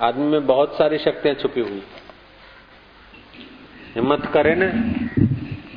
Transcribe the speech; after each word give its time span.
आदमी 0.00 0.26
में 0.26 0.46
बहुत 0.46 0.76
सारी 0.78 0.98
शक्तियाँ 0.98 1.34
छुपी 1.34 1.60
हुई। 1.60 1.82
हिम्मत 3.94 4.30
करे 4.34 4.54
न 4.54 4.70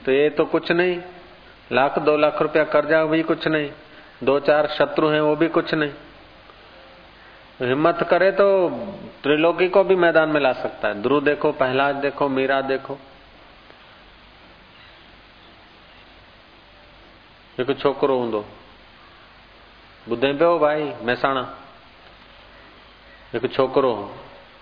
तो 0.05 0.11
ये 0.11 0.29
तो 0.29 0.45
कुछ 0.45 0.71
नहीं। 0.71 0.99
लाख, 1.71 1.99
दो 1.99 2.17
लाख 2.17 2.41
रुपया 2.41 2.63
कर्जा 2.63 3.03
भी 3.05 3.21
कुछ 3.23 3.47
नहीं। 3.47 3.69
दो 4.23 4.39
चार 4.39 4.67
शत्रु 4.67 5.07
हैं, 5.07 5.21
वो 5.21 5.35
भी 5.35 5.47
कुछ 5.47 5.73
नहीं। 5.73 5.91
हिम्मत 7.61 8.07
करे 8.09 8.31
तो 8.31 8.69
त्रिलोकी 9.23 9.67
को 9.69 9.83
भी 9.83 9.95
मैदान 9.95 10.29
में 10.29 10.39
ला 10.41 10.51
सकता 10.53 10.87
है। 10.87 11.01
ध्रुव 11.01 11.23
देखो 11.23 11.51
पहलाज 11.51 11.95
देखो 11.95 12.27
मीरा 12.29 12.61
देखो। 12.61 12.97
हिकु 17.57 17.73
छोकिरो 17.73 18.17
हूंदो 18.17 18.45
ॿुधे 20.09 20.31
पियो 20.33 20.57
भाई, 20.59 20.83
महेसाणा। 21.03 21.41
हिकु 23.33 23.47
छोकिरो 23.49 23.91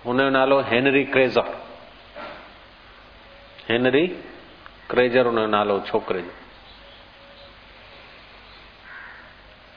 हुनजो 0.06 0.30
नालो 0.30 0.60
हेनरी 0.64 1.04
क्रेज़र। 1.06 1.48
हेनरी 3.70 4.06
क्रेजर 4.90 5.26
हुनजो 5.26 5.46
नालो 5.48 5.80
छोकिरे। 5.88 6.24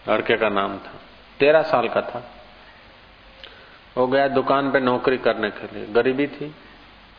लड़के 0.06 0.36
का 0.36 0.48
नाम 0.50 0.78
था। 0.78 0.92
तेरह 1.40 1.62
साल 1.64 1.88
का 1.88 2.02
था। 2.02 2.22
वो 3.96 4.06
गया 4.06 4.28
दुकान 4.30 4.70
पे 4.72 4.80
नौकरी 4.80 5.18
करने 5.18 5.50
के 5.50 5.74
लिए। 5.74 5.86
गरीबी 5.92 6.26
थी। 6.28 6.46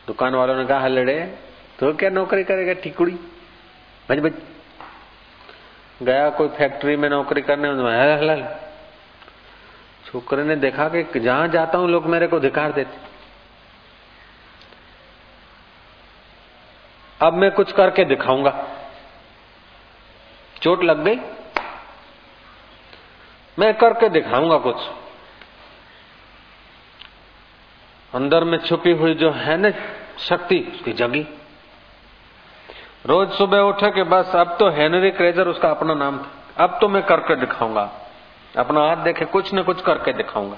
दुकान 0.08 0.34
वालों 0.34 0.56
ने 0.56 0.64
कहा 0.66 0.80
हलड़े 0.80 1.18
तो 1.78 1.92
क्या 1.94 2.10
नौकरी 2.10 2.44
करेगा, 2.44 2.72
टिकुड़ी? 2.74 3.18
भज 4.08 4.18
भज 4.18 4.34
गया 6.00 6.28
कोई 6.30 6.48
फैक्ट्री 6.56 6.96
में 6.96 7.08
नौकरी 7.10 7.42
करने 7.42 7.68
हल 7.68 8.30
हल। 8.30 8.42
छोकरे 10.16 10.44
ने 10.44 10.56
देखा 10.56 10.88
कि 10.88 11.20
जहाँ 11.20 11.48
जाता 11.48 11.78
हूँ, 11.78 11.88
लोग 11.88 12.06
मेरे 12.06 12.26
को 12.26 12.40
धिकार 12.40 12.72
देते। 12.72 12.96
अब 17.26 17.32
मैं 17.32 17.50
कुछ 17.50 17.72
करके 17.72 18.04
दिखाऊँगा। 18.04 18.68
चोट 20.62 20.84
लग 20.84 21.04
गई? 21.04 21.16
मैं 23.58 23.74
करके 23.74 24.08
दिखाऊँगा 24.08 24.58
कुछ। 24.58 24.76
अंदर 28.14 28.44
में 28.44 28.58
छुपी 28.58 28.92
हुई 28.92 29.14
जो 29.14 29.30
है 29.30 29.56
ना 29.56 29.70
शक्ति, 30.18 30.72
उसकी 30.74 30.92
जगी। 30.92 31.26
रोज 33.06 33.30
सुबह 33.30 33.58
उठे 33.58 33.90
के 33.90 34.02
बस, 34.02 34.36
अब 34.36 34.56
तो 34.58 34.70
हेनरी 34.70 35.10
क्रेजर, 35.10 35.48
उसका 35.48 35.70
अपना 35.70 35.94
नाम 35.94 36.18
था। 36.18 36.64
अब 36.64 36.78
तो 36.80 36.88
मैं 36.88 37.02
करके 37.02 37.36
दिखाऊँगा। 37.36 38.02
अपना 38.56 38.80
हाथ 38.80 38.96
देखे, 38.96 39.24
कुछ 39.24 39.54
न 39.54 39.62
कुछ 39.62 39.80
करके 39.80 40.12
दिखाऊँगा। 40.12 40.56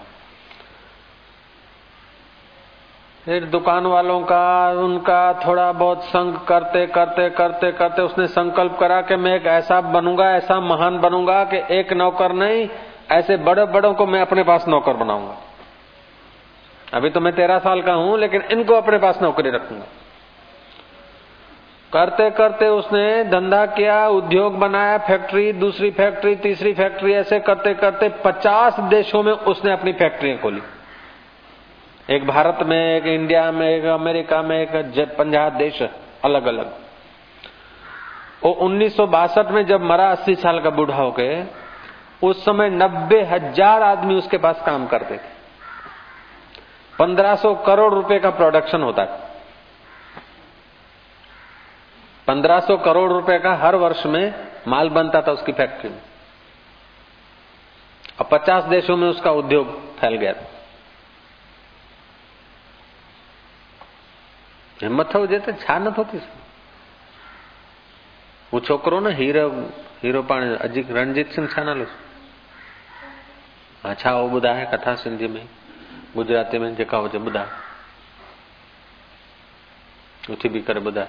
फिर 3.24 3.44
दुकान 3.44 3.86
वालों 3.86 4.20
का, 4.20 4.70
उनका 4.70 5.32
थोड़ा 5.46 5.72
बहुत 5.72 6.04
संग 6.04 6.36
करते 6.38 6.86
करते 6.86 7.28
करते 7.30 7.72
करते 7.72 8.02
उसने 8.02 8.26
संकल्प 8.26 8.76
करा 8.80 9.00
कि 9.00 9.16
मैं 9.16 9.34
एक 9.36 9.46
ऐसा 9.46 9.80
बनूँगा, 9.80 10.30
ऐसा 10.30 10.60
महान 10.60 10.98
बनूँगा 10.98 11.44
कि 11.44 11.62
एक 11.70 11.92
नौकर 11.92 12.32
नहीं, 12.32 12.68
ऐसे 13.10 13.36
बड़े 13.36 13.64
बड़ों 13.64 13.94
को 13.94 14.06
मैं 14.06 14.20
अपने 14.20 14.42
पास 14.42 14.68
नौकर 14.68 14.92
बनाऊँगा। 14.92 15.36
अभी 16.94 17.10
तो 17.10 17.20
मैं 17.20 17.32
तेरह 17.36 17.58
साल 17.58 17.82
का 17.82 17.92
हूँ, 17.92 18.18
लेकिन 18.18 18.42
इनको 18.42 18.74
अपने 18.74 18.98
पास 18.98 19.18
नौकरी 19.22 19.50
रखूँगा। 19.50 19.86
करते 21.92 22.28
करते 22.30 22.66
उसने 22.68 23.24
धंधा 23.24 23.64
किया, 23.66 24.06
उद्योग 24.08 24.58
बनाया 24.58 24.96
फैक्ट्री 24.98 25.52
दूसरी 25.54 25.90
फैक्ट्री 25.90 26.34
तीसरी 26.36 26.72
फैक्ट्री 26.74 27.12
ऐसे 27.14 27.38
करते 27.40 27.72
करते 27.74 28.08
पचास 28.24 28.80
देशों 28.90 29.22
में 29.22 29.32
उसने 29.32 29.72
अपनी 29.72 29.92
फैक्ट्रियाँ 29.92 30.38
खोली। 30.38 30.60
एक 32.08 32.26
भारत 32.26 32.58
में, 32.62 32.96
एक 32.96 33.06
इंडिया 33.06 33.50
में, 33.52 33.68
एक 33.68 33.84
अमेरिका 33.84 34.42
में, 34.42 34.58
एक 34.58 35.16
पंजाब 35.18 35.56
देश 35.56 35.82
अलग 36.24 36.46
अलग 36.46 36.76
वो 38.42 38.50
उन्नीस 38.62 38.96
सौ 38.96 39.06
बासठ 39.08 39.50
में 39.50 39.64
जब 39.66 39.82
मरा, 39.82 40.10
अस्सी 40.10 40.34
साल 40.34 40.60
का 40.60 40.70
बूढ़ा 40.70 40.96
हो 40.96 41.10
गए 41.12 41.44
उस 42.22 42.44
समय 42.44 42.70
नब्बे 42.70 43.22
हज़ार 43.22 43.82
आदमी 43.82 44.14
उसके 44.14 44.38
पास 44.38 44.62
काम 44.66 44.86
करते 44.86 45.16
थे। 45.16 45.36
पंद्रह 46.92 47.34
सौ 47.36 47.54
करोड़ 47.66 47.92
रुपए 47.94 48.18
का 48.18 48.30
प्रोडक्शन 48.32 48.82
होता 48.82 49.04
था। 49.06 49.27
पंद्रह 52.28 52.60
सौ 52.60 52.76
करोड़ 52.76 53.10
रुपए 53.12 53.38
का 53.38 53.54
हर 53.56 53.74
वर्ष 53.76 54.04
में 54.06 54.34
माल 54.68 54.88
बनता 54.90 55.20
था 55.22 55.32
उसकी 55.32 55.52
फैक्ट्री 55.52 55.90
में। 55.90 56.00
और 58.20 58.28
पचास 58.32 58.64
देशों 58.64 58.96
में 58.96 59.08
उसका 59.08 59.30
उद्योग 59.32 59.66
फैल 59.98 60.16
गया 60.16 60.32
था। 60.32 60.46
हिम्मत 64.82 65.14
हो 65.14 65.26
जाते 65.26 65.52
छा 65.54 65.78
न 65.78 65.92
थी 65.92 66.18
वो 68.52 68.60
छोकरो 68.60 68.98
न, 69.00 69.12
हीरो 69.12 69.48
हीरो 70.02 70.22
पाण 70.22 70.44
अॼु 70.56 70.82
रणजीत 70.90 71.32
सिंह 71.32 71.48
छा। 71.48 71.62
नालो 71.62 71.86
अच्छा 73.84 74.12
वो 74.12 74.28
ॿुधाए 74.30 74.64
कथा 74.74 74.94
सिंधी 74.94 75.28
में, 75.28 75.48
गुजराती 76.16 76.58
में 76.58 76.74
जेका 76.76 76.98
हुजे 76.98 77.18
ॿुधाए 77.18 77.48
उथी 80.30 80.48
बि 80.48 80.60
करे 80.60 80.80
ॿुधाए 80.80 81.08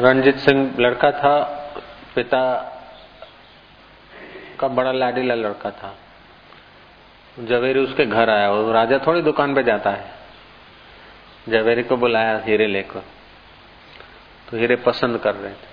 रणजीत 0.00 0.36
सिंह 0.36 0.74
लड़का 0.80 1.12
था, 1.12 1.40
पिता 2.14 2.72
का 4.60 4.68
बड़ा 4.68 4.92
लाडीला 4.92 5.34
लड़का 5.34 5.70
था। 5.70 5.96
जवेरी 7.38 7.80
उसके 7.80 8.06
घर 8.06 8.30
आया, 8.30 8.50
वो 8.50 8.72
राजा 8.72 8.98
थोड़ी 8.98 9.22
दुकान 9.22 9.54
पे 9.54 9.62
जाता 9.62 9.90
है। 9.90 10.14
जवेरी 11.48 11.82
को 11.82 11.96
बुलाया 11.96 12.38
हीरे 12.38 12.66
लेकर 12.66 13.02
तो 14.50 14.56
हीरे 14.56 14.76
पसंद 14.76 15.18
कर 15.18 15.34
रहे 15.34 15.52
थे। 15.52 15.68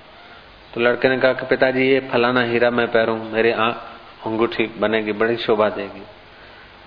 तो 0.73 0.81
लड़के 0.81 1.09
ने 1.09 1.17
कहा 1.17 1.33
कि 1.33 1.45
पिताजी, 1.45 1.81
ये 1.81 2.09
फलाना 2.11 2.41
हीरा 2.41 2.69
मैं 2.69 2.91
पैरूं 2.91 3.17
मेरी 3.17 3.51
आँख 3.51 3.81
अंगूठी 4.25 4.67
बनेगी, 4.67 5.11
बड़ी 5.11 5.37
शोभा 5.37 5.69
देगी। 5.69 6.03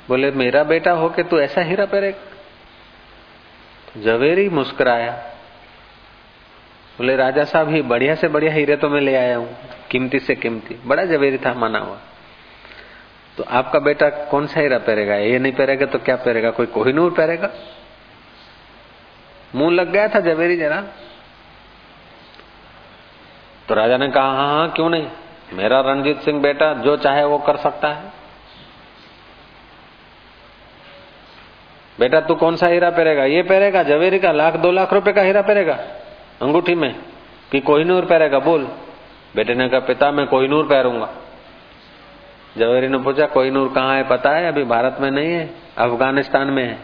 बोले, 0.09 0.31
मेरा 0.31 0.64
बेटा 0.64 0.93
हो 0.93 1.09
के 1.09 1.23
तू 1.23 1.41
ऐसा 1.41 1.61
हीरा 1.61 1.87
तो 1.87 2.14
जवेरी 4.03 4.49
मुस्कुराया 4.49 5.30
बोले, 6.98 7.16
राजा 7.16 7.44
साहब 7.44 7.69
ही 7.69 7.82
बढ़िया 7.82 8.14
से 8.14 8.28
बढ़िया 8.28 8.52
हीरे 8.52 8.76
तो 8.76 8.88
मैं 8.88 9.00
ले 9.00 9.16
आया 9.16 9.37
हूँ। 9.37 9.56
कीमती 9.90 10.19
से 10.19 10.34
कीमती। 10.34 10.76
बड़ा 10.87 11.04
जवेरी 11.04 11.38
था, 11.38 11.54
माना 11.54 11.78
हुआ। 11.78 11.98
तो 13.37 13.44
आपका 13.44 13.78
बेटा 13.78 14.08
कौन 14.08 14.46
सा 14.46 14.60
हीरा 14.60 14.78
पहरेगा? 14.78 15.14
ये 15.14 15.38
नहीं 15.38 15.52
पहरेगा 15.52 15.87
तो 15.87 15.98
क्या 15.98 16.16
पहरेगा? 16.16 16.50
कोई 16.50 16.66
कोहिनूर 16.66 17.10
पहरेगा? 17.10 17.50
मुँह 19.54 19.75
लग 19.75 19.90
गया 19.92 20.08
था 20.08 20.20
जवेरी 20.20 20.56
जरा। 20.56 20.81
तो 23.69 23.75
राजा 23.75 23.96
ने 23.96 24.08
कहा 24.08 24.25
हाँ 24.25 24.48
हाँ 24.48 24.70
क्यों 24.70 24.90
नहीं? 24.90 25.08
मेरा 25.52 25.81
रणजीत 25.81 26.20
सिंह 26.20 26.40
बेटा 26.40 26.75
जो 26.75 26.96
चाहे 26.96 27.25
वो 27.25 27.38
कर 27.38 27.56
सकता 27.56 27.88
है। 27.88 28.12
बेटा, 32.00 32.20
तू 32.20 32.34
कौन 32.34 32.56
सा 32.56 32.66
हीरा 32.66 32.90
पहरेगा? 32.90 33.25
ये 33.25 33.42
पहरेगा? 33.42 33.82
जवेरी 33.82 34.19
का? 34.19 34.32
लाख, 34.32 34.56
दो 34.56 34.70
लाख 34.72 34.92
रुपए 34.92 35.12
का 35.12 35.22
हीरा 35.22 35.42
पहरेगा? 35.42 35.78
अंगूठी 36.42 36.75
में, 36.75 37.02
कि 37.52 37.60
कोहिनूर 37.60 38.04
पहरेगा, 38.04 38.38
बोल। 38.38 38.69
बेटे 39.37 39.54
ने 39.54 39.69
कहा, 39.69 39.81
पिता, 39.81 40.10
मैं 40.10 40.26
कोहिनूर 40.26 40.64
पहरूँगा। 40.64 41.14
जवेरी 42.58 42.88
ने 42.88 42.98
पूछा, 42.98 43.26
कोहिनूर 43.26 43.72
कहाँ 43.72 43.96
है, 43.96 44.08
पता 44.08 44.31
है? 44.31 44.48
अभी 44.48 44.64
भारत 44.64 44.96
में 45.00 45.10
नहीं 45.10 45.32
है, 45.32 45.54
अफ़गानिस्तान 45.78 46.46
में 46.46 46.64
है। 46.64 46.78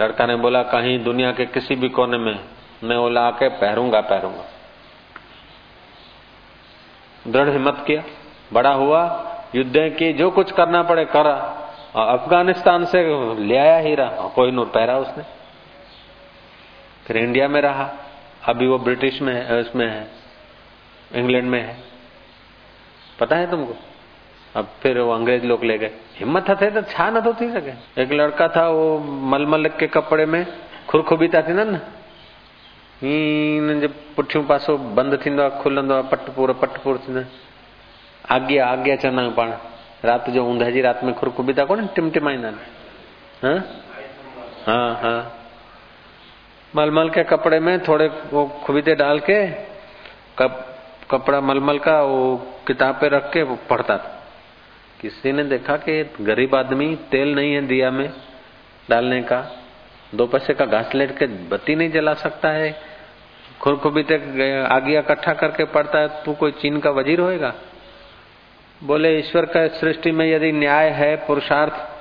लड़का 0.00 0.26
ने 0.26 0.36
बोला, 0.36 0.62
कहीं 0.62 1.04
दुनिया 1.04 1.32
के 1.32 1.46
किसी 1.46 1.74
भी 1.74 1.88
कोने 1.88 2.18
में 2.18 2.40
मैं 2.84 2.96
वो 2.96 3.08
ला 3.08 3.30
के 3.30 3.48
पहरूँगा 3.48 4.00
पहरूँगा। 4.00 4.44
दृढ़ 7.28 7.48
हिम्मत 7.48 7.84
किया, 7.86 8.02
बड़ा 8.52 8.70
हुआ, 8.70 9.24
युद्ध 9.54 9.72
की 9.76 10.12
जो 10.12 10.30
कुछ 10.30 10.52
करना 10.52 10.82
पड़े, 10.82 11.04
करा। 11.04 11.64
और 11.94 12.18
अफ़गानिस्तान 12.18 12.84
से 12.84 13.02
ले 13.44 13.56
आया 13.56 13.78
हीरा 13.78 14.32
नूर 14.38 14.66
पहरा 14.66 14.98
उसने। 14.98 15.37
फिर 17.08 17.16
इंडिया 17.16 17.48
में 17.48 17.60
रहा। 17.62 17.90
अभी 18.44 18.66
वो 18.66 18.78
ब्रिटिश 18.78 19.20
में 19.22 19.32
है, 19.34 19.60
उसमें 19.60 19.86
है, 19.86 20.10
इंग्लैंड 21.12 21.48
में 21.50 21.60
है। 21.60 21.76
पता 23.20 23.36
है 23.36 23.50
तुमको? 23.50 23.74
अब 24.56 24.68
फिर 24.82 24.98
वो 25.00 25.12
अंग्रेज़ 25.12 25.44
लोग 25.44 25.64
ले 25.64 25.78
गए। 25.78 25.90
हिम्मत 26.16 26.50
थे 26.60 26.70
तो 26.70 26.82
छा 26.82 27.10
न 27.10 27.20
तो 27.20 27.34
थी 27.34 27.50
सके 27.52 28.02
एक 28.02 28.12
लड़का 28.12 28.48
था 28.48 28.68
वो 28.68 28.98
मलमल 29.32 29.66
के 29.68 29.86
कपड़े 29.86 30.26
में 30.26 30.46
खुरखुबीता 30.88 31.42
थी 31.42 31.52
न 31.52 31.80
जब 33.80 33.94
पुठियूं 34.16 34.44
पासो 34.44 34.76
बंदि 34.78 35.16
थींदो 35.16 35.42
आहे 35.42 35.62
खुलंदो 35.62 35.94
आहे 35.94 36.02
पट 36.02 36.20
पूरो 36.36 36.54
पट 36.54 36.82
पूरो 36.82 36.98
थींदो। 36.98 37.24
आज्ञा 38.30 38.66
आज्ञा 38.66 38.96
चवंदा 38.96 39.20
आहियूं 39.20 39.34
पाण। 39.34 39.52
राति 40.04 40.32
जो 40.32 40.44
ऊंदहि 40.44 40.72
जी 40.72 40.80
राति 40.80 41.06
में 41.06 41.14
खुरखुबीता 41.14 41.64
कोन 41.64 41.86
टिमटिमाईंदा 41.86 42.48
आहिनि 42.48 43.58
हाँ 44.66 44.94
हाँ। 45.02 45.37
मलमल 46.76 47.08
के 47.10 47.24
कपड़े 47.24 47.58
में 47.60 47.78
थोड़े 47.84 48.06
वो 48.32 48.44
खुबीते 48.64 48.94
डाल 48.94 49.18
के 49.20 49.46
कप, 50.38 50.64
कपड़ा 51.10 51.40
मलमल 51.40 51.78
का 51.78 52.00
वो 52.02 52.36
किताब 52.66 52.94
पे 52.94 53.08
रख 53.08 53.30
के 53.32 53.42
वो 53.42 53.58
पढ़ता 53.70 53.96
था। 53.98 54.14
किसी 55.00 55.32
ने 55.32 55.44
देखा 55.44 55.76
कि 55.76 56.02
गरीब 56.20 56.54
आदमी 56.54 56.94
तेल 57.10 57.34
नहीं 57.34 57.54
है 57.54 57.66
दिया 57.66 57.90
में 57.90 58.08
डालने 58.90 59.22
का। 59.22 59.40
दो 60.14 60.26
पैसे 60.26 60.54
का 60.54 60.64
घास 60.66 60.94
लेट 60.94 61.16
के 61.18 61.26
बत्ती 61.48 61.74
नहीं 61.74 61.90
जला 61.90 62.14
सकता 62.14 62.48
है। 62.48 62.70
खुरखुबीते 63.60 64.14
आगिया 64.64 65.00
इकट्ठा 65.00 65.32
करके 65.32 65.64
पड़ता 65.64 65.98
है 65.98 66.08
तू 66.24 66.32
कोई 66.32 66.52
चीन 66.52 66.78
का 66.80 66.90
वज़ीर 66.90 67.20
होएगा? 67.20 67.54
बोले 68.80 69.18
ईश्वर 69.18 69.46
का 69.46 69.66
सृष्टि 69.78 70.10
में 70.10 70.26
यदि 70.26 70.52
न्याय 70.52 70.88
है 70.90 71.14
पुरुषार्थ 71.26 71.97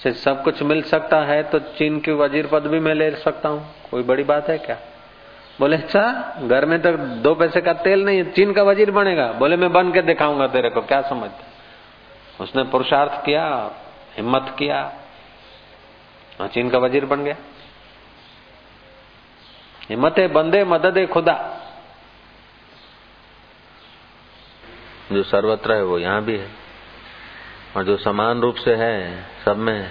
से 0.00 0.12
सब 0.14 0.42
कुछ 0.44 0.62
मिल 0.62 0.82
सकता 0.84 1.20
है 1.24 1.42
तो 1.42 1.58
चीन 1.78 1.98
के 2.00 2.12
वज़ीर 2.14 2.46
पद 2.46 2.66
भी 2.66 2.78
मैं 2.80 2.94
ले 2.94 3.10
सकता 3.12 3.48
हूँ। 3.48 3.90
कोई 3.90 4.02
बड़ी 4.04 4.24
बात 4.24 4.48
है 4.48 4.58
क्या? 4.58 4.76
बोले 5.58 5.76
अच्छा 5.76 6.02
घर 6.42 6.64
में 6.66 6.80
तो 6.82 6.92
दो 7.22 7.34
पैसे 7.34 7.60
का 7.60 7.72
तेल 7.74 8.04
नहीं 8.04 8.18
है, 8.18 8.30
चीन 8.32 8.52
का 8.52 8.62
वज़ीर 8.62 8.90
बनेगा। 8.92 9.26
बोले, 9.34 9.56
मैं 9.56 9.72
बन 9.72 9.92
के 9.92 10.02
दिखाऊँगा 10.04 10.46
तेरे 10.48 10.70
को, 10.70 10.80
क्या 10.82 11.00
समझते 11.02 11.46
उसने 12.40 12.62
पुरुषार्थ 12.64 13.24
किया, 13.24 13.44
हिम्मत 14.16 14.54
किया, 14.58 14.82
और 16.40 16.48
चीन 16.48 16.70
का 16.70 16.78
वज़ीर 16.78 17.04
बन 17.06 17.24
गया। 17.24 17.36
हिम्मत 19.80 20.18
है 20.18 20.26
बंदे, 20.28 20.62
मदद 20.66 20.98
है 20.98 21.06
खुदा। 21.06 21.34
जो 25.12 25.22
सर्वत्र 25.24 25.74
है, 25.74 25.82
वो 25.84 25.98
यहाँ 25.98 26.22
भी 26.24 26.36
है। 26.36 26.48
और 27.76 27.84
जो 27.84 27.96
समान 27.98 28.40
रूप 28.40 28.54
से 28.56 28.74
है 28.74 28.94
सब 29.48 29.56
में 29.56 29.90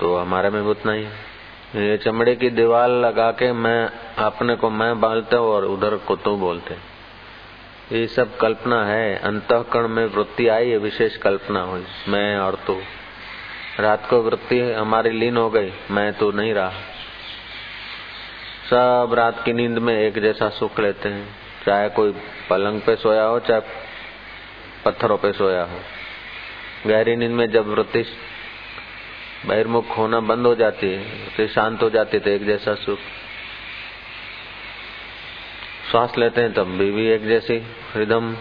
तो 0.00 0.16
हमारे 0.16 0.50
में 0.50 0.62
भी 0.64 0.70
उतना 0.70 0.92
ही 0.92 1.02
है। 1.04 1.86
ये 1.86 1.96
चमड़े 1.96 2.34
की 2.36 2.50
दीवार 2.50 2.88
लगा 2.88 3.30
के 3.30 3.52
मैं, 3.52 3.90
अपने 4.18 4.54
को 4.56 4.70
मैं 4.70 5.00
बोलते 5.00 5.36
और 5.36 5.64
उधर 5.64 5.96
को 5.96 6.16
तो 6.16 6.36
बोलते 6.36 6.76
ये 7.92 8.06
सब 8.06 8.36
कल्पना 8.36 8.84
है, 8.84 9.16
अंतकरण 9.18 9.88
में 9.88 10.04
वृत्ति 10.06 10.48
आई 10.48 10.70
है, 10.70 10.78
विशेष 10.78 11.16
कल्पना 11.16 11.62
हुई। 11.62 11.84
मैं 12.08 12.36
और 12.36 12.54
तू। 12.66 12.80
रात 13.80 14.06
को 14.10 14.20
वृत्ति 14.22 14.60
हमारी 14.60 15.10
लीन 15.10 15.36
हो 15.36 15.50
गई, 15.50 15.72
मैं 15.90 16.12
तो 16.12 16.30
नहीं 16.32 16.54
रहा। 16.54 16.72
सब 18.70 19.14
रात 19.14 19.44
की 19.44 19.52
नींद 19.52 19.78
में 19.78 19.94
एक 19.94 20.18
जैसा 20.18 20.48
सुख 20.48 20.80
लेते 20.80 21.08
हैं, 21.08 21.28
चाहे 21.66 21.88
कोई 21.88 22.12
पलंग 22.50 22.80
पे 22.80 22.96
सोया 22.96 23.24
हो, 23.24 23.38
चाहे 23.40 23.60
पत्थरों 24.84 25.18
पे 25.18 25.32
सोया 25.32 25.62
हो। 25.62 25.80
गहरी 26.86 27.16
नींद 27.16 27.30
में 27.30 27.50
जब 27.50 27.68
वृत्ति 27.68 28.04
बहिर्मुख 29.46 29.96
होना 29.98 30.20
बंद 30.22 30.46
हो 30.46 30.54
जाती 30.54 30.90
है 30.90 31.28
तो 31.28 31.46
शांत 31.46 31.82
हो 31.82 31.90
जाती 31.90 32.18
तो 32.18 32.30
एक 32.30 32.44
जैसा 32.46 32.74
सुख। 32.74 32.98
श्वास 35.90 36.16
लेते 36.18 36.40
हैं 36.40 36.52
तब 36.52 36.66
भी, 36.68 36.90
भी 36.90 37.06
एक 37.06 37.26
जैसी 37.28 37.56
रिदम 37.96 38.36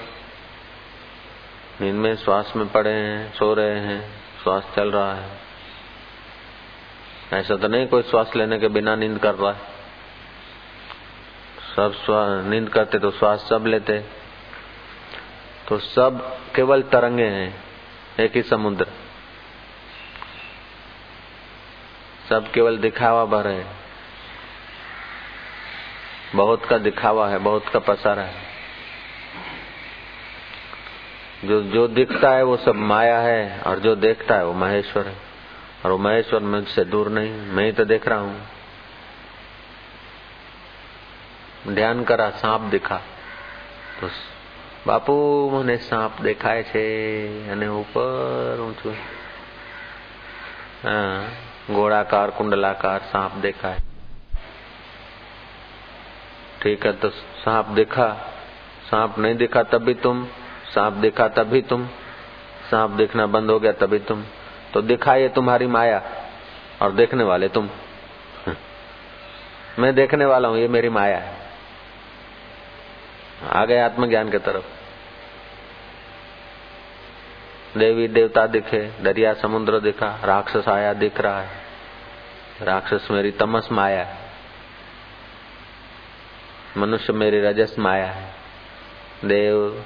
नींद 1.81 1.95
में 1.95 2.15
श्वास 2.15 2.53
में 2.55 2.67
पड़े 2.67 2.91
हैं 2.91 3.33
सो 3.33 3.53
रहे 3.53 3.79
हैं 3.79 4.01
श्वास 4.43 4.71
चल 4.75 4.91
रहा 4.91 5.13
है। 5.13 5.29
ऐसा 7.33 7.55
तो 7.55 7.67
नहीं 7.67 7.87
कोई 7.87 8.01
श्वास 8.01 8.35
लेने 8.35 8.59
के 8.59 8.67
बिना 8.67 8.95
नींद 8.95 9.17
कर 9.19 9.35
रहा 9.35 9.51
है। 9.51 9.71
सब 11.75 11.93
नींद 12.49 12.69
करते 12.69 12.99
तो 12.99 13.11
श्वास 13.11 13.47
सब 13.49 13.65
लेते। 13.67 13.99
तो 15.67 15.77
सब 15.79 16.19
केवल 16.55 16.81
तरंगे 16.91 17.27
हैं 17.29 17.53
एक 18.19 18.35
ही 18.35 18.41
समुद्र। 18.41 18.87
सब 22.28 22.50
केवल 22.52 22.78
दिखावा 22.78 23.24
भर 23.26 23.46
है 23.46 23.64
बहुत 26.34 26.64
का 26.66 26.78
दिखावा 26.80 27.28
है 27.28 27.38
बहुत 27.40 27.68
का 27.68 27.78
पसारा 27.84 28.22
है 28.24 28.46
जो 31.44 31.62
जो 31.70 31.86
दिखता 31.90 32.30
है 32.30 32.42
वो 32.44 32.56
सब 32.58 32.76
माया 32.86 33.18
है 33.20 33.60
और 33.60 33.78
जो 33.78 33.94
देखता 33.96 34.34
है 34.34 34.46
वो 34.46 34.52
महेश्वर 34.58 35.06
है 35.06 35.16
और 35.84 35.90
वो 35.90 35.98
महेश्वर 36.00 36.40
मुझसे 36.46 36.84
दूर 36.86 37.08
नहीं 37.10 37.32
मैं 37.50 37.64
ही 37.64 37.72
तो 37.72 37.84
देख 37.86 38.08
रहा 38.08 38.18
हूँ 38.20 38.40
ધ્યાન 41.68 42.04
કરા 42.04 42.26
સાપ 42.32 42.62
દેખા 42.70 42.98
તો 44.00 44.08
બાપુ 44.86 45.14
મને 45.54 45.76
સાપ 45.80 46.22
દેખાય 46.22 46.62
છે 46.64 46.84
અને 47.52 47.66
ઉપર 47.74 48.60
ઊંચું 48.60 48.96
हाँ 50.82 51.16
गोड़ाकार 51.71 52.31
कुंडलाकार, 52.31 52.99
सांप 52.99 53.31
देखा 53.31 53.67
है। 53.67 53.79
ठीक 56.61 56.85
है 56.85 56.93
तो 56.93 57.09
सांप 57.09 57.65
देखा, 57.65 58.13
सांप 58.91 59.19
नहीं 59.19 59.35
देखा 59.35 59.63
तब 59.63 59.77
भी 59.77 59.93
तुम, 59.93 60.27
सांप 60.73 60.93
देखा 60.93 61.27
तभी 61.27 61.61
तुम, 61.61 61.87
सांप 62.71 62.91
देखना 62.91 63.25
बंद 63.25 63.51
हो 63.51 63.59
गया 63.59 63.71
तभी 63.71 63.99
तुम। 63.99 64.23
तो 64.73 64.81
देखा 64.81 65.15
ये 65.15 65.29
तुम्हारी 65.29 65.67
माया 65.67 66.01
और 66.81 66.91
देखने 66.91 67.23
वाले 67.23 67.49
तुम। 67.49 67.69
मैं 69.79 69.95
देखने 69.95 70.25
वाला 70.25 70.47
हूँ, 70.47 70.57
ये 70.57 70.67
मेरी 70.67 70.89
माया 70.89 71.17
है। 71.17 71.37
आ 73.51 73.65
गए 73.65 73.79
आत्मज्ञान 73.79 74.31
के 74.31 74.37
तरफ़। 74.37 74.82
देवी 77.77 78.07
देवता 78.07 78.47
दिखे, 78.47 79.03
दरिया 79.03 79.33
समुद्र 79.33 79.79
दिखा, 79.79 80.21
राक्षस 80.23 80.67
आया 80.67 80.93
दिख 80.93 81.19
रहा 81.19 81.41
है। 81.41 81.49
राक्षस 82.61 83.07
मेरी 83.11 83.31
तमस 83.31 83.71
माया 83.71 84.03
है। 84.03 84.29
मनुष्य 86.77 87.13
मेरी 87.13 87.41
रजस 87.41 87.75
माया 87.79 88.05
है। 88.05 88.33
देव, 89.25 89.85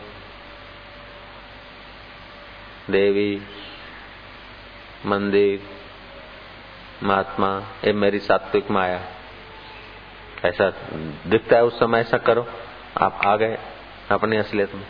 देवी, 2.90 3.42
मंदिर, 5.06 5.62
महात्मा, 7.04 7.64
ये 7.86 7.94
मेरी 7.94 8.20
सात्विक 8.20 8.72
माया 8.72 9.02
ऐसा 10.46 10.70
दिखता 11.28 11.56
है 11.56 11.64
उस 11.64 11.80
समय, 11.80 12.00
ऐसा 12.00 12.18
करो। 12.18 12.48
आप 13.02 13.20
आ 13.26 13.36
गए 13.36 13.58
अपनी 14.12 14.38
असलियत 14.38 14.76
में। 14.76 14.88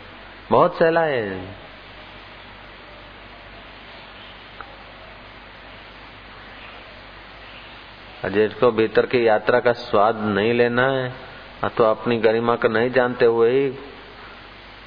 बहुत 0.50 0.78
सहला 0.78 1.00
है। 1.00 1.67
जिसको 8.24 8.70
भीतर 8.72 9.06
की 9.06 9.26
यात्रा 9.26 9.60
का 9.60 9.72
स्वाद 9.80 10.20
नहीं 10.26 10.52
लेना 10.54 10.86
है 10.88 11.68
तो 11.68 11.84
अपनी 11.84 12.16
गरिमा 12.18 12.54
को 12.56 12.68
नहीं 12.68 12.90
जानते 12.90 13.24
हुए 13.26 13.50
ही 13.50 13.72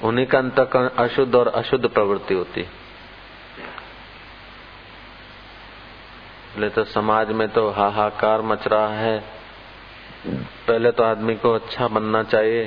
उन्हीं 0.02 0.26
का 0.26 0.38
अंतकरण 0.38 0.88
अशुद्ध 0.98 1.34
और 1.34 1.48
अशुद्ध 1.48 1.88
प्रवृत्ति 1.88 2.34
होती। 2.34 2.62
तो 6.68 6.84
समाज 6.84 7.30
में 7.32 7.48
तो 7.48 7.68
हाहाकार 7.70 8.42
मच 8.42 8.66
रहा 8.66 8.88
है। 8.88 9.18
पहले 10.66 10.90
तो 10.90 11.02
आदमी 11.02 11.34
को 11.34 11.52
अच्छा 11.52 11.88
बनना 11.88 12.22
चाहिए। 12.24 12.64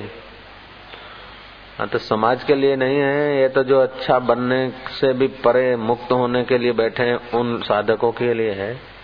हाँ 1.80 1.88
तो 1.88 1.98
समाज 2.00 2.44
के 2.44 2.56
लिए 2.56 2.76
नहीं 2.76 2.98
है, 2.98 3.42
ये 3.42 3.50
तो 3.50 3.64
जो 3.64 3.80
अच्छा 3.80 4.20
बनने 4.22 4.70
से 4.92 5.14
भी 5.14 5.28
परे 5.44 5.76
मुक्त 5.78 6.12
होने 6.12 6.44
के 6.44 6.58
लिए 6.58 6.72
बैठे 6.74 7.04
हैं, 7.04 7.32
उन 7.32 7.62
साधकों 7.62 8.12
के 8.12 8.34
लिए 8.34 8.52
है। 8.54 8.95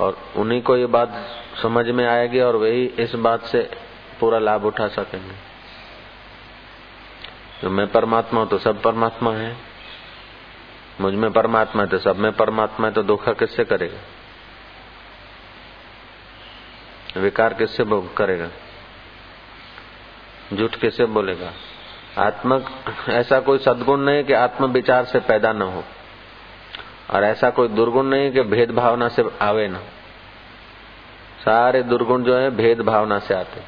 और 0.00 0.18
उन्हीं 0.36 0.62
को 0.62 0.76
ये 0.76 0.86
बात 0.86 1.26
समझ 1.62 1.86
में 1.86 2.06
आएगी 2.06 2.40
और 2.40 2.56
वही 2.56 2.84
इस 2.84 3.14
बात 3.14 3.42
से 3.42 3.70
पूरा 4.20 4.38
लाभ 4.38 4.64
उठा 4.64 4.88
सकेंगे। 4.88 5.34
जो 7.62 7.70
मैं 7.70 7.86
परमात्मा 7.86 8.40
हूँ 8.40 8.48
तो 8.48 8.58
सब 8.58 8.82
परमात्मा 8.82 9.32
है। 9.32 9.56
मुझमें 11.00 11.32
परमात्मा 11.32 11.82
है 11.82 11.88
तो 11.88 11.98
सब 11.98 12.16
में 12.16 12.32
परमात्मा 12.32 12.86
है 12.86 12.92
तो 12.92 13.02
धोखा 13.02 13.32
किससे 13.32 13.64
करेगा? 13.64 13.98
विकार 17.20 17.54
किससे 17.54 17.84
करेगा? 18.16 18.48
झूठ 20.54 20.76
किससे 20.76 21.04
बोलेगा? 21.04 21.52
आत्मक, 22.18 22.70
ऐसा 23.08 23.40
कोई 23.40 23.58
सदगुण 23.58 24.00
नहीं 24.00 24.24
कि 24.24 24.32
आत्म 24.32 24.66
विचार 24.66 25.04
से 25.04 25.20
पैदा 25.20 25.52
न 25.52 25.62
हो। 25.62 25.84
और 27.10 27.24
ऐसा 27.24 27.50
कोई 27.50 27.68
दुर्गुण 27.68 28.06
नहीं 28.06 28.32
कि 28.32 28.42
भेद 28.42 28.70
भावना 28.70 29.08
से 29.08 29.24
आवे 29.42 29.68
ना। 29.68 29.78
सारे 31.44 31.82
दुर्गुण 31.82 32.22
जो 32.22 32.36
है, 32.36 32.50
भेद 32.50 32.80
भावना 32.80 33.18
से 33.18 33.34
आते। 33.34 33.60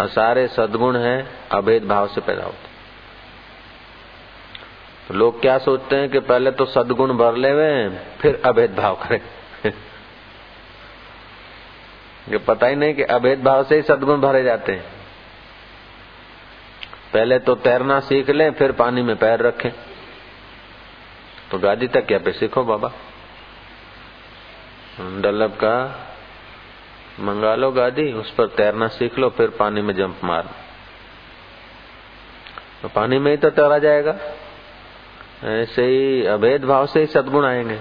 और 0.00 0.08
सारे 0.08 0.48
सदगुण 0.48 0.96
है, 0.96 1.26
अभेद 1.52 1.84
भाव 1.84 2.08
से 2.08 2.20
पैदा 2.20 2.44
होते। 2.44 2.72
तो 5.08 5.14
लोग 5.14 5.40
क्या 5.40 5.58
सोचते 5.58 5.96
हैं 5.96 6.08
कि 6.08 6.20
पहले 6.20 6.50
तो 6.50 6.64
सदगुण 6.64 7.12
भर 7.12 7.34
ले 7.34 7.50
हुए 7.50 7.88
फिर 7.90 8.42
अभेद 8.44 8.74
भाव 8.74 8.94
करें? 8.94 9.20
ये 12.28 12.38
पता 12.38 12.66
ही 12.66 12.76
नहीं 12.76 12.94
कि 12.94 13.02
अभेद 13.02 13.42
भाव 13.42 13.64
से 13.64 13.76
ही 13.76 13.82
सदगुण 13.82 14.20
भरे 14.20 14.42
जाते 14.42 14.72
हैं। 14.72 14.84
पहले 17.12 17.38
तो 17.38 17.54
तैरना 17.54 18.00
सीख 18.00 18.30
लें, 18.30 18.52
फिर 18.52 18.72
पानी 18.72 19.02
में 19.02 19.16
पैर 19.16 19.40
रखें। 19.40 19.91
तो 21.52 21.58
तक 21.88 22.06
क्या 22.06 22.18
पे 22.18 22.32
सीखो 22.32 22.64
बाबा? 22.64 22.92
डल्लब 25.00 25.50
का 25.50 26.06
मंगा 27.20 27.54
लो 27.54 27.72
गादी, 27.72 28.12
उस 28.12 28.30
पर 28.30 28.46
तैरना 28.46 28.88
सीख 28.88 29.18
लो, 29.18 29.30
फिर 29.30 29.50
पानी 29.50 29.82
में 29.82 29.94
जंप 29.94 30.20
मार। 30.24 30.50
तो 32.82 32.88
पानी 32.88 33.18
में 33.18 33.30
ही 33.30 33.36
तो 33.36 33.50
तैरा 33.50 33.78
जाएगा। 33.78 34.18
ऐसे 35.44 35.84
ही 35.84 36.26
अभेद 36.26 36.64
भाव 36.64 36.86
से 36.86 37.00
ही 37.00 37.06
सदगुण 37.06 37.46
आएँगे। 37.46 37.80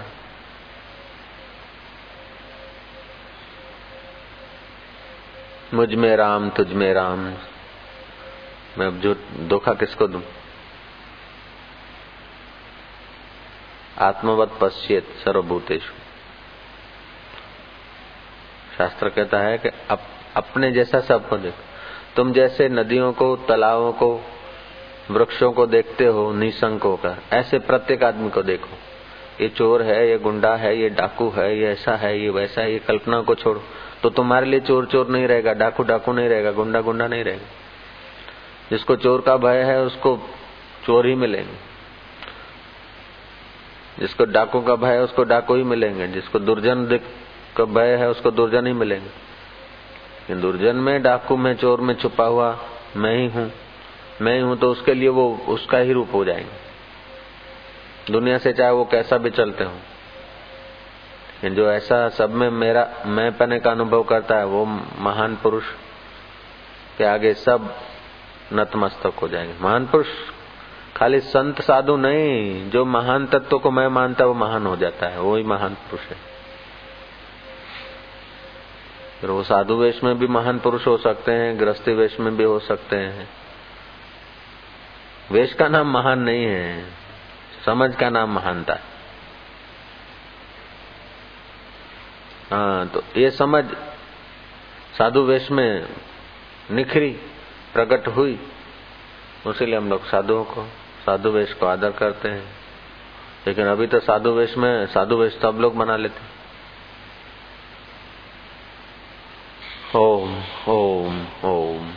मुझमें 5.73 6.15
राम, 6.15 6.49
तुझ 6.49 6.73
में 6.73 6.93
राम। 6.93 7.19
मैं 8.77 8.87
अब 8.87 8.99
जो 8.99 9.15
धोखा 9.47 9.73
किसको 9.73 10.07
दूँ? 10.07 10.23
आत्मवत 14.01 14.57
पश्चेत 14.61 15.07
सर्वभूतेशु 15.25 15.93
शास्त्र 18.77 19.09
कहता 19.09 19.39
है 19.39 19.57
कि 19.57 19.69
अप, 19.89 19.99
अपने 20.35 20.71
जैसा 20.71 20.99
सबको 20.99 21.37
देखो। 21.37 21.63
तुम 22.15 22.31
जैसे 22.33 22.69
नदियों 22.69 23.11
को 23.13 23.35
तालाबों 23.35 23.91
को 23.93 24.09
वृक्षों 25.11 25.51
को 25.51 25.65
देखते 25.65 26.05
हो 26.05 26.31
निसंक 26.33 26.83
होकर 26.83 27.17
ऐसे 27.33 27.59
प्रत्येक 27.59 28.03
आदमी 28.03 28.29
को 28.29 28.43
देखो। 28.43 28.77
ये 29.41 29.49
चोर 29.49 29.81
है 29.81 30.09
ये 30.09 30.17
गुंडा 30.17 30.55
है 30.55 30.77
ये 30.77 30.89
डाकू 30.89 31.29
है 31.29 31.57
ये 31.57 31.67
ऐसा 31.67 31.95
है 31.95 32.19
ये 32.19 32.29
वैसा 32.29 32.61
है 32.61 32.71
ये 32.73 32.79
कल्पना 32.79 33.21
को 33.21 33.35
छोड़ो। 33.35 33.63
तो 34.03 34.09
तुम्हारे 34.09 34.45
लिए 34.45 34.59
चोर 34.59 34.85
चोर 34.85 35.07
नहीं 35.07 35.27
रहेगा 35.27 35.53
डाकू 35.53 35.83
डाकू 35.83 36.13
नहीं 36.13 36.29
रहेगा 36.29 36.51
गुंडा 36.51 36.81
गुंडा 36.81 37.07
नहीं 37.07 37.23
रहेगा। 37.23 37.45
जिसको 38.69 38.95
चोर 38.95 39.21
का 39.21 39.37
भय 39.37 39.63
है 39.63 39.81
उसको 39.81 40.17
चोर 40.85 41.07
ही 41.07 41.15
मिलेंगे। 41.15 41.70
जिसको 44.01 44.25
डाकू 44.25 44.61
का 44.61 44.75
भय 44.75 44.93
है, 44.93 45.01
उसको 45.01 45.23
डाकू 45.23 45.55
ही 45.55 45.63
मिलेंगे। 45.63 46.07
जिसको 46.07 46.39
दुर्जन 46.39 46.99
का 47.57 47.65
भय 47.65 47.95
है, 47.95 48.09
उसको 48.09 48.31
दुर्जन 48.31 48.67
ही 48.67 48.73
मिलेंगे। 48.73 49.31
दुर्जन 50.35 50.75
में, 50.75 51.01
डाकू 51.01 51.37
में, 51.37 51.55
चोर 51.55 51.81
में 51.81 51.95
छुपा 51.95 52.25
हुआ 52.25 52.59
मैं 52.95 53.17
ही 53.17 53.27
हूँ। 53.27 53.51
मैं 54.21 54.35
ही 54.35 54.41
हूँ 54.41 54.57
तो 54.57 54.71
उसके 54.71 54.93
लिए 54.93 55.09
वो 55.09 55.41
उसका 55.47 55.77
ही 55.77 55.93
रूप 55.93 56.09
हो 56.13 56.25
जाएँगे। 56.25 56.71
दुनिया 58.13 58.37
से 58.37 58.53
चाहे 58.53 58.71
वो 58.71 58.85
कैसा 58.85 59.17
भी 59.17 59.29
चलते 59.29 59.63
हो। 59.63 59.73
जो 61.49 61.71
ऐसा 61.71 62.09
सब 62.09 62.29
में 62.29 62.49
मेरा 62.49 62.93
मैं 63.05 63.37
पने 63.37 63.59
का 63.59 63.71
अनुभव 63.71 64.03
करता 64.03 64.35
है, 64.35 64.45
वो 64.45 64.65
महान 64.99 65.35
पुरुष 65.35 65.63
के 66.97 67.03
आगे 67.03 67.33
सब 67.33 67.75
नतमस्तक 68.53 69.13
हो 69.21 69.27
जाएँगे। 69.27 69.53
महान 69.61 69.85
पुरुष 69.85 70.07
खाली 70.95 71.19
संत 71.19 71.61
साधु 71.61 71.95
नहीं, 71.97 72.69
जो 72.69 72.83
महान 72.85 73.25
तत्व 73.27 73.57
को 73.59 73.71
मैं 73.71 73.87
मानता 73.87 74.25
वो 74.25 74.33
महान 74.33 74.65
हो 74.65 74.75
जाता 74.75 75.07
है, 75.07 75.19
वो 75.19 75.35
ही 75.35 75.43
महान 75.43 75.73
पुरुष 75.73 76.07
है। 76.07 76.17
फिर 79.21 79.29
वो 79.29 79.43
साधु 79.43 79.75
वेश 79.75 80.03
में 80.03 80.17
भी 80.19 80.27
महान 80.27 80.59
पुरुष 80.59 80.87
हो 80.87 80.97
सकते 80.97 81.31
हैं, 81.31 81.59
गृहस्थी 81.59 81.93
वेश 81.93 82.19
में 82.19 82.35
भी 82.37 82.43
हो 82.43 82.59
सकते 82.59 82.95
हैं। 82.95 83.27
वेश 85.31 85.53
का 85.53 85.67
नाम 85.67 85.91
महान 85.91 86.19
नहीं 86.19 86.45
है, 86.45 86.85
समझ 87.65 87.95
का 87.95 88.09
नाम 88.09 88.33
महानता 88.35 88.73
है। 88.73 88.89
हाँ 92.51 92.87
तो 92.87 93.03
ये 93.17 93.29
समझ, 93.31 93.63
साधु 94.97 95.21
वेश 95.21 95.51
में 95.51 95.87
निखरी, 96.71 97.09
प्रकट 97.73 98.07
हुई, 98.07 98.39
उसीलिए 99.47 99.77
हम 99.77 99.89
लोग 99.89 100.05
साधुओं 100.05 100.43
को 100.43 100.65
साधु 101.05 101.29
वेश 101.29 101.53
को 101.53 101.65
आदर 101.65 101.91
करते 101.91 102.29
हैं। 102.29 102.43
लेकिन 103.47 103.65
अभी 103.65 103.87
तो 103.87 103.99
साधु 103.99 104.29
वेश 104.29 104.57
में 104.57 104.85
साधु 104.87 105.15
वेश 105.15 105.33
सब 105.33 105.57
लोग 105.61 105.75
बना 105.75 105.97
लेते 105.97 106.29
ओम 109.95 110.35
ओम 110.67 111.25
ओम। 111.45 111.89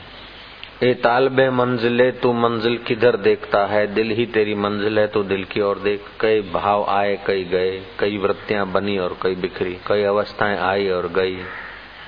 ए 0.83 0.95
तालबे 0.95 1.51
मंजिले, 1.51 2.11
तू 2.13 2.33
मंजिल 2.33 2.77
किधर 2.79 3.17
देखता 3.17 3.67
है? 3.67 3.87
दिल 3.87 4.11
ही 4.11 4.27
तेरी 4.27 4.55
मंजिल 4.55 4.99
है 4.99 5.07
तो 5.07 5.23
दिल 5.23 5.45
की 5.45 5.61
ओर 5.61 5.79
देख। 5.79 6.05
कई 6.21 6.41
भाव 6.43 6.85
आए, 6.85 7.17
कई 7.27 7.45
गए। 7.45 7.87
कई 7.99 8.19
वृत्तियाँ 8.19 8.67
बनी 8.67 8.99
और 8.99 9.17
कई 9.23 9.35
बिखरी। 9.35 9.79
कई 9.87 10.03
अवस्थाएँ 10.03 10.59
आई 10.59 10.89
और 10.89 11.09
गई। 11.09 11.37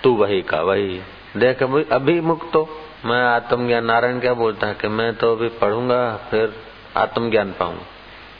तू 0.02 0.14
वही 0.16 0.42
का 0.42 0.60
वही। 0.62 1.00
देख, 1.36 1.62
अभी 1.92 2.20
मुक्त 2.20 2.52
तो 2.52 2.68
मैं 3.04 3.22
आत्मज्ञान 3.24 3.84
नारायण 3.84 4.20
क्या 4.20 4.34
बोलता 4.34 4.66
है 4.66 4.74
कि 4.74 4.88
मैं 4.88 5.14
तो 5.14 5.32
अभी 5.32 5.48
पढ़ूँगा, 5.48 6.16
फिर 6.16 6.65
आत्मज्ञान 6.96 7.52
पाऊँगा। 7.52 7.86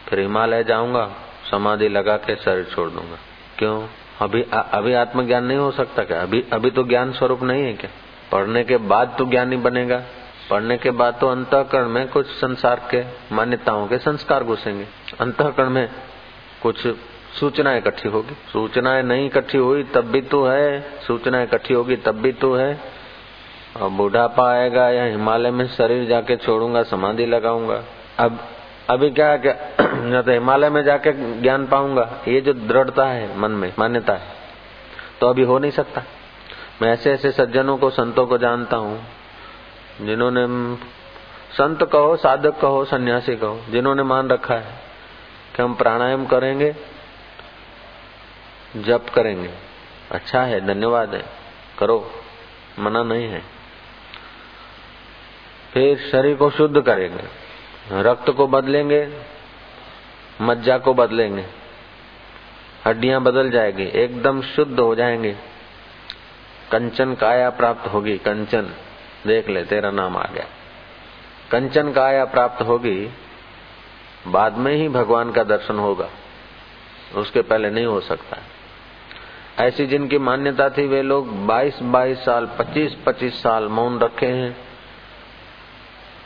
फिर 0.08 0.20
हिमालय 0.20 0.64
जाऊँगा 0.64 1.10
समाधि 1.50 1.88
लगा 1.88 2.16
के 2.16 2.36
शरीर 2.36 2.64
छोड़ 2.64 2.90
दूँगा। 2.90 3.18
क्यों? 3.58 3.86
अभी 4.20 4.44
आ, 4.54 4.60
अभी 4.60 4.94
आत्मज्ञान 4.94 5.44
नहीं 5.44 5.58
हो 5.58 5.70
सकता 5.70 6.04
क्या? 6.04 6.22
अभी 6.22 6.44
अभी 6.52 6.70
तो 6.70 6.84
ज्ञान 6.84 7.12
स्वरूप 7.12 7.42
नहीं 7.42 7.64
है 7.64 7.72
क्या? 7.72 7.90
पढ़ने 8.32 8.64
के 8.64 8.76
बाद 8.76 9.14
तो 9.18 9.26
ज्ञानी 9.26 9.56
बनेगा। 9.56 10.02
पढ़ने 10.50 10.76
के 10.76 10.90
बाद 10.90 11.18
तो 11.20 11.28
अंतकरण 11.28 11.88
में 11.88 12.08
कुछ 12.08 12.26
संसार 12.26 12.88
के 12.90 13.02
मान्यताओं 13.34 13.86
के 13.86 13.98
संस्कार 13.98 14.44
घुसेंगे। 14.44 14.86
अंतकरण 15.20 15.70
में 15.70 15.88
कुछ 16.62 16.86
सूचना 17.40 17.75
इकट्ठी 17.76 18.08
होगी। 18.08 18.36
सूचनाएँ 18.52 19.02
नहीं 19.02 19.26
इकट्ठी 19.26 19.58
हुई 19.58 19.82
तब 19.82 20.04
भी 20.04 20.20
तो 20.20 20.44
है। 20.46 20.80
सूचना 21.06 21.42
इकट्ठी 21.42 21.75
होगी 21.75 21.96
तब 21.96 22.14
भी 22.14 22.32
तो 22.32 22.54
है। 22.54 22.80
और 23.76 23.88
बुढ़ापा 23.88 24.50
आएगा 24.50 24.88
या 24.90 25.04
हिमालय 25.04 25.50
में 25.50 25.66
शरीर 25.68 26.08
जाके 26.08 26.36
छोड़ूँगा 26.36 26.82
समाधि 26.82 27.26
लगाऊँगा। 27.26 27.82
अब, 28.18 28.38
अभी 28.90 29.11
क्या 29.11 29.28
है 29.28 29.38
या 30.12 30.23
तो 30.23 30.30
हिमालय 30.30 30.70
में 30.70 30.82
जाके 30.85 31.12
ज्ञान 31.40 31.66
पाऊँगा 31.66 32.23
ये 32.28 32.40
जो 32.40 32.52
दृढ़ता 32.52 33.06
है 33.06 33.38
मन 33.38 33.50
में, 33.50 33.73
मान्यता 33.78 34.12
है 34.12 34.37
तो 35.20 35.28
अभी 35.30 35.42
हो 35.42 35.58
नहीं 35.58 35.70
सकता। 35.70 36.02
मैं 36.82 36.92
ऐसे 36.92 37.12
ऐसे 37.12 37.30
सज्जनों 37.32 37.76
को, 37.78 37.90
संतों 37.90 38.26
को 38.26 38.38
जानता 38.38 38.76
हूँ, 38.76 39.04
जिन्होंने 40.00 40.46
संत 41.52 41.82
कहो, 41.92 42.16
साधक 42.16 42.61
कहो, 42.61 42.85
सन्यासी 42.85 43.37
कहो, 43.37 43.61
जिन्होंने 43.70 44.02
मान 44.02 44.28
रखा 44.28 44.54
है 44.54 44.75
कि 45.56 45.62
हम 45.62 45.75
प्राणायाम 45.75 46.26
करेंगे, 46.26 46.75
जप 48.76 49.06
करेंगे। 49.14 49.50
अच्छा 50.11 50.42
है, 50.42 50.66
धन्यवाद 50.66 51.14
है, 51.14 51.25
करो, 51.78 52.11
मना 52.78 53.02
नहीं 53.02 53.28
है। 53.28 53.42
फिर 55.73 55.99
शरीर 55.99 56.37
को 56.37 56.50
शुद्ध 56.50 56.80
करेंगे। 56.80 57.46
रक्त 57.93 58.31
को 58.31 58.47
बदलेंगे, 58.47 59.09
मज्जा 60.43 60.78
को 60.78 60.95
बदलेंगे, 60.95 61.45
हड्डियाँ 62.87 63.23
बदल 63.23 63.50
जाएगी, 63.50 63.85
एकदम 63.85 64.43
शुद्ध 64.43 64.81
हो 64.81 64.95
जाएँगे। 64.95 65.37
कंचन 66.73 67.14
काया 67.14 67.50
प्राप्त 67.50 67.93
होगी, 67.93 68.19
कंचन। 68.19 68.71
देख 69.26 69.49
ले, 69.49 69.64
तेरा 69.64 69.90
नाम 69.90 70.16
आ 70.16 70.25
गया। 70.35 70.45
कंचन 71.50 71.93
काया 71.93 72.25
प्राप्त 72.25 72.62
होगी, 72.62 73.11
बाद 74.26 74.57
में 74.57 74.75
ही 74.75 74.88
भगवान 74.88 75.33
का 75.33 75.43
दर्शन 75.43 75.78
होगा। 75.78 76.09
उसके 77.14 77.43
पहले 77.43 77.71
नहीं 77.71 77.87
हो 77.87 78.00
सकता। 78.00 78.38
ऐसी 79.59 79.87
जिनकी 79.87 80.19
मान्यता 80.19 80.69
थी, 80.69 80.87
वे 80.87 81.02
लोग 81.02 81.47
22-22 81.47 82.25
साल 82.25 82.47
25-25 82.47 83.43
साल 83.43 83.64
मौन 83.64 83.99
रखे 83.99 84.26
हैं। 84.26 84.65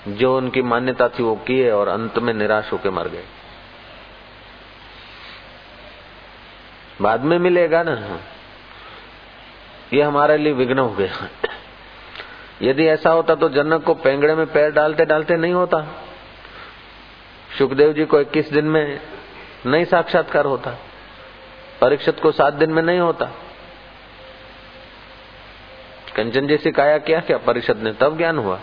जो 0.08 0.36
उनकी 0.36 0.62
मान्यता 0.62 1.08
थी 1.08 1.22
वो 1.22 1.36
किए 1.36 1.70
और 1.70 1.88
अंत 1.88 2.18
में 2.18 2.34
निराश 2.34 2.72
होकर 2.72 2.90
मर 2.90 3.08
गए। 3.08 3.24
बाद 7.02 7.20
में 7.20 7.38
मिलेगा 7.38 7.82
ना। 7.82 8.20
ये 9.92 10.02
हमारे 10.02 10.38
लिए 10.38 10.52
विघ्न 10.52 10.78
हो 10.78 10.90
गया। 10.90 11.28
यदि 12.62 12.86
ऐसा 12.86 13.10
होता 13.10 13.34
तो 13.34 13.48
जनक 13.48 13.84
को 13.84 13.94
पेंगड़े 13.94 14.34
में 14.34 14.46
पैर 14.46 14.70
डालते 14.70 15.04
डालते 15.04 15.36
नहीं 15.36 15.52
होता। 15.52 16.04
सुखदेव 17.58 17.92
जी 17.92 18.04
को 18.04 18.20
इक्कीस 18.20 18.52
दिन 18.52 18.64
में 18.64 19.00
नहीं 19.66 19.84
साक्षात्कार 19.84 20.44
होता। 20.44 20.70
परीक्षित 21.80 22.20
को 22.20 22.32
सात 22.32 22.54
दिन 22.54 22.70
में 22.70 22.82
नहीं 22.82 23.00
होता। 23.00 23.24
कंचन 26.16 26.46
जैसी 26.46 26.72
काया 26.72 26.98
किया 26.98 27.20
क्या? 27.20 27.38
परिषद 27.38 27.76
ने 27.76 27.92
तब 27.92 28.16
ज्ञान 28.16 28.38
हुआ। 28.38 28.60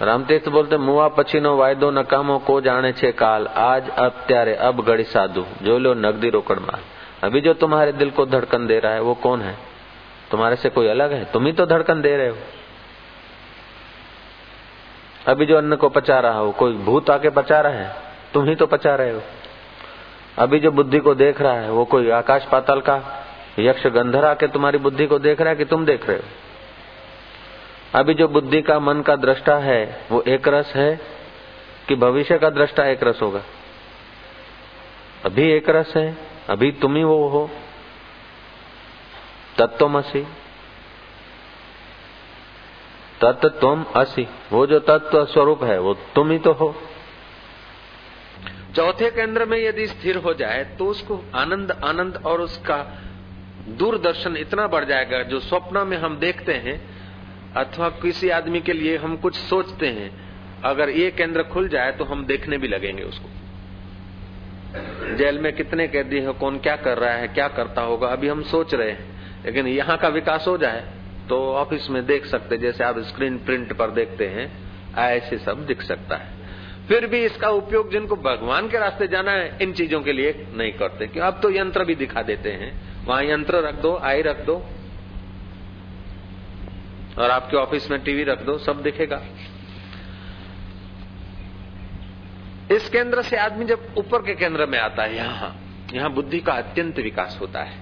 રામતીર્થ 0.00 0.48
બોલતે 0.48 0.76
મુવા 0.78 1.08
પછીનો 1.10 1.50
વાયદો 1.56 1.88
નકામો 1.90 2.36
કો 2.40 2.54
જાણે 2.60 2.90
છે 2.92 3.10
काल 3.12 3.42
आज 3.64 3.84
અત્યારે 3.98 4.54
अब 4.60 4.76
घड़ी 4.84 5.04
साधु 5.04 5.42
जो 5.62 5.74
लो 5.78 5.90
नगदी 5.96 6.30
रोकड़ 6.30 6.58
माल 6.60 6.82
अभी 7.22 7.40
जो 7.40 7.52
तुम्हारे 7.54 7.92
दिल 7.92 8.10
को 8.10 8.26
धड़कन 8.26 8.66
दे 8.66 8.78
रहा 8.78 8.92
है 8.92 9.00
वो 9.00 9.14
कौन 9.16 9.40
है 9.42 9.54
तुम्हारे 10.30 10.56
से 10.56 10.68
कोई 10.70 10.88
अलग 10.88 11.12
है 11.12 11.24
तुम 11.32 11.46
ही 11.46 11.52
तो 11.52 11.66
धड़कन 11.66 12.00
दे 12.00 12.16
रहे 12.16 12.28
हो 12.28 12.36
अभी 15.26 15.46
जो 15.46 15.56
अन्न 15.56 15.76
को 15.76 15.88
पचा 15.90 16.18
रहा 16.20 16.38
हो 16.38 16.50
कोई 16.54 16.72
भूत 16.84 17.10
आके 17.10 17.30
पचा 17.32 17.60
रहा 17.60 17.72
है 17.74 17.88
तुम 18.32 18.48
ही 18.48 18.54
तो 18.56 18.66
पचा 18.68 18.94
रहे 18.96 19.10
हो 19.10 19.20
अभी 20.38 20.58
जो 20.60 20.70
बुद्धि 20.72 20.98
को 21.00 21.14
देख 21.16 21.40
रहा 21.40 21.52
है 21.60 21.70
वो 21.70 21.84
कोई 21.86 22.10
आकाश 22.12 22.46
पाताल 22.52 22.80
का 22.80 22.96
यक्ष 23.60 23.86
गंधर 23.94 24.24
आके 24.26 24.46
तुम्हारी 24.50 24.78
बुद्धि 24.80 25.06
को 25.06 25.18
देख 25.20 25.40
रहा 25.40 25.50
है 25.50 25.56
कि 25.56 25.64
तुम 25.66 25.84
देख 25.86 26.08
रहे 26.08 26.16
हो 26.16 26.45
अभी 27.95 28.13
जो 28.13 28.27
बुद्धि 28.27 28.61
का 28.61 28.79
मन 28.79 29.01
का 29.01 29.15
दृष्टा 29.15 29.57
है, 29.57 30.07
वो 30.11 30.21
एक 30.21 30.47
रस 30.47 30.73
है 30.75 30.99
कि 31.87 31.95
भविष्य 31.95 32.37
का 32.37 32.49
दृष्टा 32.49 32.85
एक 32.85 33.03
रस 33.03 33.21
होगा। 33.21 33.41
अभी 35.25 35.51
एक 35.51 35.69
रस 35.69 35.93
है, 35.97 36.17
अभी 36.49 36.71
तुम 36.71 36.95
ही 36.95 37.03
वो 37.03 37.27
हो। 37.27 37.49
तत्वमसी 39.57 40.27
तत्व 43.21 43.85
असी। 43.95 44.27
वो 44.51 44.65
जो 44.67 44.79
तत्व 44.79 45.25
स्वरूप 45.25 45.63
है, 45.63 45.79
वो 45.79 45.93
तुम 45.93 46.31
ही 46.31 46.39
तो 46.39 46.51
हो। 46.53 46.75
चौथे 48.75 49.09
केंद्र 49.11 49.45
में 49.45 49.57
यदि 49.57 49.87
स्थिर 49.87 50.15
हो 50.15 50.33
जाए 50.33 50.63
तो 50.63 50.85
उसको 50.85 51.19
आनंद 51.35 51.71
आनंद 51.71 52.21
और 52.25 52.41
उसका 52.41 52.77
दूरदर्शन 53.67 54.37
इतना 54.37 54.67
बढ़ 54.67 54.85
जाएगा, 54.85 55.23
जो 55.23 55.39
स्वप्न 55.39 55.87
में 55.87 55.97
हम 55.97 56.17
देखते 56.17 56.53
हैं 56.53 56.96
अथवा 57.55 57.89
किसी 57.89 58.29
आदमी 58.29 58.61
के 58.61 58.73
लिए 58.73 58.97
हम 58.97 59.15
कुछ 59.15 59.35
सोचते 59.35 59.87
हैं, 59.87 60.11
अगर 60.63 60.89
ये 60.89 61.09
केंद्र 61.11 61.43
खुल 61.43 61.67
जाए 61.67 61.91
तो 61.91 62.03
हम 62.03 62.25
देखने 62.25 62.57
भी 62.57 62.67
लगेंगे 62.67 63.03
उसको। 63.03 63.29
जेल 65.15 65.39
में 65.39 65.51
कितने 65.53 65.87
कैदी 65.87 66.19
है, 66.19 66.33
कौन 66.33 66.57
क्या 66.59 66.75
कर 66.75 66.97
रहा 66.97 67.13
है, 67.13 67.27
क्या 67.27 67.47
करता 67.47 67.81
होगा, 67.81 68.07
अभी 68.07 68.27
हम 68.27 68.43
सोच 68.43 68.73
रहे 68.73 68.91
हैं। 68.91 69.43
लेकिन 69.45 69.67
यहाँ 69.67 69.97
का 69.97 70.07
विकास 70.07 70.45
हो 70.47 70.57
जाए 70.57 70.83
तो 71.29 71.37
ऑफ़िस 71.53 71.89
में 71.89 72.05
देख 72.05 72.25
सकते 72.25 72.57
जैसे 72.57 72.83
आप 72.83 72.99
स्क्रीन 72.99 73.37
प्रिंट 73.37 73.73
पर 73.73 73.91
देखते 73.91 74.27
हैं, 74.27 74.51
ऐसे 74.95 75.37
सब 75.37 75.65
दिख 75.65 75.81
सकता 75.81 76.15
है। 76.15 76.35
फिर 76.87 77.07
भी 77.07 77.23
इसका 77.25 77.49
उपयोग 77.49 77.91
जिनको 77.91 78.15
भगवान 78.15 78.69
के 78.69 78.77
रास्ते 78.77 79.07
जाना 79.07 79.31
है, 79.31 79.57
इन 79.61 79.73
चीज़ों 79.73 80.01
के 80.01 80.13
लिए 80.13 80.47
नहीं 80.53 80.71
करते। 80.71 81.07
क्यों? 81.07 81.25
अब 81.25 81.39
तो 81.41 81.51
यंत्र 81.51 81.83
भी 81.83 81.95
दिखा 81.95 82.21
देते 82.21 82.51
हैं। 82.51 83.05
वहाँ 83.05 83.23
यंत्र 83.23 83.57
रख 83.57 83.75
दो, 83.75 83.95
आई 83.95 84.21
रख 84.21 84.45
दो। 84.45 84.63
और 87.19 87.31
आपके 87.31 87.57
ऑफ़िस 87.57 87.91
में 87.91 88.03
टीवी 88.03 88.23
रख 88.23 88.41
दो, 88.41 88.57
सब 88.57 88.81
दिखेगा। 88.81 89.21
इस 92.71 92.89
केंद्र 92.89 93.21
से 93.21 93.37
आदमी 93.37 93.65
जब 93.65 93.93
ऊपर 93.97 94.21
के 94.21 94.35
केंद्र 94.35 94.65
में 94.65 94.79
आता 94.79 95.03
है, 95.03 95.15
यहाँ 95.15 95.55
यहाँ 95.93 96.13
बुद्धि 96.13 96.39
का 96.39 96.53
अत्यंत 96.53 96.99
विकास 96.99 97.37
होता 97.41 97.59
है। 97.59 97.77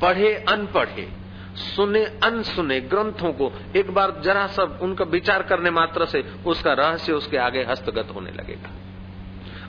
पढ़े, 0.00 0.34
अनपढ़े, 0.34 1.08
सुने, 1.54 2.04
अनसुने 2.04 2.80
ग्रंथों 2.80 3.32
को 3.32 3.52
एक 3.76 3.90
बार 3.90 4.20
जरा 4.24 4.46
सब 4.46 4.78
उनका 4.82 5.04
विचार 5.04 5.42
करने 5.42 5.70
मात्र 5.70 6.06
से 6.06 6.24
उसका 6.46 6.72
रहस्य 6.72 7.12
उसके 7.12 7.36
आगे 7.36 7.64
हस्तगत 7.64 8.08
होने 8.14 8.30
लगेगा। 8.30 8.70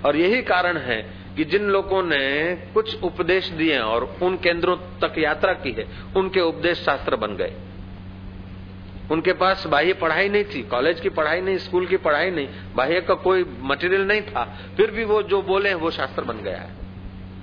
और 0.05 0.15
यही 0.15 0.41
कारण 0.41 0.77
है 0.77 1.01
कि 1.35 1.45
जिन 1.45 1.63
लोगों 1.63 2.03
ने 2.03 2.55
कुछ 2.73 3.03
उपदेश 3.03 3.49
दिए 3.49 3.79
और 3.79 4.17
उन 4.21 4.37
केंद्रों 4.37 4.75
तक 4.75 5.13
यात्रा 5.17 5.53
की 5.53 5.71
है, 5.71 5.87
उनके 6.17 6.41
उपदेश 6.41 6.77
शास्त्र 6.77 7.15
बन 7.15 7.35
गए। 7.35 7.53
उनके 9.11 9.33
पास 9.33 9.65
बाह्य 9.67 9.93
पढ़ाई 9.95 10.29
नहीं 10.29 10.43
थी 10.45 10.61
कॉलेज 10.63 10.99
की 10.99 11.09
पढ़ाई 11.11 11.41
नहीं 11.41 11.57
स्कूल 11.59 11.85
की 11.87 11.97
पढ़ाई 11.99 12.31
नहीं, 12.31 12.47
बाह्य 12.75 13.01
का 13.01 13.13
कोई 13.19 13.45
मटेरियल 13.63 14.01
नहीं 14.03 14.21
था, 14.23 14.43
फिर 14.77 14.91
भी 14.91 15.03
वो 15.05 15.21
जो 15.23 15.41
बोले 15.43 15.73
वो 15.75 15.91
शास्त्र 15.91 16.23
बन 16.23 16.43
गया 16.43 16.57
है, 16.57 16.75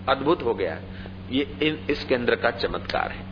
अद्भुत 0.08 0.42
हो 0.42 0.54
गया 0.54 0.74
है। 0.74 0.94
ये 1.30 1.42
इन, 1.62 1.78
इस 1.90 2.04
केंद्र 2.04 2.36
का 2.36 2.50
चमत्कार 2.52 3.12
है। 3.12 3.24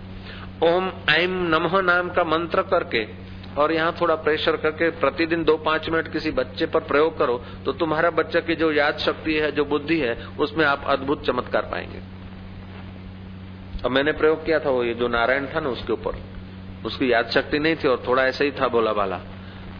ओम 0.66 0.90
ऐम 1.10 1.32
नमः 1.48 1.80
नाम 1.82 2.08
का 2.10 2.24
मंत्र 2.26 2.62
करके, 2.64 3.06
और 3.54 3.72
यहाँ 3.72 3.94
थोड़ा 4.00 4.14
प्रेशर 4.16 4.56
करके 4.56 4.90
प्रतिदिन 4.98 5.44
दो 5.44 5.56
पाँच 5.58 5.88
मिनट 5.90 6.12
किसी 6.12 6.30
बच्चे 6.32 6.66
पर 6.66 6.80
प्रयोग 6.82 7.18
करो 7.18 7.36
तो 7.64 7.72
तुम्हारा 7.74 8.10
बच्चा 8.12 8.40
की 8.40 8.54
जो 8.56 8.72
याद 8.72 8.98
शक्ति 8.98 9.34
है, 9.34 9.50
जो 9.52 9.64
बुद्धि 9.64 9.98
है, 9.98 10.14
उसमें 10.38 10.64
आप 10.64 10.84
अद्भुत 10.88 11.24
चमत्कार 11.26 11.68
पाएँगे। 11.72 12.00
अब 13.84 13.90
मैंने 13.90 14.12
प्रयोग 14.14 14.44
किया 14.46 14.58
था 14.58 14.70
वो, 14.70 14.84
ये 14.84 14.94
जो 14.94 15.08
नारायण 15.08 15.46
था 15.46 15.60
ना, 15.60 15.68
उसके 15.70 15.92
ऊपर। 15.92 16.22
उसकी 16.84 17.12
याद 17.12 17.30
शक्ति 17.30 17.58
नहीं 17.58 17.76
थी 17.76 17.88
और 17.88 18.02
थोड़ा 18.08 18.26
ऐसे 18.26 18.44
ही 18.44 18.50
था 18.50 18.68
बोला 18.68 18.92
बाला 18.92 19.20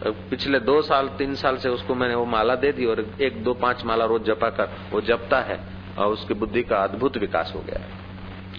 पिछले 0.05 0.61
दो 0.61 0.83
साल, 0.83 1.09
तीन 1.09 1.35
साल 1.35 1.57
से 1.57 1.69
उसको 1.69 1.95
मैंने 1.95 2.15
वो 2.15 2.25
माला 2.25 2.55
दे 2.55 2.73
दी 2.73 2.85
और 2.85 3.17
एक, 3.21 3.45
दो, 3.45 3.55
पाँच 3.55 3.85
माला 3.85 4.05
रोज 4.05 4.23
जपा 4.23 4.51
कर, 4.51 4.69
वो 4.93 5.01
जपता 5.01 5.41
है 5.41 5.61
और 5.99 6.13
उसकी 6.13 6.35
बुद्धि 6.35 6.63
का 6.63 6.77
अद्भुत 6.77 7.17
विकास 7.17 7.53
हो 7.57 7.61
गया 7.61 7.79
है। 7.79 7.89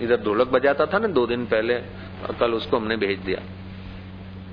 इधर 0.01 0.21
ढोलक 0.21 0.47
बजाता 0.47 0.85
था 0.85 0.99
ना 0.99 1.07
दो 1.07 1.27
दिन 1.27 1.45
पहले, 1.45 1.75
कल 2.39 2.53
उसको 2.53 2.77
हमने 2.77 2.97
भेज 2.97 3.19
दिया। 3.19 3.41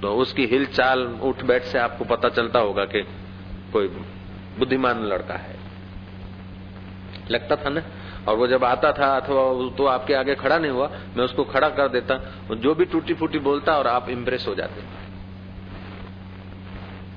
तो 0.03 0.15
उसकी 0.15 0.47
हिल 0.47 0.67
चाल, 0.67 1.07
उठ 1.23 1.43
बैठ 1.43 1.63
से 1.63 1.79
आपको 1.79 2.05
पता 2.05 2.29
चलता 2.29 2.59
होगा 2.59 2.85
कि 2.85 3.03
कोई 3.73 3.89
बुद्धिमान 4.59 5.05
लड़का 5.05 5.35
है। 5.35 5.57
लगता 7.31 7.57
था 7.57 7.69
ना? 7.69 7.83
और 8.29 8.37
वो 8.37 8.47
जब 8.47 8.65
आता 8.65 8.93
था 8.93 9.17
अथवा 9.17 9.77
तो 9.77 9.87
आपके 9.87 10.15
आगे 10.15 10.35
खड़ा 10.35 10.59
नहीं 10.59 10.71
हुआ, 10.71 10.91
मैं 11.17 11.25
उसको 11.25 11.45
खड़ा 11.45 11.69
कर 11.69 11.89
देता 11.89 12.19
जो 12.55 12.75
भी 12.75 12.85
टूटी 12.85 13.15
फूटी 13.15 13.39
बोलता 13.39 13.73
और 13.73 13.87
आप 13.87 14.09
इम्प्रेस 14.09 14.47
हो 14.49 14.55
जाते। 14.55 14.83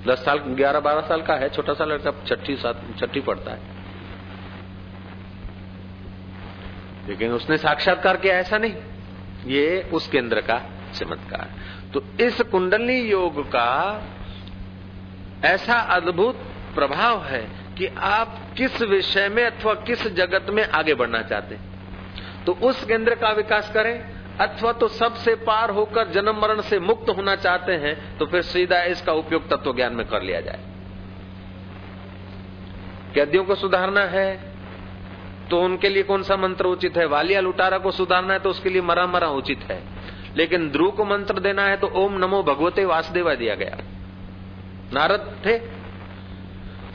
दस 0.06 0.26
साल, 0.26 0.38
ग्यारह, 0.38 0.80
बारह 0.80 1.02
साल 1.02 1.22
का 1.22 1.34
है, 1.34 1.50
छोटा 1.50 1.74
सा 1.74 1.86
लड़का, 1.86 2.12
छठी, 2.28 2.56
सात, 2.56 2.82
छठी 3.00 3.20
पड़ता 3.20 3.52
है। 3.52 3.60
लेकिन 7.08 7.32
उसने 7.32 7.58
साक्षात्कार 7.58 8.18
किया, 8.18 8.36
ऐसा 8.36 8.58
नहीं। 8.58 8.74
ये 9.46 9.90
उस 9.94 10.08
केंद्र 10.08 10.42
का 10.42 10.62
चमत्कार। 10.94 11.50
तो 11.94 12.04
इस 12.20 12.42
कुंडली 12.42 13.00
योग 13.12 13.48
का 13.48 14.02
ऐसा 15.44 15.74
अद्भुत 15.74 16.36
प्रभाव 16.76 17.24
है 17.24 17.65
कि 17.78 17.88
आप 17.88 18.40
किस 18.58 18.82
विषय 18.82 19.30
में 19.30 19.44
अथवा 19.46 19.74
किस 19.84 20.08
जगत 20.08 20.50
में 20.50 20.68
आगे 20.70 20.94
बढ़ना 20.94 21.22
चाहते 21.22 21.56
हैं। 21.56 22.44
तो 22.46 22.54
उस 22.64 22.84
केंद्र 22.86 23.16
का 23.16 23.32
विकास 23.32 23.72
करें, 23.74 23.96
अथवा 24.38 24.72
तो 24.72 24.88
सबसे 24.88 25.36
पार 25.44 25.70
होकर 25.70 26.10
जन्म 26.12 26.40
मरण 26.42 26.62
से 26.62 26.80
मुक्त 26.80 27.10
होना 27.10 27.36
चाहते 27.36 27.74
हैं 27.74 28.18
तो 28.18 28.26
फिर 28.26 28.42
सीधा 28.42 28.82
इसका 28.84 29.14
उपयोग 29.14 29.50
तत्व 29.50 29.76
ज्ञान 29.76 29.94
में 29.94 30.06
कर 30.08 30.22
लिया 30.22 30.42
जाए। 30.42 30.60
कैदियों 33.16 33.44
को 33.46 33.56
सुधारना 33.56 34.02
है 34.02 34.56
तो 35.50 35.62
उनके 35.62 35.90
लिए 35.90 36.04
कौन 36.04 36.24
सा 36.24 36.36
मंत्र 36.38 36.66
उचित 36.66 36.98
है? 36.98 37.06
वालिया 37.06 37.42
लुटारा 37.42 37.78
को 37.78 37.92
सुधारना 37.92 38.34
है 38.34 38.40
तो 38.40 38.50
उसके 38.50 38.70
लिए 38.70 38.82
मरा 38.82 39.06
मरा 39.08 39.28
उचित 39.32 39.64
है। 39.64 39.82
लेकिन 40.38 40.70
ध्रुव 40.70 40.92
को 40.92 41.06
मंत्र 41.06 41.40
देना 41.40 41.66
है 41.66 41.78
तो 41.78 41.88
ओम 41.96 42.18
नमो 42.18 42.42
भगवते 42.44 42.86
वासुदेवा 42.86 43.34
दिया 43.36 43.56
गया। 43.56 43.78
नारद 44.94 45.36
थे 45.46 45.58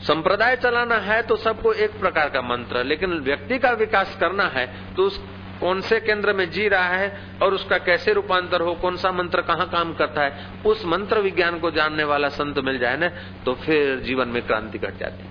संप्रदाय 0.01 0.55
चलाना 0.55 0.95
है 0.95 1.21
तो 1.21 1.35
सबको 1.35 1.73
एक 1.73 1.99
प्रकार 1.99 2.29
का 2.29 2.41
मंत्र, 2.41 2.83
लेकिन 2.83 3.13
व्यक्ति 3.13 3.59
का 3.59 3.71
विकास 3.71 4.17
करना 4.19 4.47
है 4.47 4.95
तो 4.95 5.03
उस 5.03 5.21
कौन 5.61 5.81
से 5.81 5.99
केंद्र 5.99 6.33
में 6.33 6.49
जी 6.51 6.67
रहा 6.67 6.87
है 6.87 7.19
और 7.41 7.53
उसका 7.53 7.77
कैसे 7.77 8.13
रूपांतर 8.13 8.61
हो, 8.61 8.73
कौन 8.73 8.97
सा 8.97 9.11
मंत्र 9.11 9.41
कहाँ 9.41 9.69
काम 9.69 9.93
करता 9.93 10.21
है, 10.21 10.47
उस 10.65 10.85
मंत्र 10.85 11.19
विज्ञान 11.19 11.59
को 11.59 11.71
जानने 11.71 12.03
वाला 12.03 12.29
संत 12.29 12.59
मिल 12.59 12.79
जाए 12.79 12.97
ना 12.97 13.09
तो 13.45 13.53
फिर 13.53 13.99
जीवन 13.99 14.27
में 14.27 14.41
क्रांति 14.47 14.77
घट 14.77 14.97
जाती 14.97 15.23
है। 15.23 15.29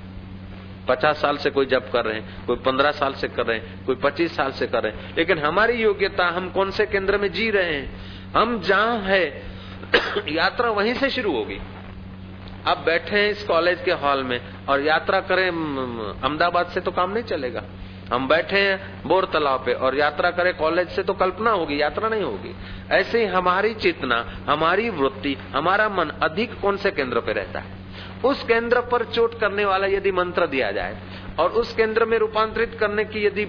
पचास 0.88 1.20
साल 1.20 1.36
से 1.36 1.50
कोई 1.50 1.66
जब 1.66 1.90
कर 1.90 2.04
रहे 2.04 2.14
हैं, 2.14 2.46
कोई 2.46 2.56
पंद्रह 2.56 2.90
साल 2.90 3.12
से 3.12 3.28
कर 3.28 3.46
रहे 3.46 3.58
हैं, 3.58 3.86
कोई 3.86 3.94
पच्चीस 3.94 4.36
साल 4.36 4.52
से 4.52 4.66
कर 4.66 4.82
रहे 4.82 4.92
हैं, 4.92 5.14
लेकिन 5.18 5.38
हमारी 5.38 5.82
योग्यता, 5.82 6.26
हम 6.26 6.50
कौन 6.50 6.70
से 6.70 6.86
केंद्र 6.86 7.18
में 7.18 7.32
जी 7.32 7.50
रहे 7.50 7.74
हैं? 7.74 8.00
हम 8.36 8.60
जहाँ 8.60 8.98
है, 8.98 9.42
यात्रा 10.28 10.70
वहीं 10.70 10.94
से 10.94 11.10
शुरू 11.10 11.32
होगी। 11.32 11.60
अब 12.66 12.82
बैठे 12.86 13.16
हैं 13.16 13.30
इस 13.30 13.44
कॉलेज 13.44 13.82
के 13.82 13.92
हॉल 13.92 14.22
में 14.22 14.66
और 14.66 14.80
यात्रा 14.80 15.22
करें 15.22 15.46
अहमदाबाद 15.46 16.66
से 16.66 16.80
तो 16.80 16.92
काम 16.92 17.10
नहीं 17.10 17.24
चलेगा। 17.24 17.62
हम 18.12 18.28
बैठे 18.28 18.58
हैं 18.58 19.02
बोर 19.06 19.24
तालाब 19.32 19.64
पे 19.64 19.74
और 19.74 19.96
यात्रा 19.96 20.30
करें, 20.30 20.56
कॉलेज 20.56 20.88
से 20.88 21.02
तो 21.02 21.14
कल्पना 21.14 21.50
होगी, 21.50 21.80
यात्रा 21.80 22.08
नहीं 22.08 22.22
होगी। 22.22 22.54
ऐसे 22.92 23.20
ही 23.20 23.26
हमारी 23.26 23.76
चेतना, 23.76 24.44
हमारी 24.46 24.90
वृत्ति, 24.90 25.36
हमारा 25.52 25.88
मन 25.88 26.08
अधिक 26.22 26.60
कौन 26.60 26.76
से 26.76 26.90
केंद्र 26.90 27.20
पे 27.20 27.32
रहता 27.32 27.60
है? 27.60 27.78
उस 28.24 28.44
केंद्र 28.44 28.82
पर 28.82 29.06
चोट 29.06 29.40
करने 29.40 29.64
वाला 29.64 29.88
यदि 29.88 30.12
मंत्र 30.12 30.46
दिया 30.48 30.72
जाए 30.72 30.98
और 31.38 31.52
उस 31.52 31.74
केंद्र 31.74 32.04
में 32.04 32.18
रूपांतरित 32.18 32.76
करने 32.80 33.04
की 33.04 33.26
यदि 33.26 33.44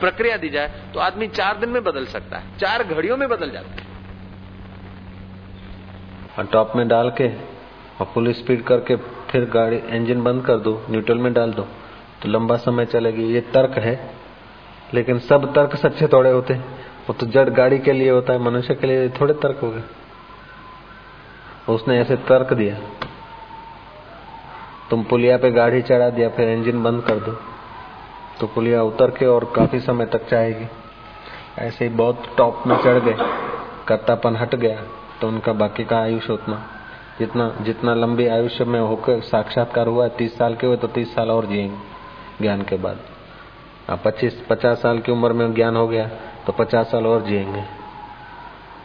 प्रक्रिया 0.00 0.36
दी 0.36 0.48
जाए 0.48 0.90
तो 0.94 1.00
आदमी 1.00 1.30
चार 1.30 1.56
दिन 1.56 1.68
में 1.68 1.84
बदल 1.84 2.06
सकता 2.08 2.38
है, 2.38 2.58
चार 2.58 2.84
घड़ियों 2.84 3.16
में 3.16 3.28
बदल 3.28 3.50
जाता 3.50 3.72
है, 3.72 3.86
टॉप 6.46 6.72
में 6.76 6.88
डाल 6.88 7.10
के 7.10 7.51
और 8.00 8.06
फुल 8.14 8.32
स्पीड 8.32 8.62
करके 8.64 8.96
फिर 9.30 9.44
गाड़ी 9.50 9.76
इंजन 9.88 10.22
बंद 10.22 10.44
कर 10.44 10.58
दो 10.58 10.80
न्यूट्रल 10.90 11.18
में 11.18 11.32
डाल 11.32 11.52
दो 11.52 11.62
तो 12.22 12.28
लंबा 12.28 12.56
समय 12.58 12.86
चलेगी। 12.86 13.24
ये 13.24 13.40
तर्क 13.54 13.78
है, 13.78 13.94
लेकिन 14.94 15.18
सब 15.20 15.52
तर्क 15.54 15.76
सच्चे 15.76 16.06
थोड़े 16.08 16.30
होते 16.30 16.54
वो 16.54 17.12
तो 17.12 17.26
जड़ 17.28 17.48
गाड़ी 17.50 17.78
के 17.78 17.92
लिए 17.92 18.10
होता 18.10 18.32
है, 18.32 18.38
मनुष्य 18.40 18.74
के 18.74 18.86
लिए 18.86 19.08
थोड़े 19.10 19.34
तर्क 19.36 19.60
हो 19.62 19.70
गए। 19.70 19.82
उसने 21.68 21.98
ऐसे 22.00 22.16
तर्क 22.28 22.52
दिया। 22.52 22.76
तुम 24.90 25.02
पुलिया 25.04 25.36
पे 25.38 25.50
गाड़ी 25.50 25.82
चढ़ा 25.82 26.08
दिया, 26.10 26.28
फिर 26.28 26.48
इंजन 26.48 26.82
बंद 26.82 27.02
कर 27.02 27.18
दो। 27.20 27.32
तो 28.40 28.46
पुलिया 28.46 28.82
उतर 28.82 29.10
के 29.10 29.26
और 29.26 29.52
काफ़ी 29.56 29.80
समय 29.80 30.06
तक 30.06 30.28
चाहेगी। 30.28 30.66
ऐसे 31.58 31.84
ही 31.84 31.90
बहुत 31.92 32.22
टॉप 32.36 32.62
में 32.66 32.76
चढ़ 32.76 32.98
गए 32.98 33.16
करतापन 33.88 34.36
हट 34.36 34.54
गया 34.56 34.82
तो 35.20 35.28
उनका 35.28 35.52
बाकी 35.54 35.84
का 35.84 35.98
आयुष 35.98 36.30
उतना। 36.30 36.62
जितना 37.22 37.48
जितना 37.60 37.94
लंबी 37.94 38.26
आयुष्य 38.28 38.64
में 38.64 38.80
होकर 38.80 39.20
साक्षात्कार 39.22 39.86
हुआ, 39.86 40.08
तीस 40.10 40.36
साल 40.38 40.54
के 40.54 40.66
हुए 40.66 40.76
तो 40.76 40.88
तीस 40.88 41.14
साल 41.14 41.30
और 41.30 41.46
जिएँगे 41.46 41.76
ज्ञान 42.40 42.62
के 42.62 42.76
बाद। 42.78 42.98
अब 43.88 44.00
पच्चीस, 44.04 44.40
पचास 44.50 44.82
साल 44.82 44.98
की 44.98 45.12
उम्र 45.12 45.32
में 45.32 45.52
ज्ञान 45.54 45.76
हो 45.76 45.86
गया 45.88 46.06
तो 46.46 46.52
पचास 46.54 46.90
साल 46.90 47.06
और 47.06 47.22
जिएँगे। 47.22 47.62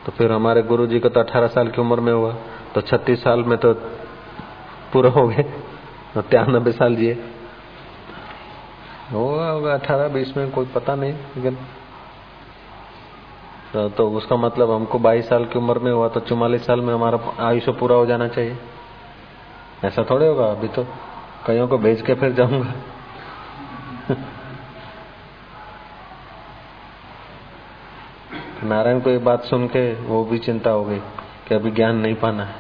तो 0.06 0.12
फिर 0.12 0.32
हमारे 0.32 0.62
गुरु 0.64 0.86
जी 0.88 1.00
को 1.00 1.10
तो 1.10 1.20
अठारह 1.20 1.48
साल 1.48 1.68
की 1.68 1.82
उम्र 1.82 2.00
में 2.00 2.12
हुआ 2.14 2.34
तो 2.76 2.82
छत्तीस 2.82 3.24
साल 3.24 3.44
में 3.44 3.58
तो 3.58 3.74
पूरा 4.94 5.10
हो 5.10 5.28
गए 5.28 5.44
तो 6.14 6.22
तिरानबे 6.22 6.72
साल 6.72 6.96
जिए। 6.96 7.14
होगा 9.14 9.50
होगा 9.50 9.74
अठारह, 9.74 10.08
बीस 10.08 10.36
में 10.38 10.50
कोई 10.52 10.66
पता 10.66 10.96
नहीं, 10.96 11.14
लेकिन 11.14 11.58
तो, 13.74 13.90
तो 13.90 14.10
उसका 14.10 14.36
मतलब 14.36 14.72
हमको 14.72 15.00
बाईस 15.00 15.30
साल 15.30 15.46
की 15.46 15.60
उम्र 15.60 15.80
में 15.80 15.92
हुआ 15.92 16.08
तो 16.08 16.20
चौवालीस 16.20 16.66
साल 16.66 16.82
में 16.82 16.94
हमारा 16.94 17.48
आयुष्य 17.48 17.72
पूरा 17.72 17.96
हो 17.96 18.06
जाना 18.06 18.28
चाहिए। 18.28 18.58
ऐसा 19.86 20.04
थोड़े 20.04 20.28
होगा 20.28 20.46
अभी 20.46 20.68
तो। 20.68 20.88
कईयों 21.48 21.68
को 21.68 21.78
भेज 21.78 22.02
के 22.02 22.14
फिर 22.14 22.32
जाऊँगा। 22.32 22.74
नारायण 28.64 29.00
को 29.00 29.10
ये 29.10 29.18
बात 29.18 29.44
सुन 29.44 29.68
के 29.68 29.94
वो 29.94 30.24
भी 30.24 30.38
चिंता 30.38 30.70
हो 30.70 30.86
गई 30.86 31.00
कि 31.48 31.56
अभी 31.56 31.72
ज्ञान 31.72 31.96
नहीं 31.96 32.16
पाना 32.16 32.44
है। 32.44 32.56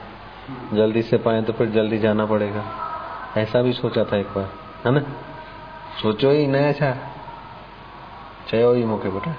जल्दी 0.73 1.01
से 1.01 1.17
पाए 1.17 1.41
तो 1.41 1.53
फिर 1.53 1.69
जल्दी 1.69 1.97
जाना 1.97 2.25
पड़ेगा। 2.25 2.65
ऐसा 3.37 3.61
भी 3.61 3.73
सोचा 3.73 4.03
था 4.03 4.17
एक 4.17 4.27
बार 4.27 4.49
है 4.85 4.91
ना? 4.91 4.99
सोचो 6.01 6.31
ही 6.31 6.47
नया 6.47 6.71
छा 6.71 6.97
चयो 8.49 8.73
ही 8.73 8.83
मौके 8.83 9.09
बेटा 9.09 9.35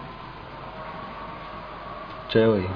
चयो 2.31 2.55
ही 2.55 2.69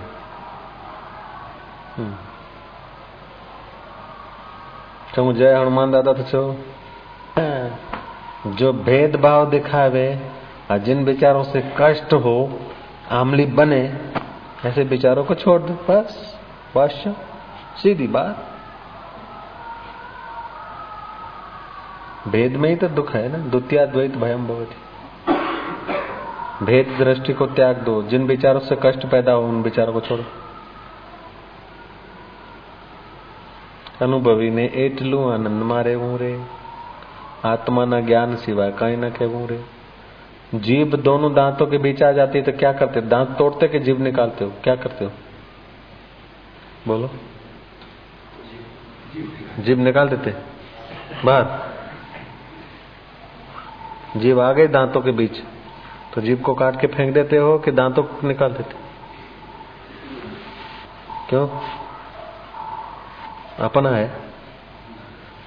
चलो 5.15 5.33
जय 5.33 5.55
हनुमान 5.55 5.91
दादा 5.91 6.12
तो 6.12 6.23
चो 6.23 6.43
जो 8.53 8.73
भेदभाव 8.83 9.51
दिखावे 9.51 10.09
और 10.71 10.79
जिन 10.79 11.05
विचारों 11.05 11.43
से 11.45 11.61
कष्ट 11.81 12.12
हो, 12.15 12.37
आमली 13.11 13.47
बने, 13.53 13.83
ऐसे 14.65 14.83
विचारों 14.85 15.25
को 15.25 15.35
छोड़ 15.35 15.61
दो, 15.62 15.75
बस 15.88 16.38
बस 16.77 17.03
सीधी 17.83 18.07
बात। 18.07 18.49
भेद 22.29 22.57
में 22.57 22.69
ही 22.69 22.77
तो 22.77 22.88
दुख 22.91 23.15
है 23.15 23.29
ना 23.29 23.38
द्वितीय 23.41 23.87
द्वैत 23.87 24.17
भयम 24.17 24.47
भवती। 24.47 24.77
भेद 26.63 26.98
दृष्टि 27.00 27.34
को 27.34 27.46
त्याग 27.54 27.84
दो 27.84 28.02
जिन 28.06 28.28
विचारों 28.28 28.60
से 28.63 28.78
कष्ट 28.82 29.06
पैदा 29.08 29.32
हो 29.32 29.48
उन 29.48 29.62
विचारों 29.63 29.93
को 29.93 30.02
छोड़ो 30.02 30.26
અનુભવી 34.02 34.50
ને 34.52 34.65
એટલું 34.82 35.20
આનંદ 35.28 35.62
મારે 35.63 35.93
હું 35.96 36.12
રે 36.17 36.32
આત્માના 37.43 38.00
જ્ઞાન 38.02 38.36
સિવાય 38.38 38.74
કઈ 38.80 38.96
ન 38.96 39.06
કહેવું 39.12 39.46
રે 39.50 39.60
जीभ 40.62 40.91
दोनों 40.98 41.30
दांतों 41.34 41.65
के 41.67 41.78
बीच 41.78 42.02
आ 42.02 42.12
जाती 42.13 42.38
है 42.38 42.43
तो 42.43 42.52
क्या 42.54 42.72
करते 42.74 43.00
हो 43.00 43.06
दांत 43.08 43.32
तोड़ते 43.38 43.67
के 43.67 43.80
जीभ 43.80 43.98
निकालते 44.02 44.43
हो 44.43 44.52
क्या 44.63 44.76
करते 44.78 45.06
हो 45.06 45.12
बोलो 46.88 47.10
जीभ 49.65 49.80
निकाल 49.80 50.10
देते 50.10 50.32
बाहर 51.26 51.46
जीभ 54.17 54.39
आ 54.39 54.52
गई 54.54 54.67
दांतों 54.70 55.02
के 55.02 55.12
बीच 55.13 55.36
तो 56.13 56.22
जीभ 56.22 56.41
को 56.41 56.54
काट 56.54 56.80
के 56.82 56.88
फेंक 56.88 57.13
देते 57.13 57.38
हो 57.38 57.58
कि 57.60 57.72
दांतों 57.72 58.04
को 58.04 58.28
निकाल 58.28 58.54
देते 58.54 58.86
क्यों 61.30 61.48
अपना 63.60 63.89
है 63.89 64.08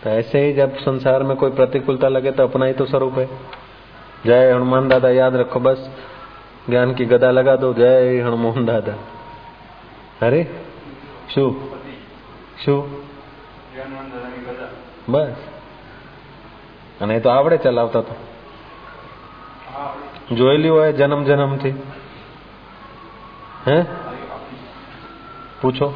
तो 0.03 0.11
ऐसे 0.11 0.45
ही 0.47 0.53
जब 0.53 0.77
संसार 0.79 1.23
में 1.23 1.37
कोई 1.37 1.51
प्रतिकूलता 1.51 2.09
लगे 2.09 2.31
तो 2.31 2.43
अपना 2.43 2.67
ही 2.67 2.73
तो 2.73 2.87
स्वरूप 2.87 3.19
है 3.19 3.29
जय 4.27 4.53
हनुमान 4.53 4.89
दादा 4.89 5.11
याद 5.11 5.37
रखो 5.37 5.61
बस 5.61 5.91
ज्ञान 6.71 6.95
की 6.95 7.05
गदा 7.05 7.31
लगा 7.31 7.57
दो 7.57 7.73
जय 7.75 8.21
हनुमान 8.21 8.65
दादा 8.67 8.97
अरे 10.23 10.43
शू 11.29 11.45
शू 12.65 12.81
બસ 15.11 15.39
અને 17.01 17.21
તો 17.21 17.29
આવડે 17.31 17.57
ચલાવતા 17.59 18.01
તો 18.01 18.15
જોયેલી 20.33 20.71
હોય 20.71 20.91
જન્મ 20.95 21.23
જન્મથી 21.25 21.73
હે 23.65 23.79
पूछो 25.61 25.87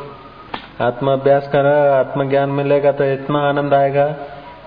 आत्मा 0.81 1.13
अभ्यास 1.13 1.45
करा 1.49 1.71
आत्मज्ञान 1.95 2.51
मिलेगा 2.51 2.91
तो 2.93 3.05
इतना 3.13 3.39
आनंद 3.49 3.75
आएगा 3.75 4.05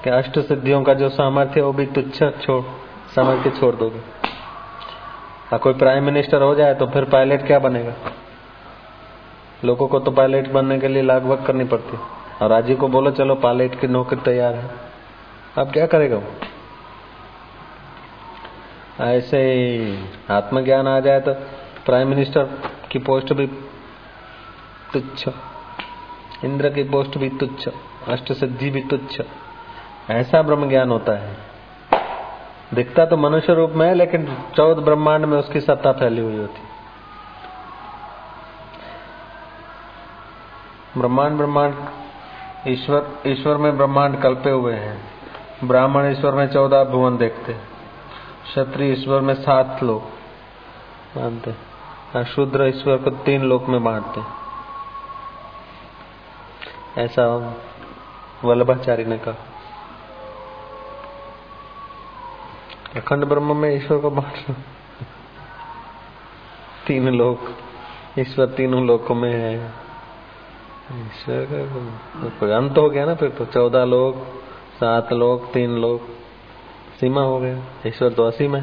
कि 0.04 0.10
अष्ट 0.12 0.40
सिद्धियों 0.42 0.82
का 0.84 0.94
जो 0.94 1.10
सामर्थ्य 1.12 1.62
वो 1.62 1.72
भी 1.74 1.86
तुच्छ 1.92 2.18
छोड़ 2.40 2.62
समझ 3.16 3.36
के 3.44 3.50
छोड़ 3.50 3.74
दोगे 3.76 4.02
और 5.52 5.60
कोई 5.60 5.74
प्राइम 5.76 6.04
मिनिस्टर 6.04 6.42
हो 6.42 6.54
जाए 6.56 6.74
तो 6.74 6.86
फिर 6.88 7.06
पायलट 7.10 7.46
क्या 7.48 7.60
बनेगा 7.60 7.94
लोगों 9.64 9.88
को 9.88 10.00
तो 10.00 10.12
पायलट 10.14 10.52
बनने 10.52 10.80
के 10.80 10.88
लिए 10.88 11.04
लागवक 11.04 11.46
करनी 11.48 11.64
पड़ती 11.68 11.98
और 12.42 12.50
राजी 12.50 12.76
को 12.76 12.88
बोलो 12.88 13.12
चलो 13.14 13.36
पायलट 13.42 13.80
की 13.82 13.88
नौकरी 13.90 14.22
तैयार 14.24 14.56
है 14.56 14.70
अब 15.58 15.72
क्या 15.72 15.86
करेगा 15.88 16.18
वो 16.18 16.51
ऐसे 19.01 19.39
ही 19.53 20.05
आत्मज्ञान 20.31 20.89
आ 20.89 21.01
जाए 21.01 21.21
तो 21.21 21.33
प्राइम 21.87 22.09
मिनिस्टर 22.09 22.45
की 22.91 22.99
पोस्ट 22.99 23.33
भी 23.33 23.47
तुच्छ। 24.93 25.29
इंद्र 26.45 26.69
की 26.69 26.83
पोस्ट 26.83 27.19
भी 27.19 27.29
तुच्छ। 27.29 27.69
अष्ट 28.09 28.33
सिद्धि 28.33 28.71
भी 28.71 28.81
तुच्छ। 28.81 29.21
ऐसा 30.11 30.43
ब्रह्म 30.43 30.69
ज्ञान 30.69 30.91
होता 30.91 31.13
है। 31.13 31.37
दिखता 32.75 33.07
तो 33.07 33.17
मनुष्य 33.17 33.55
रूप 33.55 33.71
में 33.71 33.89
है, 33.89 33.95
लेकिन 33.95 34.39
चौदह 34.57 34.83
ब्रह्मांड 34.83 35.25
में 35.25 35.39
उसकी 35.39 35.61
सत्ता 35.61 35.93
फैली 35.93 36.23
हुई 36.23 36.37
होती। 36.37 36.61
ब्रह्मांड 41.01 41.37
ब्रह्मांड, 41.37 41.75
ईश्वर 42.69 43.19
ईश्वर 43.27 43.57
में 43.57 43.77
ब्रह्मांड 43.77 44.23
कल्पे 44.23 44.51
हुए 44.51 44.75
हैं। 44.75 45.11
ब्राह्मण 45.65 46.11
ईश्वर 46.13 46.33
में 46.33 46.47
चौदह 46.47 46.85
भुवन 46.85 47.17
देखते 47.17 47.53
क्षत्रिय 48.45 48.93
ईश्वर 48.93 49.21
में 49.21 49.35
सात 49.35 49.83
लोग 49.83 50.03
मानते 51.21 51.51
और 52.17 52.25
शूद्र 52.25 52.65
ईश्वर 52.65 52.97
को 52.97 53.11
तीन 53.11 53.43
लोक 53.43 53.67
में 53.67 53.85
बांटते 53.85 54.21
ऐसा 57.01 57.27
वल्लभाचार्य 58.45 59.05
ने 59.05 59.19
कहा। 59.19 59.35
अखंड 62.97 63.25
ब्रह्म 63.25 63.57
में 63.57 63.77
ईश्वर 63.77 63.99
को 63.99 64.11
बांट 64.11 64.51
लो। 64.51 64.55
तीन 66.87 67.09
लोक। 67.09 67.41
ईश्वर 68.19 68.47
तीनों 68.47 68.87
लोकों 68.87 69.15
में 69.15 69.33
है। 69.33 69.69
ईश्वर 71.07 71.47
का 72.41 72.57
अंत 72.57 72.79
हो 72.79 72.91
गया 72.91 73.05
ना 73.07 73.15
फिर 73.15 73.31
तो। 73.31 73.45
चौदह 73.45 73.85
लोग 73.85 74.17
सात 74.75 75.13
लोग 75.13 75.53
तीन 75.53 75.71
लोग 75.71 76.22
सीमा 77.03 77.23
हो 77.23 77.39
गया। 77.41 77.57
ईश्वर 77.87 78.13
तो 78.13 78.25
असीम 78.25 78.55
है। 78.57 78.63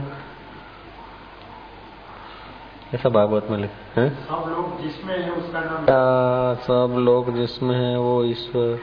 ऐसा 2.93 3.09
भागवत 3.09 3.47
में 3.51 3.57
लिखा 3.57 4.01
है 4.01 4.09
सब 4.09 4.45
लोग 4.49 4.81
जिसमें 4.81 5.13
है 5.15 5.31
उसका 5.31 5.61
नाम 5.61 6.55
सब 6.57 6.95
लोग 6.99 7.33
जिसमें 7.35 7.75
है 7.75 7.97
वो 7.97 8.23
ईश्वर। 8.25 8.79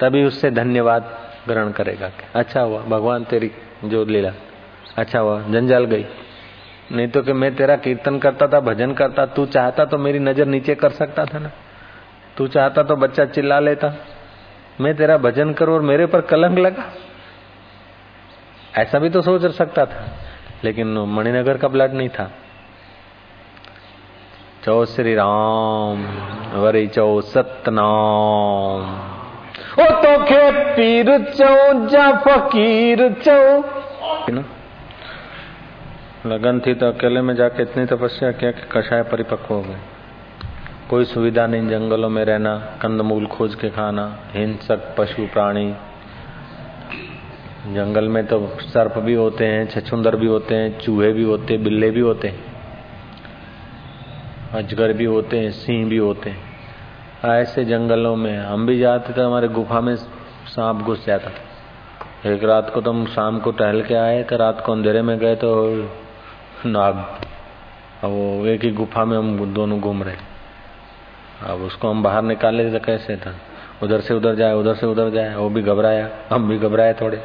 तभी 0.00 0.24
उससे 0.24 0.50
धन्यवाद 0.50 1.10
ग्रहण 1.48 1.72
करेगा। 1.72 2.10
अच्छा 2.34 2.60
हुआ 2.60 2.80
भगवान 2.88 3.24
तेरी 3.24 3.50
जो 3.84 4.04
लीला। 4.04 4.32
अच्छा 4.96 5.18
हुआ 5.18 5.40
जंजाल 5.42 5.84
गई। 5.84 6.06
नहीं 6.92 7.08
तो 7.08 7.22
कि 7.22 7.32
मैं 7.32 7.54
तेरा 7.56 7.76
कीर्तन 7.78 8.18
करता 8.18 8.48
था 8.48 8.60
भजन 8.62 8.92
करता 8.94 9.26
तू 9.26 9.46
चाहता 9.48 9.84
तो 9.84 9.98
मेरी 9.98 10.18
नज़र 10.20 10.46
नीचे 10.46 10.74
कर 10.74 10.90
सकता 10.94 11.24
था 11.24 11.38
ना। 11.38 11.50
तू 12.36 12.46
चाहता 12.48 12.82
तो 12.82 12.96
बच्चा 12.96 13.24
चिल्ला 13.26 13.60
लेता। 13.60 13.94
मैं 14.80 14.96
तेरा 14.96 15.16
भजन 15.20 15.52
करूँ 15.52 15.74
और 15.74 15.82
मेरे 15.84 16.06
पर 16.06 16.20
कलंक 16.26 16.58
लगा। 16.58 16.92
ऐसा 18.76 18.98
भी 18.98 19.08
तो 19.10 19.22
सोच 19.22 19.44
सकता 19.54 19.84
था, 19.86 20.04
लेकिन 20.64 20.98
मणिनगर 21.08 21.56
का 21.56 21.68
ब्लड 21.68 21.92
नहीं 21.92 22.08
था। 22.08 22.30
चौ 24.64 24.84
श्री 24.84 25.14
राम, 25.14 26.02
वरी 26.54 26.86
चौ 26.86 27.20
सतनाम। 27.20 27.84
ओ 29.80 29.86
तो 30.02 30.12
खे 30.24 30.50
पीर 30.74 31.18
चौ, 31.30 31.86
जा 31.88 32.10
फकीर 32.18 33.08
चौ। 33.22 33.40
लगन 36.26 36.60
थी 36.60 36.74
तो 36.74 36.86
अकेले 36.86 37.20
में 37.20 37.34
जाके 37.34 37.62
इतनी 37.62 37.84
तपस्या 37.86 38.30
किया 38.32 38.50
कि 38.50 38.62
कषाय 38.72 39.02
परिपक्व 39.02 39.54
हो 39.54 39.60
गए। 39.62 39.76
कोई 40.90 41.04
सुविधा 41.04 41.46
नहीं 41.46 41.68
जंगलों 41.68 42.08
में 42.08 42.24
रहना, 42.24 42.56
कंदमूल 42.82 43.26
खोज 43.26 43.54
के 43.54 43.68
खाना, 43.70 44.18
हिंसक 44.32 44.94
पशु 44.98 45.26
प्राणी। 45.26 45.74
जंगल 47.66 48.08
में 48.08 48.24
तो 48.26 48.38
सर्प 48.62 48.98
भी 48.98 49.14
होते 49.14 49.46
हैं, 49.46 49.66
छछुंदर 49.68 50.16
भी 50.16 50.26
होते 50.26 50.54
हैं, 50.54 50.78
चूहे 50.78 51.12
भी 51.12 51.22
होते 51.24 51.54
हैं, 51.54 51.62
बिल्ले 51.64 51.90
भी 51.90 52.00
होते 52.00 52.28
हैं, 52.28 52.44
अजगर 54.54 54.92
भी 54.92 55.04
होते 55.04 55.38
हैं, 55.38 55.50
सिंह 55.52 55.88
भी 55.88 55.96
होते 55.96 56.30
हैं। 56.30 56.44
ऐसे 57.30 57.64
जंगलों 57.64 58.14
में 58.16 58.36
हम 58.38 58.66
भी 58.66 58.78
जाते 58.78 59.12
थे, 59.12 59.20
हमारे 59.20 59.48
गुफा 59.50 59.80
में 59.80 59.94
सांप 59.96 60.82
घुस 60.82 61.06
जाता 61.06 61.30
था। 61.30 62.30
एक 62.30 62.44
रात 62.44 62.70
को 62.74 62.80
तो 62.80 62.92
हम 62.92 63.04
शाम 63.06 63.38
को 63.38 63.50
टहल 63.52 63.82
के 63.82 63.94
आए 63.94 64.22
तो 64.22 64.36
रात 64.36 64.62
को 64.66 64.72
अंधेरे 64.72 65.02
में 65.02 65.18
गए 65.18 65.34
तो 65.36 65.50
नाग, 66.66 67.04
अब 68.04 68.10
वो 68.10 68.46
एक 68.46 68.64
ही 68.64 68.70
गुफा 68.72 69.04
में 69.04 69.16
हम 69.18 69.54
दोनों 69.54 69.80
घूम 69.80 70.02
रहे 70.02 70.16
अब 71.44 71.62
उसको 71.62 71.88
हम 71.90 72.02
बाहर 72.02 72.22
निकाले 72.22 72.70
तो 72.70 72.78
कैसे 72.84 73.16
था? 73.16 73.34
उधर 73.82 74.00
से 74.00 74.14
उधर 74.14 74.34
जाए, 74.34 74.54
उधर 74.54 74.74
से 74.74 74.86
उधर 74.86 75.10
जाए, 75.10 75.34
वो 75.34 75.48
भी 75.48 75.62
घबराया, 75.62 76.08
हम 76.30 76.48
भी 76.48 76.58
घबराए 76.58 76.94
थोड़े। 76.94 77.22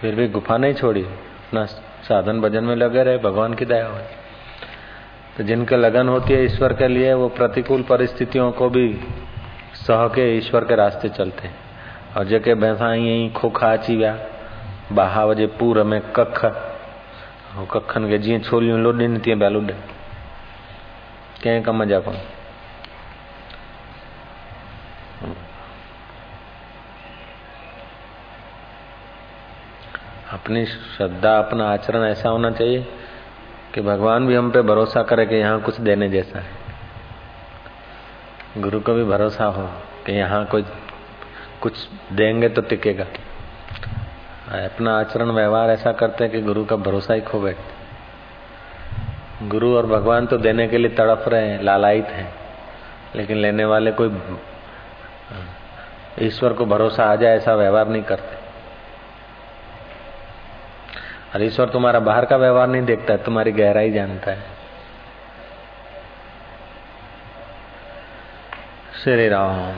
फिर 0.00 0.14
भी 0.14 0.26
गुफा 0.28 0.56
नहीं 0.56 0.74
छोड़ी। 0.74 1.02
अपना 1.02 1.64
साधन 1.64 2.40
भजन 2.40 2.64
में 2.64 2.74
लगे 2.76 3.02
रहे, 3.02 3.18
भगवान 3.18 3.54
की 3.54 3.64
दया 3.64 3.86
हो 3.86 3.98
तो 5.36 5.44
जिनके 5.44 5.76
लगन 5.76 6.08
होती 6.08 6.34
है 6.34 6.44
ईश्वर 6.44 6.72
के 6.72 6.88
लिए, 6.88 7.12
वो 7.12 7.28
प्रतिकूल 7.28 7.82
परिस्थितियों 7.82 8.50
को 8.52 8.68
भी 8.70 8.88
सह 9.76 10.06
के 10.08 10.26
ईश्वर 10.38 10.64
के 10.64 10.76
रास्ते 10.76 11.08
चलते 11.08 11.50
और 12.16 12.24
जेके 12.24 12.54
भैंसा 12.54 12.92
यही 12.94 13.28
खोखा 13.30 13.72
अची 13.72 13.96
विया 13.96 14.18
बाहा 14.92 15.32
जे 15.34 15.46
पूर 15.58 15.82
में 15.82 16.00
कख। 16.16 16.44
कखन 17.72 18.08
के 18.08 18.18
जीअं 18.18 18.40
छोलियूं 18.40 18.78
लोॾनि 18.80 19.18
तीअं 19.18 19.38
पिया 19.38 19.50
कंहिं 21.42 21.62
कम 21.62 21.84
जा 21.84 21.98
कोन? 22.00 22.16
अपनी 30.32 30.64
श्रद्धा, 30.66 31.38
अपना 31.38 31.68
आचरण 31.72 32.04
ऐसा 32.04 32.28
होना 32.28 32.50
चाहिए 32.50 32.86
कि 33.74 33.80
भगवान 33.80 34.26
भी 34.26 34.34
हम 34.34 34.50
पे 34.50 34.62
भरोसा 34.62 35.02
करे 35.02 35.26
कि 35.26 35.34
यहाँ 35.34 35.60
कुछ 35.60 35.80
देने 35.80 36.08
जैसा 36.08 36.38
है। 36.38 36.50
गुरु 38.58 38.80
को 38.80 38.94
भी 38.94 39.04
भरोसा 39.04 39.44
हो 39.44 39.62
कि 40.06 40.12
यहाँ 40.12 40.44
कोई 40.44 40.64
कुछ 41.60 41.72
देंगे 42.12 42.48
तो 42.48 42.62
टिकेगा। 42.62 43.04
अपना 44.56 44.98
आचरण, 44.98 45.30
व्यवहार 45.30 45.70
ऐसा 45.70 45.92
करते 45.92 46.24
हैं 46.24 46.32
कि 46.32 46.40
गुरु 46.40 46.64
का 46.64 46.76
भरोसा 46.78 47.14
ही 47.14 47.20
खो 47.20 47.40
बैठे 47.40 47.62
गुरु 49.48 49.76
और 49.76 49.86
भगवान 49.86 50.26
तो 50.26 50.36
देने 50.38 50.66
के 50.68 50.78
लिए 50.78 50.90
तड़प 50.90 51.24
रहे 51.28 51.48
हैं, 51.48 51.62
लालायित 51.62 52.06
हैं, 52.06 52.32
लेकिन 53.16 53.36
लेने 53.36 53.64
वाले 53.64 53.92
कोई 53.92 54.10
ईश्वर 56.18 56.52
को 56.52 56.64
भरोसा 56.66 57.04
आ 57.04 57.16
जाए 57.16 57.36
ऐसा 57.36 57.54
व्यवहार 57.54 57.88
नहीं 57.88 58.02
करते। 58.02 58.47
और 61.34 61.42
ईश्वर, 61.42 61.68
तुम्हारा 61.68 62.00
बाहर 62.00 62.24
का 62.24 62.36
व्यवहार 62.36 62.68
नहीं 62.68 62.82
देखता 62.82 63.12
है, 63.12 63.24
तुम्हारी 63.24 63.52
गहराई 63.52 63.90
जानता 63.90 64.30
है। 64.30 64.38
श्री 69.04 69.28
राम, 69.28 69.74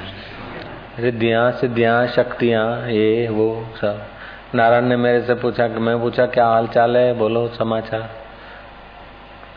रिद्धियाँ, 0.99 1.53
सिद्धियाँ, 1.53 2.07
शक्तियाँ, 2.07 2.89
ये, 2.89 3.29
वो, 3.29 3.67
सब। 3.81 4.03
नारायण 4.55 4.85
ने 4.85 4.97
मेरे 4.97 5.23
से 5.23 5.35
पूछा 5.35 5.69
कि 5.69 5.79
मैं 5.79 6.01
पूछा, 6.01 6.27
क्या 6.27 6.47
हाल 6.47 6.67
चाल 6.67 6.97
है? 6.97 7.15
बोलो, 7.15 7.49
समाचार। 7.49 8.11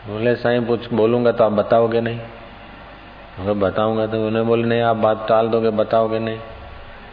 बोले 0.06 0.36
साई 0.36 0.60
पूछ, 0.60 0.92
बोलूँगा 0.92 1.32
तो 1.32 1.44
आप 1.44 1.52
बताओगे 1.52 2.00
नहीं? 2.00 2.20
अगर 3.40 3.52
बताऊँगा 3.52 4.06
तो? 4.06 4.26
उन्हें 4.26 4.46
बोले, 4.46 4.64
नहीं, 4.64 4.82
आप 4.82 4.96
बात 4.96 5.26
टाल 5.28 5.48
दोगे, 5.48 5.70
बताओगे 5.70 6.18
नहीं। 6.18 6.38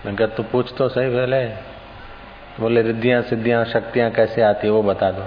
मैं 0.05 0.15
क्या 0.15 0.27
तू 0.27 0.43
पूछ 0.43 0.73
तो 0.77 0.89
सही 0.89 1.09
पहले। 1.09 1.70
बोले, 2.59 2.81
रिद्धियाँ, 2.81 3.21
सिद्धियाँ, 3.21 3.65
शक्तियाँ 3.65 4.11
कैसे 4.11 4.41
आती 4.41 4.67
है 4.67 4.73
वो 4.73 4.83
बता 4.83 5.11
दो। 5.11 5.23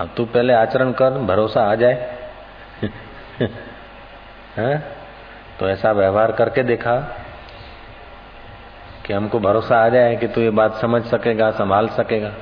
अब 0.00 0.10
तू 0.16 0.24
पहले 0.24 0.52
आचरण 0.52 0.92
कर, 0.92 1.10
भरोसा 1.10 1.62
आ 1.62 1.74
जाए। 1.74 2.18
है? 4.56 4.78
तो 5.60 5.68
ऐसा 5.68 5.92
व्यवहार 5.92 6.32
करके 6.32 6.62
देखा 6.62 6.96
कि 9.06 9.12
हमको 9.12 9.38
भरोसा 9.38 9.76
आ 9.84 9.88
जाए 9.88 10.16
कि 10.16 10.28
तू 10.28 10.40
ये 10.40 10.50
बात 10.50 10.74
समझ 10.74 11.02
सकेगा, 11.02 11.50
संभाल 11.50 11.88
सकेगा। 11.88 12.32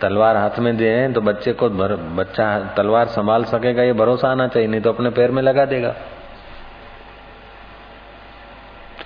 तलवार 0.00 0.36
हाथ 0.36 0.58
में 0.58 0.76
दे 0.76 1.12
तो 1.12 1.20
बच्चे 1.20 1.52
को 1.52 1.68
बच्चा 2.14 2.74
तलवार 2.76 3.06
संभाल 3.06 3.44
सकेगा, 3.44 3.82
ये 3.82 3.92
भरोसा 3.92 4.28
आना 4.28 4.48
चाहिए, 4.48 4.68
नहीं 4.68 4.80
तो 4.80 4.92
अपने 4.92 5.10
पैर 5.10 5.30
में 5.30 5.42
लगा 5.42 5.64
देगा। 5.64 5.94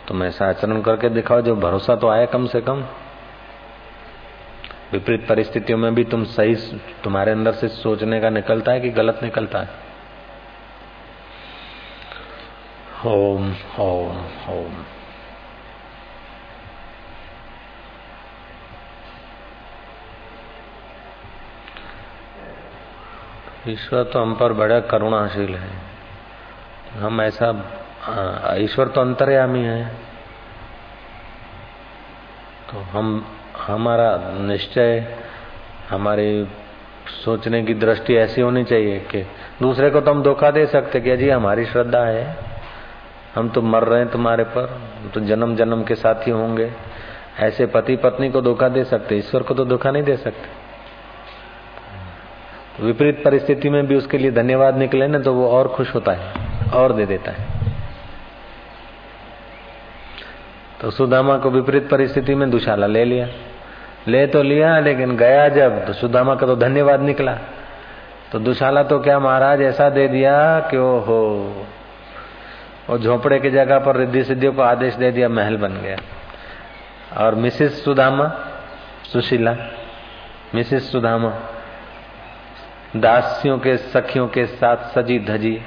तुम 0.09 0.25
ऐसा 0.25 0.49
आचरण 0.49 0.81
करके 0.83 1.09
दिखाओ, 1.09 1.41
जो 1.41 1.57
भरोसा 1.57 1.97
तो 1.97 2.09
आया 2.09 2.27
कम 2.27 2.47
से 2.47 2.61
कम। 2.61 2.85
विपरीत 4.93 5.29
परिस्थितियों 5.29 5.79
में 5.79 5.95
भी 5.95 6.05
तुम 6.05 6.25
सही 6.25 6.55
तुम्हारे 7.05 7.33
अंदर 7.33 7.53
से 7.53 7.69
सोचने 7.69 8.21
का 8.21 8.31
निकलता 8.31 8.73
है 8.73 8.81
कि 8.81 8.91
गलत 8.91 9.21
निकलता 9.23 9.59
है। 9.59 9.81
ओम 13.07 13.55
ओम 13.81 14.19
ओम 14.49 14.85
ईश्वर 23.69 24.03
तो 24.03 24.21
हम 24.21 24.35
पर 24.35 24.53
बड़ा 24.53 24.81
करुणाशील 24.81 25.55
है। 25.55 25.71
हम 26.99 27.21
ऐसा 27.23 27.51
ईश्वर 28.03 28.89
तो 28.89 29.01
अंतर्यामी 29.01 29.63
है। 29.63 29.85
तो 32.71 32.79
हम, 32.93 33.25
हमारा 33.67 34.17
निश्चय, 34.41 35.17
हमारी 35.91 36.49
सोचने 37.25 37.63
की 37.63 37.75
दृष्टि 37.75 38.17
ऐसी 38.17 38.41
होनी 38.41 38.65
चाहिए 38.65 38.99
कि 39.11 39.23
दूसरे 39.61 39.91
को 39.91 40.01
तो 40.01 40.11
हम 40.11 40.23
धोखा 40.23 40.51
दे 40.51 40.67
सकते 40.67 41.01
कि 41.01 41.17
जी 41.17 41.29
हमारी 41.31 41.65
श्रद्धा 41.65 42.05
है। 42.05 42.37
हम 43.35 43.49
तो 43.49 43.63
मर 43.63 43.85
रहे 43.85 43.99
हैं 43.99 44.09
तुम्हारे 44.11 44.45
पर 44.47 44.67
तो 45.15 45.21
जन्म 45.21 45.55
जन्म 45.57 45.83
के 45.85 45.95
साथी 45.95 46.31
होंगे। 46.31 46.71
ऐसे 47.41 47.67
पति 47.67 47.97
पत्नी 47.97 48.31
को 48.31 48.41
धोखा 48.43 48.69
दे 48.69 48.85
सकते, 48.85 49.17
ईश्वर 49.17 49.43
को 49.43 49.55
तो 49.55 49.65
धोखा 49.65 49.91
नहीं 49.91 50.03
दे 50.03 50.17
सकते। 50.17 50.49
विपरीत 52.81 53.23
परिस्थिति 53.25 53.71
में 53.71 53.87
भी 53.87 53.97
उसके 53.97 54.19
लिए 54.19 54.31
धन्यवाद 54.33 54.77
निकले 54.77 55.07
ना 55.07 55.19
तो 55.19 55.35
वो 55.35 55.49
और 55.49 55.69
खुश 55.69 55.95
होता 55.95 56.13
है, 56.13 56.33
और 56.73 56.93
दे 56.93 57.07
देता 57.07 57.31
है। 57.33 57.52
तो 60.83 60.91
सुदामा 60.91 61.37
को 61.39 61.51
विपरीत 61.51 61.89
परिस्थिति 61.91 62.35
में 62.35 62.51
दुशाला 62.51 62.87
ले 62.87 63.05
लिया। 63.05 63.29
ले 64.09 64.27
तो 64.27 64.43
लिया, 64.43 64.79
लेकिन 64.81 65.17
गया 65.17 65.49
जब 65.49 65.87
तो 65.87 65.93
सुदामा 65.93 66.35
का 66.35 66.47
तो 66.47 66.57
धन्यवाद 66.57 67.01
निकला। 67.01 67.39
तो 68.33 68.39
दुशाला 68.39 68.83
तो 68.83 68.99
क्या 69.01 69.19
महाराज 69.19 69.63
ऐसा 69.63 69.89
दे 69.91 70.09
दिया 70.09 70.61
कि 70.61 70.77
ओ 70.77 70.99
हो 70.99 71.67
और 72.91 72.99
झोपड़े 72.99 73.39
की 73.41 73.51
जगह 73.51 73.79
पर 73.79 73.97
रिद्धि 73.97 74.25
सिद्धियों 74.25 74.53
को 74.53 74.63
आदेश 74.63 74.95
दे 74.95 75.11
दिया, 75.11 75.29
महल 75.29 75.57
बन 75.57 75.73
गया। 75.73 75.97
और 77.25 77.35
मिसिस 77.35 77.85
सुदामा, 77.85 78.27
सुशीला, 79.13 79.57
मिसिस 80.55 80.93
सुदामा, 80.93 81.33
दासियों 82.97 83.59
के, 83.59 83.77
सखियों 83.77 84.27
के 84.29 84.47
साथ 84.47 84.77
सजी 84.77 85.19
धजी 85.19 85.61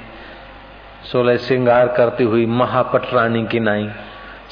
सोलह 1.12 1.36
श्रृंगार 1.36 1.88
करती 1.88 2.24
हुई 2.24 2.46
महापटरानी 2.46 3.46
की 3.46 3.60
नाई। 3.60 3.90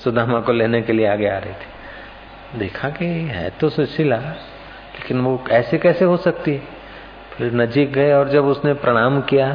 सुदामा 0.04 0.40
को 0.40 0.52
लेने 0.52 0.82
के 0.82 0.92
लिए 0.92 1.06
आगे 1.06 1.28
आ 1.28 1.38
रही 1.38 1.52
थी। 1.52 2.58
देखा 2.58 2.88
कि 2.90 3.04
है 3.04 3.48
तो 3.50 3.68
सुशीला, 3.68 4.16
लेकिन 4.16 5.20
वो 5.20 5.44
ऐसे 5.50 5.78
कैसे 5.78 6.04
हो 6.04 6.16
सकती 6.16 6.56
फिर 7.32 7.54
नजीक 7.54 7.92
गए 7.92 8.12
और 8.12 8.28
जब 8.28 8.46
उसने 8.46 8.72
प्रणाम 8.74 9.20
किया, 9.20 9.46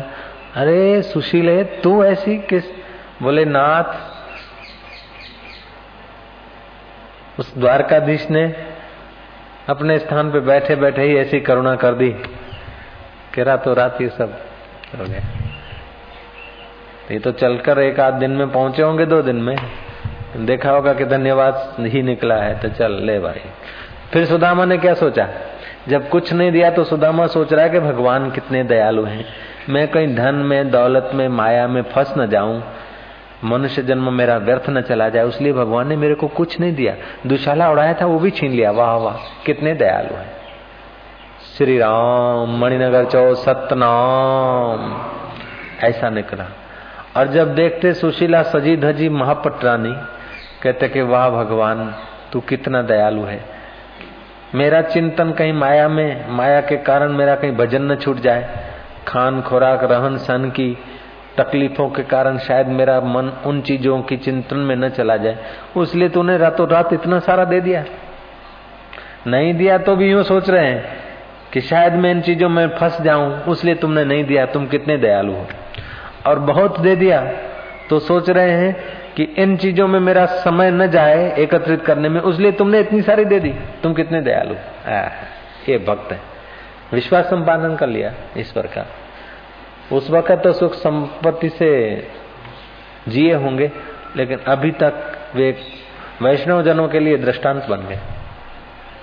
अरे 0.56 1.02
सुशीले, 1.02 1.64
तू 1.64 2.04
ऐसी 2.04 2.38
किस 2.38 2.64
बोले, 3.22 3.46
नाथ। 3.46 3.98
उस 7.40 7.58
द्वारकाधीश 7.58 8.30
ने 8.30 8.44
अपने 9.70 9.98
स्थान 10.00 10.32
पे 10.32 10.40
बैठे 10.40 10.76
बैठे 10.76 11.04
ही 11.04 11.16
ऐसी 11.18 11.40
करुणा 11.40 11.76
कर 11.76 11.94
दी 11.94 12.10
कि 13.34 13.44
रातों 13.44 13.76
रात 13.76 14.02
ये 14.02 14.10
सब 14.10 14.40
हो 15.00 15.06
गया। 15.06 15.22
ये 17.12 17.20
तो 17.20 17.32
चलकर 17.32 17.80
एक 17.80 18.00
आध 18.00 18.14
दिन 18.14 18.32
में 18.32 18.52
पहुँचे 18.52 18.82
होंगे, 18.82 19.06
दो 19.06 19.22
दिन 19.22 19.36
में। 19.36 19.56
देखा 20.38 20.72
होगा 20.72 20.94
कि 20.94 21.06
धन्यवाद 21.06 21.76
ही 21.80 22.02
निकला 22.02 22.36
है 22.36 22.60
तो 22.60 22.70
चल 22.70 22.92
ले 22.92 23.20
भाई। 23.20 23.42
फिर 24.14 24.26
सुदामा 24.26 24.66
ने 24.66 24.78
क्या 24.78 24.94
सोचा? 24.94 25.30
जब 25.88 26.10
कुछ 26.10 26.34
नहीं 26.34 26.52
दिया 26.52 26.70
तो 26.70 26.84
सुदामा 26.84 27.28
सोच 27.28 27.54
रहा 27.54 27.64
है 27.64 27.70
कि 27.70 27.80
भगवान 27.80 28.32
कितने 28.32 28.64
दयालु 28.64 29.04
हैं। 29.04 29.26
मैं 29.70 29.88
कहीं 29.88 30.16
धन 30.16 30.36
में, 30.36 30.72
दौलत 30.72 31.12
में, 31.14 31.28
माया 31.28 31.68
में 31.68 31.82
फंस 31.82 32.14
न 32.18 32.28
जाऊँ। 32.28 32.64
मनुष्य 33.44 33.82
जन्म 33.82 34.14
मेरा 34.14 34.38
व्यर्थ 34.38 34.64
न 34.70 34.82
चला 34.82 35.10
जाए 35.10 35.28
इसलिए 35.28 35.54
भगवान 35.54 35.88
ने 35.88 35.96
मेरे 35.96 36.16
को 36.16 36.28
कुछ 36.28 36.60
नहीं 36.60 36.76
दिया। 36.76 36.96
दुशाला 37.28 37.72
उड़ाया 37.72 37.94
था, 37.94 38.06
वो 38.06 38.20
भी 38.20 38.30
छीन 38.30 38.52
लिया। 38.52 38.72
वाह 38.72 38.96
वाह, 38.96 39.44
कितने 39.46 39.74
दयालु 39.74 40.16
है। 40.16 40.28
श्री 41.58 41.78
राम, 41.78 42.60
मणिनगर 42.60 43.06
चौ 43.06 43.36
सतनाम। 43.36 45.06
ऐसा 45.84 46.10
निकला। 46.10 46.46
और 47.18 47.28
जब 47.28 47.56
देखते 47.56 47.94
सुशीला 47.94 48.44
सजी 48.44 48.78
धजी 48.78 49.10
महापटरानी 49.10 49.96
कहते 50.64 50.88
कि, 50.88 51.02
वाह 51.02 51.30
भगवान, 51.30 51.96
तू 52.34 52.40
कितना 52.40 52.82
दयालु 52.82 53.24
है। 53.24 53.46
मेरा 54.56 54.82
चिंतन 54.82 55.32
कहीं 55.32 55.54
माया 55.54 55.90
में, 55.90 56.30
माया 56.30 56.62
के 56.62 56.78
कारण 56.78 57.12
मेरा 57.12 57.36
कहीं 57.36 57.52
भजन 57.52 57.82
न 57.82 57.96
छूट 57.96 58.18
जाए। 58.18 58.50
खान, 59.08 59.42
खुराक, 59.42 59.84
रहन 59.84 60.18
सहन 60.18 60.50
की 60.50 60.78
तकलीफों 61.38 61.90
के 61.90 62.04
कारण 62.04 62.38
शायद 62.38 62.68
मेरा 62.68 63.02
मन 63.02 63.34
उन 63.46 63.62
चीज़ों 63.62 64.02
की 64.02 64.18
चिंतन 64.18 64.58
में 64.58 64.76
न 64.76 64.90
चला 64.90 65.18
जाए। 65.18 65.38
उसलिए 65.78 66.10
तूने 66.10 66.38
रातों 66.38 66.70
रात 66.70 66.94
इतना 66.94 67.20
सारा 67.20 67.46
दे 67.46 67.62
दिया। 67.62 67.86
नहीं 69.28 69.54
दिया 69.54 69.78
तो 69.78 69.96
भी 69.96 70.12
यूँ 70.12 70.24
सोच 70.24 70.50
रहे 70.50 70.66
हैं 70.66 70.86
कि 71.54 71.62
शायद 71.62 71.94
मैं 71.94 72.12
इन 72.12 72.22
चीज़ों 72.22 72.50
में 72.50 72.68
फंस 72.68 73.02
जाऊँ, 73.02 73.44
उसलिए 73.44 73.76
तुमने 73.76 74.06
नहीं 74.06 74.24
दिया, 74.24 74.46
तुम 74.46 74.68
कितने 74.68 74.98
दयालु 74.98 75.34
हो। 75.34 75.48
और 76.28 76.40
बहुत 76.40 76.80
दे 76.80 76.96
दिया। 76.96 77.32
तो 77.90 78.00
सोच 78.00 78.30
रहे 78.30 78.52
हैं 78.52 79.00
कि 79.16 79.24
इन 79.24 79.58
चीज़ों 79.58 79.88
में 79.88 80.00
मेरा 80.00 80.26
समय 80.26 80.72
न 80.72 80.88
जाए 80.88 81.36
एकत्रित 81.38 81.86
करने 81.86 82.10
में, 82.10 82.22
उसलिए 82.22 82.52
तुमने 82.52 82.80
इतनी 82.80 83.02
सारी 83.02 83.26
दे 83.26 83.40
दी। 83.40 83.50
तुम 83.84 83.94
कितने 83.94 84.22
दयालु? 84.22 84.56
ये 85.72 85.78
भक्त 85.78 86.12
है। 86.12 86.20
विश्वास 86.94 87.26
संपादन 87.26 87.76
कर 87.76 87.88
लिया 87.88 88.14
ईश्वर 88.38 88.68
का। 88.68 88.86
उस 89.92 90.10
वक्त 90.10 90.32
तो 90.32 90.54
सुख 90.54 90.74
संपत्ति 90.74 91.50
से 91.50 91.70
जिए 93.08 93.34
होंगे, 93.34 93.72
लेकिन 94.16 94.40
अभी 94.40 94.72
तक 94.72 95.20
वे 95.36 95.58
वैष्णव 96.22 96.62
जनों 96.64 96.88
के 96.88 97.00
लिए 97.00 97.18
दृष्टांत 97.18 97.66
बन 97.66 97.78
गए। 97.78 98.00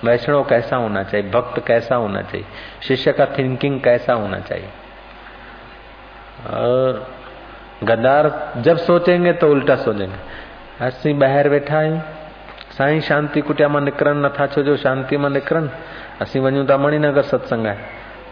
वैष्णव 0.03 0.43
कैसा 0.43 0.75
होना 0.75 1.03
चाहिए? 1.03 1.29
भक्त 1.29 1.67
कैसा 1.67 1.95
होना 1.95 2.21
चाहिए? 2.21 2.45
शिष्य 2.81 3.11
का 3.11 3.25
थिंकिंग 3.25 3.81
कैसा 3.81 4.13
होना 4.13 4.39
चाहिए? 4.39 4.69
और 6.47 7.16
गद्दार 7.83 8.23
जब 8.65 8.77
सोचेंगे 8.77 9.33
तो 9.33 9.51
उल्टा 9.51 9.75
सोचेंगे। 9.85 10.19
असी 10.85 11.13
ॿाहिरि 11.21 11.49
वेठा 11.49 11.77
आहियूं 11.77 11.99
साईं 12.77 12.99
शांति 13.01 13.41
कुटिया 13.41 13.67
माँ 13.69 13.81
निकिरनि 13.81 14.21
नथा 14.21 14.45
छो 14.53 14.61
जो 14.63 14.75
शांति 14.77 15.17
माँ 15.17 15.29
निकिरनि 15.29 15.69
असीं 16.21 16.39
वञूं 16.41 16.65
था 16.69 16.77
मणिनगर 16.77 17.21
सत्संग 17.31 17.65
आहे 17.67 17.77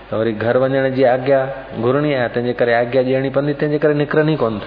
त 0.10 0.14
वरी 0.14 0.32
घर 0.34 0.58
वञण 0.58 0.90
जी 0.94 1.04
आज्ञा 1.04 1.40
घुरणी 1.82 2.14
आहे 2.14 2.28
तंहिंजे 2.30 2.54
करे 2.54 2.74
आज्ञा 2.74 3.02
ॾियणी 3.02 3.30
पवंदी 3.30 3.54
तंहिंजे 3.54 3.78
करे 3.82 3.94
निकिरनि 3.94 4.34
ई 4.34 4.36
कोन 4.38 4.62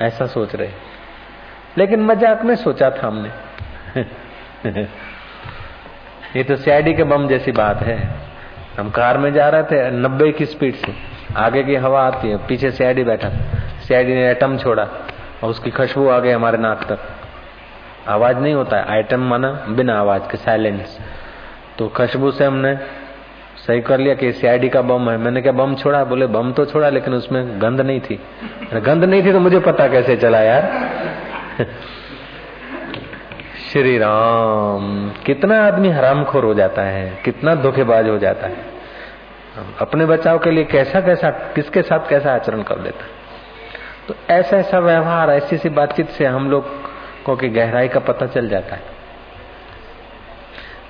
ऐसा 0.00 0.26
सोच 0.26 0.54
रहे। 0.54 0.70
लेकिन 1.78 2.00
मज़ाक 2.06 2.42
में 2.44 2.54
सोचा 2.56 2.90
था 2.90 3.06
हमने। 3.06 3.30
ये 6.36 6.42
तो 6.44 6.56
सीआईडी 6.56 6.92
के 6.94 7.04
बम 7.04 7.28
जैसी 7.28 7.52
बात 7.52 7.82
है। 7.82 7.96
हम 8.78 8.90
कार 8.90 9.18
में 9.18 9.32
जा 9.32 9.48
रहे 9.48 9.62
थे 9.62 9.90
नब्बे 9.90 10.30
की 10.32 10.46
स्पीड 10.46 10.74
से। 10.74 10.92
आगे 11.36 11.62
की 11.64 11.74
हवा 11.74 12.00
आती 12.06 12.28
है, 12.28 12.36
पीछे 12.46 12.70
सीआईडी 12.70 13.04
बैठा। 13.04 13.28
सीआईडी 13.82 14.14
ने 14.14 14.30
एटम 14.30 14.56
छोड़ा 14.58 14.82
और 15.42 15.50
उसकी 15.50 15.70
खुशबू 15.70 16.08
आ 16.08 16.18
गई 16.18 16.30
हमारे 16.30 16.58
नाक 16.58 16.84
तक। 16.84 16.98
आवाज़ 18.08 18.36
नहीं 18.36 18.54
होता 18.54 18.76
है। 18.76 18.84
आइटम 18.90 19.20
माना 19.20 19.50
बिना 19.68 19.98
आवाज़ 20.00 20.22
के 20.22 20.36
साइलेंस 20.36 20.98
तो 21.78 21.88
खुशबू 21.88 22.30
से 22.30 22.44
हमने 22.44 22.74
सही 23.66 23.80
कर 23.80 23.98
लिया 23.98 24.14
कि 24.14 24.32
सीआईडी 24.32 24.68
का 24.68 24.82
बम 24.82 25.10
है। 25.10 25.16
मैंने 25.16 25.42
क्या 25.42 25.52
बम 25.52 25.74
छोड़ा? 25.74 26.04
बोले, 26.04 26.26
बम 26.26 26.52
तो 26.52 26.64
छोड़ा, 26.64 26.88
लेकिन 26.88 27.14
उसमें 27.14 27.62
गंध 27.62 27.80
नहीं 27.80 28.00
थी। 28.00 28.20
गंध 28.74 29.04
नहीं 29.04 29.22
थी 29.22 29.32
तो 29.32 29.40
मुझे 29.40 29.60
पता 29.60 29.88
कैसे 29.88 30.16
चला 30.16 30.40
यार? 30.40 30.62
श्री 33.65 33.97
राम 33.97 34.85
कितना 35.25 35.61
आदमी 35.67 35.89
हरामखोर 35.89 36.45
हो 36.45 36.53
जाता 36.53 36.81
है 36.81 37.05
कितना 37.25 37.55
धोखेबाज 37.55 38.09
हो 38.09 38.17
जाता 38.17 38.47
है 38.47 38.69
अपने 39.81 40.05
बचाव 40.05 40.39
के 40.39 40.51
लिए 40.51 40.63
कैसा 40.65 41.01
कैसा 41.01 41.29
किसके 41.55 41.81
साथ 41.81 42.07
कैसा 42.09 42.33
आचरण 42.33 42.61
कर 42.63 42.79
देता 42.79 43.05
तो 44.07 44.15
ऐसा 44.29 44.57
ऐसा 44.57 44.79
व्यवहार 44.79 45.29
ऐसी 45.29 45.55
ऐसी 45.55 45.69
बातचीत 45.71 46.09
से 46.09 46.25
हम 46.27 46.49
लोग 46.51 46.73
को 47.25 47.35
की 47.35 47.49
गहराई 47.49 47.87
का 47.87 47.99
पता 47.99 48.25
चल 48.27 48.47
जाता 48.49 48.75
है 48.75 48.99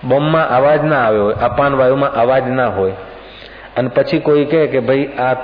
બોમ્બમાં 0.04 0.44
અવાજ 0.50 0.84
ના 0.84 1.00
આવ્યો 1.00 1.24
હોય 1.24 1.36
અપાન 1.42 1.74
વાયુમાં 1.74 2.12
અવાજ 2.16 2.46
ના 2.50 2.68
હોય 2.68 2.96
અને 3.78 3.90
પછી 3.90 4.20
કોઈ 4.20 4.46
કહે 4.46 4.62
કે 4.68 4.80
ભાઈ 4.82 5.08
આ 5.20 5.36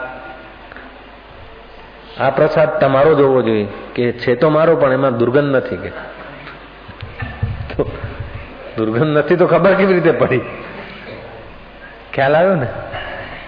આ 2.19 2.31
પ્રસાદ 2.31 2.79
તમારો 2.79 3.11
જ 3.15 3.21
હોવો 3.21 3.41
જોઈએ 3.41 3.67
કે 3.95 4.07
છે 4.13 4.35
તો 4.35 4.49
મારો 4.49 4.75
પણ 4.75 4.93
એમાં 4.93 5.17
દુર્ગંધ 5.17 5.51
નથી 5.51 5.77
કે 5.77 5.89
તો 5.89 6.01
દુર્ગંધ 8.77 9.11
નથી 9.13 9.37
તો 9.37 9.47
ખબર 9.47 9.73
કેવી 9.75 9.97
રીતે 9.99 10.13
પડી 10.13 10.43
ખ્યાલ 12.13 12.35
આવ્યો 12.35 12.55
ને 12.55 12.69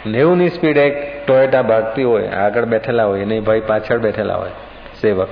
નેવું 0.07 0.37
ની 0.37 0.49
સ્પીડ 0.49 0.79
એક 0.79 0.95
ટોયેટા 1.21 1.63
ભાગતી 1.63 2.03
હોય 2.03 2.31
આગળ 2.37 2.65
બેઠેલા 2.65 3.05
હોય 3.05 3.25
નહીં 3.25 3.43
ભાઈ 3.43 3.67
પાછળ 3.67 3.99
બેઠેલા 3.99 4.37
હોય 4.37 4.55
સેવક 5.01 5.31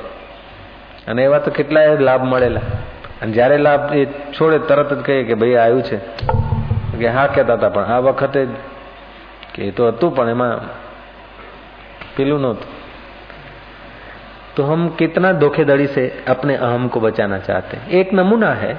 અને 1.08 1.22
એવા 1.24 1.40
તો 1.40 1.52
કેટલાય 1.52 2.00
લાભ 2.02 2.24
મળેલા 2.24 2.66
અને 3.22 3.32
જયારે 3.32 3.58
લાભ 3.58 3.86
એ 3.96 4.08
છોડે 4.32 4.58
તરત 4.66 4.92
જ 4.94 5.02
કહે 5.04 5.20
કે 5.24 5.36
ભાઈ 5.36 5.58
આવ્યું 5.58 5.84
છે 5.84 5.98
કે 7.00 7.08
હા 7.10 7.28
કહેતા 7.28 7.58
હતા 7.58 7.70
પણ 7.70 7.94
આ 7.94 8.02
વખતે 8.02 8.42
કે 9.54 9.70
એ 9.70 9.72
તો 9.72 9.92
હતું 9.92 10.12
પણ 10.12 10.30
એમાં 10.30 10.58
પેલું 12.16 12.42
નહોતું 12.42 12.76
तो 14.56 14.64
हम 14.64 14.88
कितना 15.00 15.32
धोखेधड़ी 15.34 15.88
से 15.88 16.04
अपने 16.28 16.54
अहम 16.58 16.88
को 16.88 17.00
बचाना 17.00 17.38
चाहते 17.40 17.78
हैं 17.78 17.90
एक 17.92 18.14
नमूना 18.14 18.54
है 18.54 18.72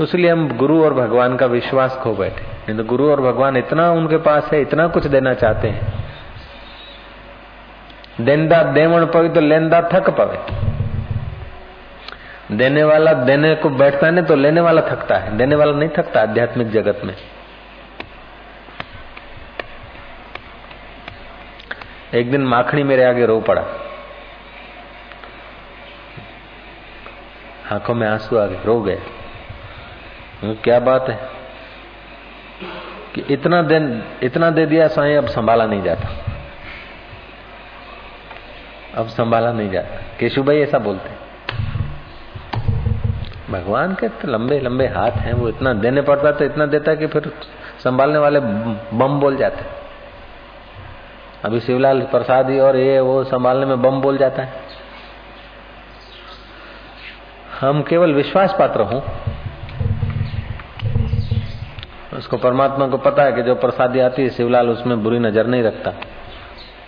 उसलिए 0.00 0.30
हम 0.30 0.56
गुरु 0.56 0.84
और 0.84 0.94
भगवान 0.94 1.36
का 1.36 1.46
विश्वास 1.46 1.96
खो 1.96 2.12
बैठे। 2.12 2.42
नहीं 2.42 2.76
तो 2.76 2.84
गुरु 2.84 3.10
और 3.10 3.20
भगवान 3.20 3.56
इतना 3.56 3.90
उनके 3.90 4.16
पास 4.16 4.50
है, 4.52 4.60
इतना 4.60 4.86
कुछ 4.88 5.06
देना 5.06 5.34
चाहते 5.34 5.68
हैं। 5.68 6.04
देंदा 8.20 8.62
देवण 8.62 9.06
पवे 9.06 9.28
तो 9.28 9.40
लेंदा 9.40 9.80
थक 9.92 10.10
पवे। 10.10 10.38
देने 12.56 12.84
वाला 12.84 13.12
देने 13.12 13.54
को 13.54 13.68
बैठता 13.68 14.06
है 14.06 14.24
तो 14.24 14.34
लेने 14.34 14.60
वाला 14.60 14.80
थकता 14.80 15.16
है। 15.16 15.36
देने 15.36 15.56
वाला 15.56 15.72
नहीं 15.72 15.88
थकता 15.88 16.20
आध्यात्मिक 16.20 16.70
जगत 16.70 17.00
में। 17.04 17.14
एक 22.14 22.30
दिन 22.30 22.40
माखनी 22.40 22.82
मेरे 22.82 23.04
आगे 23.04 23.26
रो 23.26 23.40
पड़ा। 23.40 23.62
आँखों 27.72 27.94
में 27.94 28.08
आँसू 28.08 28.36
आ 28.36 28.46
गए, 28.46 28.58
रो 28.64 28.80
गए। 28.80 29.00
क्या 30.52 30.78
बात 30.80 31.08
है? 31.08 31.18
कि 33.14 33.20
इतना 33.20 33.62
दिन, 33.62 34.02
इतना 34.22 34.50
दे 34.50 34.66
दिया 34.66 34.88
साईं, 34.88 35.16
अब 35.16 35.26
संभाला 35.26 35.66
नहीं 35.66 35.82
जाता। 35.82 36.08
अब 38.94 39.06
संभाला 39.06 39.52
नहीं 39.52 39.70
जाता। 39.70 40.16
केशु 40.20 40.42
भाई 40.42 40.60
ऐसा 40.60 40.78
बोलते 40.78 41.10
भगवान 43.50 43.94
के 43.94 44.08
तो 44.08 44.28
लंबे 44.28 44.58
लंबे 44.60 44.86
हाथ 44.86 45.10
हैं, 45.10 45.32
वो 45.32 45.48
इतना 45.48 45.72
देने 45.72 46.02
पड़ता 46.02 46.32
तो 46.32 46.44
इतना 46.44 46.66
देता 46.66 46.94
कि 46.94 47.06
फिर 47.06 47.32
संभालने 47.84 48.18
वाले 48.18 48.40
बम 48.40 49.20
बोल 49.20 49.36
जाते 49.36 49.64
अभी 51.44 51.60
शिवलाल 51.60 52.00
प्रसादी 52.00 52.58
और 52.58 52.76
ये, 52.76 53.00
वो 53.00 53.24
संभालने 53.24 53.66
में 53.66 53.82
बम 53.82 54.00
बोल 54.00 54.18
जाता 54.18 54.42
है। 54.42 54.62
हम 57.60 57.82
केवल 57.82 58.14
विश्वास 58.14 58.56
पात्र 58.58 58.80
हूँ। 58.80 59.02
उसको 62.16 62.36
परमात्मा 62.36 62.86
को 62.86 62.96
पता 62.96 63.22
है 63.22 63.32
कि 63.32 63.42
जो 63.42 63.54
प्रसादी 63.54 64.00
आती 64.00 64.22
है, 64.22 64.30
शिवलाल 64.30 64.70
उसमें 64.70 65.02
बुरी 65.02 65.18
नज़र 65.18 65.46
नहीं 65.46 65.62
रखता। 65.62 65.92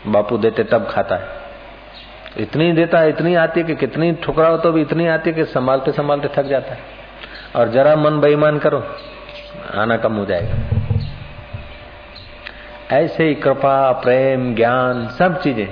बापू 0.06 0.38
देते 0.38 0.64
तब 0.64 0.88
खाता 0.90 1.16
है। 1.16 1.28
इतनी 2.38 2.72
देता 2.72 2.98
है, 2.98 3.08
इतनी 3.08 3.34
आती 3.34 3.60
है 3.60 3.66
कि 3.66 3.74
कितनी 3.74 4.12
ठुकराओ 4.12 4.56
तो 4.56 4.72
भी 4.72 4.80
इतनी 4.80 5.06
आती 5.06 5.30
है 5.30 5.36
कि 5.36 5.44
संभालते 5.44 5.92
संभालते 5.92 6.28
थक 6.28 6.42
जाता 6.42 6.72
है। 6.72 6.78
और 7.56 7.68
जरा 7.68 7.96
मन 7.96 8.20
बेईमान 8.20 8.58
करो, 8.58 8.86
आना 9.74 9.96
कम 9.96 10.12
हो 10.12 10.24
जाएगा। 10.24 10.56
ऐसे 12.96 13.24
ही 13.24 13.34
कृपा, 13.34 13.92
प्रेम, 13.92 14.54
ज्ञान, 14.54 15.08
सब 15.08 15.42
चीज़ें। 15.42 15.68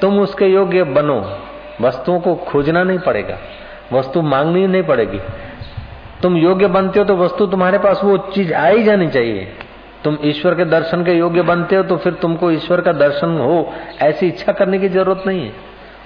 तुम 0.00 0.20
उसके 0.20 0.46
योग्य 0.46 0.84
बनो। 0.84 1.38
वस्तुओं 1.80 2.20
को 2.20 2.34
खोजना 2.34 2.84
नहीं 2.84 2.98
पड़ेगा। 2.98 3.38
वस्तु 3.92 4.22
मांगनी 4.22 4.66
नहीं 4.66 4.82
पड़ेगी। 4.82 5.20
तुम 6.24 6.36
योग्य 6.36 6.66
बनते 6.66 6.98
हो 6.98 7.04
तो 7.04 7.16
वस्तु 7.16 7.46
तुम्हारे 7.46 7.78
पास 7.78 8.00
वो 8.04 8.16
चीज़ 8.34 8.52
आ 8.54 8.66
ही 8.66 8.82
जानी 8.82 9.08
चाहिए। 9.08 9.52
तुम 10.04 10.16
ईश्वर 10.24 10.54
के 10.54 10.64
दर्शन 10.64 11.04
के 11.04 11.12
योग्य 11.12 11.42
बनते 11.42 11.76
हो 11.76 11.82
तो 11.82 11.96
फिर 11.96 12.12
तुमको 12.12 12.50
ईश्वर 12.50 12.80
का 12.80 12.92
दर्शन 12.92 13.36
हो, 13.38 13.72
ऐसी 14.02 14.28
इच्छा 14.28 14.52
करने 14.52 14.78
की 14.78 14.88
ज़रूरत 14.88 15.22
नहीं 15.26 15.44
है। 15.46 15.52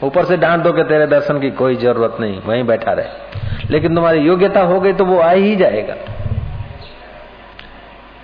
ऊपर 0.03 0.25
से 0.25 0.37
डांट 0.37 0.63
दो 0.63 0.73
कि 0.73 0.83
तेरे 0.83 1.07
दर्शन 1.07 1.41
की 1.41 1.51
कोई 1.51 1.77
ज़रूरत 1.77 2.17
नहीं, 2.21 2.41
वहीं 2.41 2.65
बैठा 2.65 2.93
रहे। 2.93 3.71
लेकिन 3.71 3.95
तुम्हारी 3.95 4.19
योग्यता 4.19 4.61
हो 4.61 4.81
गई 4.81 4.93
तो 4.93 5.05
वो 5.05 5.19
आ 5.19 5.31
ही 5.31 5.57
जाएगा। 5.57 5.95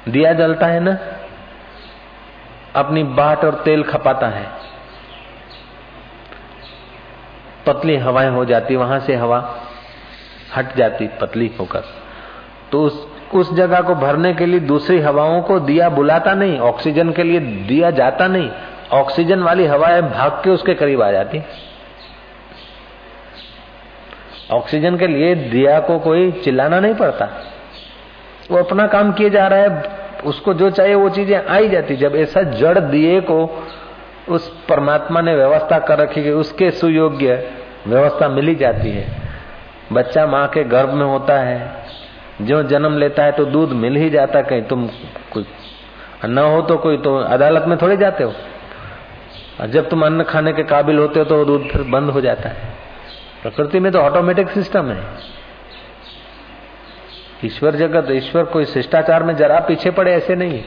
दिया 0.08 0.32
जलता 0.32 0.66
है 0.66 0.80
ना? 0.80 0.98
अपनी 2.74 3.02
बाट 3.02 3.44
और 3.44 3.54
तेल 3.54 3.82
खपाता 3.82 4.26
है। 4.26 4.46
पतली 7.66 7.96
हवाएँ 7.96 8.30
हो 8.30 8.44
जाती, 8.44 8.76
वहाँ 8.76 8.98
से 9.00 9.14
हवा 9.14 9.60
हट 10.56 10.76
जाती 10.76 11.06
पतली 11.06 11.50
होकर। 11.60 11.84
तो 12.72 12.82
उस 12.82 13.06
उस 13.34 13.54
जगह 13.54 13.80
को 13.80 13.94
भरने 13.94 14.34
के 14.34 14.46
लिए 14.46 14.60
दूसरी 14.60 15.00
हवाओं 15.00 15.42
को 15.42 15.60
दिया 15.60 15.88
बुलाता 15.88 16.34
नहीं, 16.34 16.58
ऑक्सीजन 16.58 17.12
के 17.12 17.22
लिए 17.22 17.40
दिया 17.40 17.90
जाता 17.90 18.28
नहीं, 18.28 18.50
ऑक्सीजन 18.92 19.40
वाली 19.40 19.66
हवाएँ 19.66 20.02
भाग 20.02 20.30
के 20.30 20.50
उसके 20.50 20.74
करीब 20.74 21.02
आ 21.02 21.10
जाती। 21.12 21.42
ऑक्सीजन 24.50 24.96
के 24.96 25.06
लिए 25.06 25.34
दिया 25.34 25.80
को 25.80 25.98
कोई 25.98 26.32
चिल्लाना 26.32 26.80
नहीं 26.80 26.94
पड़ता। 26.94 27.28
वो 28.50 28.58
अपना 28.58 28.86
काम 28.86 29.12
किए 29.12 29.30
जा 29.30 29.46
रहा 29.46 29.58
है, 29.58 29.82
उसको 30.24 30.54
जो 30.54 30.70
चाहिए 30.70 30.94
वो 30.94 31.08
चीज़ें 31.08 31.46
आई 31.46 31.68
जाती। 31.68 31.96
जब 31.96 32.16
ऐसा 32.16 32.42
जड़ 32.42 32.78
दिए 32.78 33.20
को 33.20 33.66
उस 34.28 34.48
परमात्मा 34.68 35.20
ने 35.20 35.36
व्यवस्था 35.36 35.78
कर 35.78 35.98
रखी 35.98 36.22
कि 36.22 36.30
उसके 36.30 36.70
सुयोग्य 36.70 37.50
व्यवस्था 37.86 38.28
मिली 38.28 38.54
जाती 38.54 38.90
है 38.90 39.23
बच्चा 39.93 40.25
माँ 40.27 40.47
के 40.47 40.63
गर्भ 40.65 40.93
में 40.93 41.05
होता 41.05 41.39
है 41.39 41.57
जो 42.41 42.61
जन्म 42.63 42.97
लेता 42.97 43.23
है 43.23 43.31
तो 43.31 43.45
दूध 43.45 43.71
मिल 43.75 43.95
ही 43.95 44.09
जाता 44.09 44.39
है 44.39 44.43
कहीं 44.45 44.61
तुम 44.63 44.87
कोई 45.33 45.45
न 46.25 46.37
हो 46.37 46.61
तो 46.61 46.77
कोई 46.77 46.97
तो 46.97 47.15
अदालत 47.17 47.65
में 47.67 47.77
थोड़े 47.77 47.97
जाते 47.97 48.23
हो 48.23 48.33
और 49.61 49.69
जब 49.69 49.89
तुम 49.89 50.05
अन्न 50.05 50.23
खाने 50.23 50.53
के 50.53 50.63
काबिल 50.65 50.97
होते 50.97 51.19
हो 51.19 51.25
तो 51.25 51.43
दूध 51.45 51.67
फिर 51.67 51.83
बंद 51.89 52.09
हो 52.09 52.21
जाता 52.21 52.49
है 52.49 52.77
प्रकृति 53.41 53.79
में 53.79 53.91
तो 53.91 53.99
ऑटोमेटिक 53.99 54.49
सिस्टम 54.49 54.91
है 54.91 55.03
ईश्वर 57.45 57.75
जगत 57.75 58.11
ईश्वर 58.11 58.45
कोई 58.45 58.65
शिष्टाचार 58.67 59.23
में 59.23 59.35
जरा 59.35 59.59
पीछे 59.67 59.91
पड़े 59.91 60.11
ऐसे 60.11 60.35
नहीं 60.35 60.63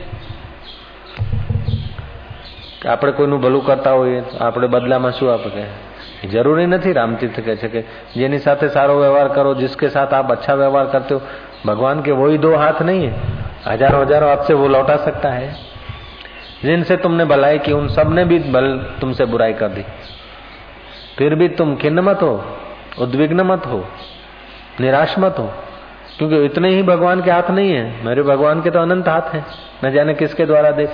કે 2.83 2.89
આપણે 2.89 3.13
કોઈનું 3.13 3.39
ભલું 3.39 3.61
કરતા 3.61 3.91
હોઈએ 3.93 4.21
તો 4.21 4.39
આપણે 4.39 4.67
બદલામાં 4.67 5.11
શું 5.13 5.29
આપે 5.31 5.65
જરૂરી 6.25 6.67
નથી 6.67 6.91
रामतीर्थ 6.93 7.39
કહે 7.41 7.55
છે 7.57 7.69
કે 7.69 7.81
જેની 8.15 8.39
સાથે 8.39 8.67
સારો 8.69 8.95
व्यवहार 8.97 9.29
करो 9.29 9.55
जिसके 9.55 9.89
साथ 9.89 10.13
आप 10.13 10.31
अच्छा 10.31 10.55
व्यवहार 10.55 10.87
करते 10.87 11.15
हो 11.15 11.21
भगवान 11.67 12.03
के 12.03 12.13
वही 12.13 12.39
दो 12.39 12.55
हाथ 12.57 12.83
नहीं 12.83 13.07
है 13.07 13.13
हजारों 13.67 14.01
हजारों 14.03 14.29
हाथ 14.29 14.43
से 14.47 14.55
वो 14.55 14.69
लौटा 14.69 14.97
सकता 14.99 15.31
है 15.31 15.49
जिनसे 16.63 16.97
तुमने 16.99 17.25
भलाई 17.27 17.59
की 17.59 17.73
उन 17.73 17.89
सब 17.91 18.13
ने 18.15 18.25
भी 18.25 18.39
बल 18.51 18.69
तुमसे 19.01 19.25
बुराई 19.27 19.53
कर 19.55 19.69
दी 19.71 19.85
फिर 21.19 21.35
भी 21.35 21.49
तुम 21.57 21.75
खिन्न 21.77 22.01
मत 22.03 22.23
हो 22.23 22.33
उद्विग्न 22.99 23.41
मत 23.45 23.67
हो 23.67 23.85
निराश 24.81 25.19
मत 25.19 25.39
हो 25.39 25.49
क्योंकि 26.19 26.45
इतने 26.45 26.69
ही 26.71 26.83
भगवान 26.85 27.23
के 27.23 27.31
हाथ 27.31 27.51
नहीं 27.51 27.73
है 27.73 28.05
मेरे 28.05 28.23
भगवान 28.25 28.63
के 28.63 28.71
तो 28.71 28.79
अनंत 28.81 29.09
हाथ 29.09 29.35
है 29.35 29.45
न 29.85 29.91
जाने 29.93 30.15
किसके 30.15 30.47
द्वारा 30.47 30.71
दे 30.71 30.87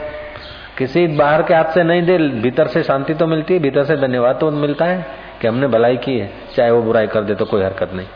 किसी 0.77 1.07
बाहर 1.07 1.43
के 1.43 1.53
हाथ 1.53 1.65
से 1.65 1.83
नहीं 1.83 2.03
दे, 2.03 2.17
भीतर 2.17 2.67
से 2.67 2.83
शांति 2.83 3.13
तो 3.13 3.27
मिलती 3.27 3.53
है, 3.53 3.59
भीतर 3.59 3.83
से 3.83 3.97
धन्यवाद 3.97 4.39
तो 4.39 4.51
मिलता 4.51 4.85
है 4.85 5.05
कि 5.41 5.47
हमने 5.47 5.67
भलाई 5.67 5.97
की 5.97 6.19
है, 6.19 6.33
चाहे 6.55 6.71
वो 6.71 6.81
बुराई 6.81 7.07
कर 7.07 7.21
दे 7.21 7.35
तो 7.35 7.45
कोई 7.45 7.63
हरकत 7.63 7.93
नहीं। 7.93 8.07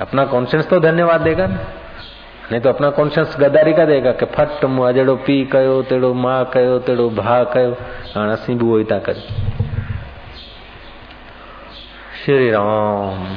अपना 0.00 0.24
कॉन्शियस 0.24 0.68
तो 0.68 0.80
धन्यवाद 0.80 1.20
देगा 1.20 1.46
ना। 1.46 1.58
नहीं 2.52 2.60
तो 2.60 2.68
अपना 2.68 2.90
कॉन्शियस 2.90 3.36
गद्दारी 3.40 3.72
का 3.72 3.84
देगा 3.84 4.12
कि 4.12 4.26
फट 4.26 4.64
मुआ 4.64 4.92
जड़ो 4.92 5.16
पी 5.16 5.44
कयो, 5.44 5.82
तेड़ो, 5.82 6.14
माँ 6.14 6.50
कयो, 6.54 6.78
तेड़ो, 6.78 7.10
भा 7.10 7.44
कयो 7.44 7.72
हाणे 8.16 8.32
असीं 8.32 8.58
बि 8.58 8.64
उहो 8.64 8.78
ई 8.78 8.84
था 8.84 8.98
श्री 12.24 12.50
राम। 12.50 13.36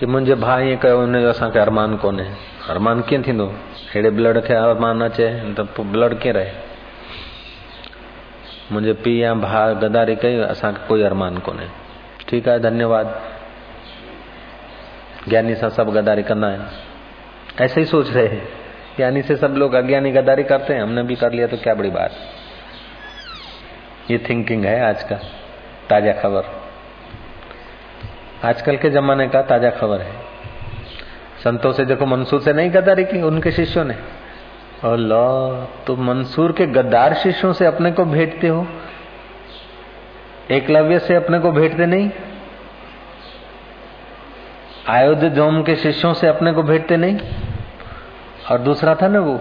कि 0.00 0.06
मुंहिंजे 0.06 0.34
भाउ 0.34 0.60
ईअं 0.60 0.76
कयो 0.76 1.00
हुनजो 1.00 1.28
असांखे 1.28 1.58
अरमान 1.58 1.96
कोन्हे। 1.96 2.57
अरमान 2.68 3.00
कीअं 3.00 3.22
थींदो 3.22 3.46
अहिड़े 3.46 4.10
ब्लड 4.10 4.38
खे 4.44 4.54
अरमान 4.54 5.00
अचे 5.00 5.28
त 5.54 5.60
पोइ 5.76 5.86
ब्लड 5.86 6.18
कीअं 6.20 6.34
रहे? 6.34 6.50
मुंहिंजे 8.72 8.92
पीउ 9.02 9.22
या 9.22 9.32
भाउ 9.34 9.74
गदारी 9.74 10.16
कई 10.16 10.38
असांखे 10.42 10.86
कोई 10.88 11.02
अरमान 11.02 11.38
कोन्हे 11.38 11.68
ठीकु 12.28 12.50
आहे 12.50 12.58
धन्यवाद। 12.60 13.06
ज्ञानी 15.28 15.54
सां 15.54 15.70
सभु 15.70 15.92
गदारी 15.92 16.22
कंदा 16.22 16.46
आहिनि 16.46 17.64
ऐसे 17.64 17.80
ही 17.80 17.86
सोच 17.86 18.10
रहे 18.10 18.26
हैं। 18.26 18.44
ज्ञानी 18.96 19.22
से 19.22 19.36
सब 19.36 19.54
लोग 19.56 19.74
अज्ञानी 19.74 20.10
गदारी 20.12 20.42
करते 20.42 20.74
हैं, 20.74 20.82
हमने 20.82 21.02
भी 21.02 21.14
कर 21.14 21.32
लिया 21.32 21.46
तो 21.46 21.56
क्या 21.56 21.74
बड़ी 21.74 21.90
बात। 21.90 22.12
ये 24.10 24.18
थिंकिंग 24.28 24.64
है 24.64 24.80
आज 24.88 25.02
का, 25.02 25.16
ताज़ा 25.90 26.12
खबर। 26.12 26.44
आजकल 28.44 28.76
के 28.76 28.90
जमाने 28.90 29.28
का 29.28 29.42
ताज़ा 29.42 29.70
खबर 29.70 30.00
है। 30.00 30.27
संतों 31.44 31.72
से 31.72 31.84
देखो, 31.84 32.06
मंसूर 32.06 32.40
से 32.40 32.52
नहीं 32.52 32.70
गद्दारी 32.70 33.04
की, 33.04 33.22
उनके 33.22 33.52
शिष्यों 33.52 33.84
ने। 33.84 33.94
लो 34.84 35.68
तो 35.86 35.96
मंसूर 35.96 36.52
के 36.52 36.66
गद्दार 36.66 37.14
शिष्यों 37.14 37.52
से 37.52 37.66
अपने 37.66 37.92
को 37.92 38.04
भेंटते 38.04 38.48
हो? 38.48 38.66
एकलव्य 40.50 40.98
से 40.98 41.14
अपने 41.14 41.38
को 41.38 41.52
भेंटते 41.52 41.86
नहीं? 41.86 42.10
आयोध्य 44.88 45.30
जोम 45.30 45.62
के 45.62 45.76
शिष्यों 45.76 46.14
से 46.14 46.26
अपने 46.26 46.52
को 46.52 46.62
भेंटते 46.62 46.96
नहीं? 46.96 47.18
और 48.50 48.58
दूसरा 48.58 48.94
था 48.94 49.08
ना 49.08 49.20
वो, 49.20 49.40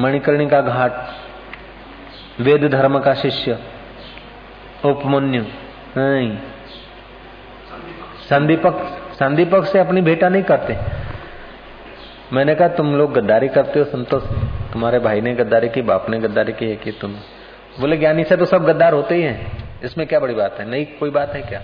मणिकर्णिका 0.00 0.60
घाट, 0.60 0.92
वेद 2.40 2.70
धर्म 2.72 2.98
का 2.98 3.14
शिष्य, 3.14 3.58
उपमन्यु, 4.84 5.42
नहीं। 5.96 6.38
संदीपक। 8.30 8.97
संदीपक 9.18 9.64
से 9.64 9.78
अपनी 9.78 10.00
बेटा 10.00 10.28
नहीं 10.28 10.42
करते 10.42 10.76
मैंने 12.32 12.54
कहा, 12.54 12.68
तुम 12.68 12.96
लोग 12.96 13.12
गद्दारी 13.12 13.48
करते 13.48 13.78
हो, 13.78 13.84
संतोष। 13.84 14.22
तुम्हारे 14.72 14.98
भाई 14.98 15.20
ने 15.20 15.34
गद्दारी 15.34 15.68
की, 15.68 15.82
बाप 15.82 16.10
ने 16.10 16.18
गद्दारी 16.18 16.52
की 16.52 16.68
है 16.70 16.76
कि 16.76 16.92
तुम? 16.92 17.14
बोले, 17.80 17.96
ज्ञानी 17.96 18.24
से 18.24 18.36
तो 18.36 18.44
सब 18.44 18.64
गद्दार 18.64 18.92
होते 18.92 19.14
ही 19.14 19.22
हैं। 19.22 19.68
इसमें 19.82 20.06
क्या 20.06 20.20
बड़ी 20.20 20.34
बात 20.34 20.60
है? 20.60 20.70
नहीं, 20.70 20.86
कोई 20.86 21.10
बात 21.10 21.34
है 21.34 21.42
क्या? 21.42 21.62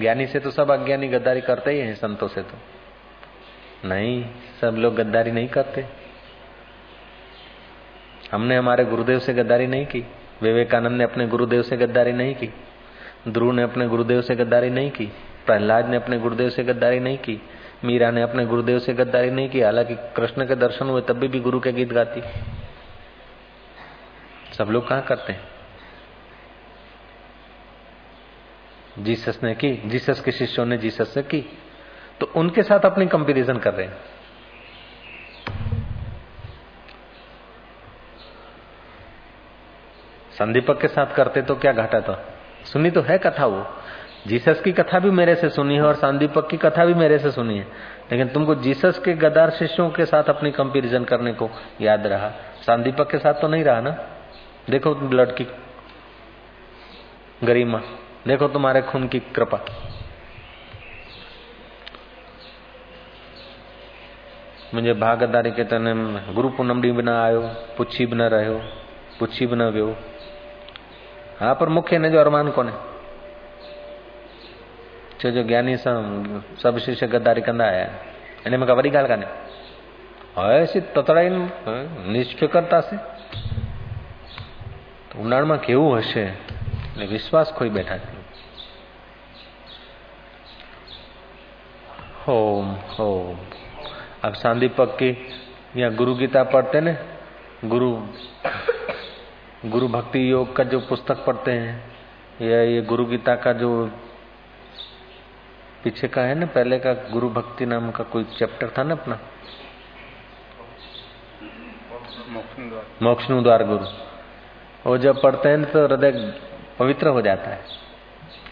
ज्ञानी 0.00 0.26
से 0.26 0.40
तो 0.40 0.50
सब 0.50 0.70
अज्ञानी 0.70 1.08
गद्दारी 1.08 1.40
करते 1.40 1.70
ही 1.70 1.78
हैं, 1.78 1.94
संतों 1.94 2.28
से 2.28 2.42
तो। 2.42 2.58
नहीं, 3.88 4.24
सब 4.60 4.76
लोग 4.76 4.94
गद्दारी 4.94 5.30
नहीं 5.30 5.48
करते। 5.48 5.84
हमने 8.32 8.56
हमारे 8.56 8.84
गुरुदेव 8.84 9.18
से 9.18 9.34
गद्दारी 9.34 9.66
नहीं 9.66 9.86
की। 9.86 10.04
विवेकानंद 10.42 10.92
ने 10.92 11.04
अपने 11.04 11.26
गुरुदेव 11.26 11.62
से 11.62 11.76
गद्दारी 11.76 12.12
नहीं 12.12 12.34
की। 12.34 12.54
ध्रुव 13.28 13.52
ने 13.52 13.62
अपने 13.62 13.86
गुरुदेव 13.86 14.22
से 14.22 14.34
गद्दारी 14.34 14.70
नहीं 14.70 14.90
की। 14.90 15.12
प्रहलाद 15.46 15.86
ने 15.86 15.96
अपने 15.96 16.18
गुरुदेव 16.18 16.50
से 16.50 16.64
गद्दारी 16.64 17.00
नहीं 17.00 17.18
की 17.18 17.42
मीरा 17.84 18.10
ने 18.10 18.22
अपने 18.22 18.46
गुरुदेव 18.46 18.78
से 18.78 18.94
गद्दारी 18.94 19.30
नहीं 19.30 19.50
की 19.50 19.60
हालाँकि 19.60 19.94
कृष्ण 19.94 20.46
के 20.46 20.54
दर्शन 20.54 20.86
हुए 20.86 21.00
तब 21.00 21.14
भी, 21.14 21.40
गुरु 21.40 21.60
के 21.60 21.72
गीत 21.72 21.92
गाती। 21.92 22.22
सब 24.54 24.64
लोग 24.64 24.88
कहा 24.88 25.00
करते 25.00 25.32
हैं? 25.32 25.52
जीसस 28.98 29.40
ने 29.42 29.54
की 29.54 29.82
जीसस 29.86 30.20
के 30.20 30.32
शिष्यों 30.32 30.66
ने 30.66 30.78
जीसस 30.78 31.14
से 31.14 31.22
की। 31.22 31.58
तो 32.20 32.32
उनके 32.36 32.62
साथ 32.62 32.80
अपनी 32.80 33.06
कंपैरिजन 33.06 33.56
कर 33.56 33.74
रहे 33.74 33.86
हैं। 33.86 33.96
संदीपक 40.32 40.80
के 40.80 40.88
साथ 40.88 41.14
करते 41.14 41.42
तो 41.42 41.54
क्या 41.54 41.72
घाटा 41.72 42.00
था? 42.00 42.34
सुनी 42.64 42.90
तो 42.90 43.02
है 43.02 43.18
कथा 43.18 43.46
वो। 43.46 43.76
जीसस 44.26 44.60
की 44.60 44.72
कथा 44.72 44.98
भी 44.98 45.10
मेरे 45.10 45.34
से 45.34 45.48
सुनी 45.48 45.74
है 45.74 45.82
और 45.82 45.94
सांदीपक 45.94 46.48
की 46.50 46.56
कथा 46.56 46.84
भी 46.84 46.94
मेरे 46.94 47.18
से 47.18 47.30
सुनी 47.30 47.58
है। 47.58 47.66
लेकिन 48.12 48.28
तुमको 48.28 48.54
जीसस 48.54 48.98
के 48.98 49.12
गदार 49.14 49.50
शिष्यों 49.50 49.90
के 49.90 50.04
साथ 50.04 50.24
अपनी 50.24 50.50
कंपेरिजन 50.50 51.04
करने 51.04 51.32
को 51.32 51.50
याद 51.80 52.06
रहा। 52.06 52.28
सांदीपक 52.66 53.10
के 53.10 53.18
साथ 53.18 53.34
तो 53.34 53.48
नहीं 53.48 53.64
रहा 53.64 53.80
ना? 53.80 53.90
देखो 54.70 54.94
ब्लड 54.94 55.34
की 55.34 55.46
गरिमा। 57.44 57.80
देखो 58.26 58.48
तुम्हारे 58.48 58.82
खून 58.82 59.08
की 59.08 59.18
कृपा। 59.18 59.58
मुंहिंजे 64.74 64.92
भागदारी 65.00 65.50
के 65.50 65.64
तने 65.64 65.94
गुरु 66.34 66.48
पूनम 66.48 66.80
ॾींहुं 66.82 66.96
बि 66.96 67.02
न 67.02 67.08
आयो, 67.08 67.40
पुछी 67.76 68.06
बि 68.06 68.16
न 68.16 68.22
रहियो 68.22 68.62
पुछी 69.18 69.46
बि 69.46 69.56
न 69.56 69.62
वियो। 69.62 69.96
हा, 71.40 71.52
पर 71.54 71.68
मूंखे 71.68 71.96
हिन 71.96 72.08
जो 72.08 72.18
अरमान 72.18 72.50
कोन्हे 72.50 72.91
छो 75.21 75.29
जो 75.31 75.43
ज्ञानी 75.43 75.75
सां 75.83 75.97
सभु 76.63 76.79
शिष्य 76.85 77.07
गद्दारी 77.13 77.41
कंदा 77.49 77.65
आया 77.65 77.87
हिन 78.45 78.59
में 78.59 78.67
का 78.67 78.73
वॾी 78.73 78.89
ॻाल्हि 78.89 79.07
कान्हे 79.07 79.27
હશે 80.37 80.79
તતડાઈને 80.95 81.39
નિષ્ફિકરતાશે 82.13 82.97
તો 85.09 85.15
ઉનાળમાં 85.23 85.55
કેવું 85.59 85.87
હશે 85.99 86.25
એટલે 86.25 87.05
વિશ્વાસ 87.13 87.49
ખોઈ 87.57 87.69
બેઠા 87.77 87.97
છે 87.97 88.15
ओम 92.27 92.69
ओम 92.99 93.35
अब 94.25 94.33
सांदीपक 94.35 94.95
की 94.99 95.09
या 95.77 95.89
गुरु 95.99 96.13
गीता 96.15 96.41
पढ़ते 96.53 96.79
ने 96.81 96.93
गुरु 97.65 97.89
गुरु 99.65 99.87
भक्ति 99.89 100.23
योग 100.31 100.55
का 100.55 100.63
जो 100.73 100.79
पुस्तक 100.89 101.23
पढ़ते 101.27 101.51
हैं 101.53 101.75
या 102.43 102.59
ये 102.63 102.81
गुरु 102.89 103.05
गीता 103.05 103.35
का 103.45 103.53
जो 103.61 103.69
पीछे 105.84 106.08
का 106.08 106.22
है 106.22 106.34
ना, 106.34 106.46
पहले 106.46 106.78
का 106.78 106.92
गुरु 107.10 107.28
भक्ति 107.30 107.66
नाम 107.66 107.90
का 107.90 108.04
कोई 108.04 108.24
चैप्टर 108.38 108.68
था 108.78 108.82
ना 108.82 108.94
अपना? 108.94 109.18
मोक्ष 113.02 113.26
द्वार 113.28 113.64
गुरु। 113.64 113.86
वो 114.86 114.96
जब 114.98 115.20
पढ़ते 115.22 115.48
हैं 115.48 115.64
तो 115.64 115.84
हृदय 115.86 116.10
पवित्र 116.78 117.08
हो 117.08 117.20
जाता 117.22 117.50
है, 117.50 117.60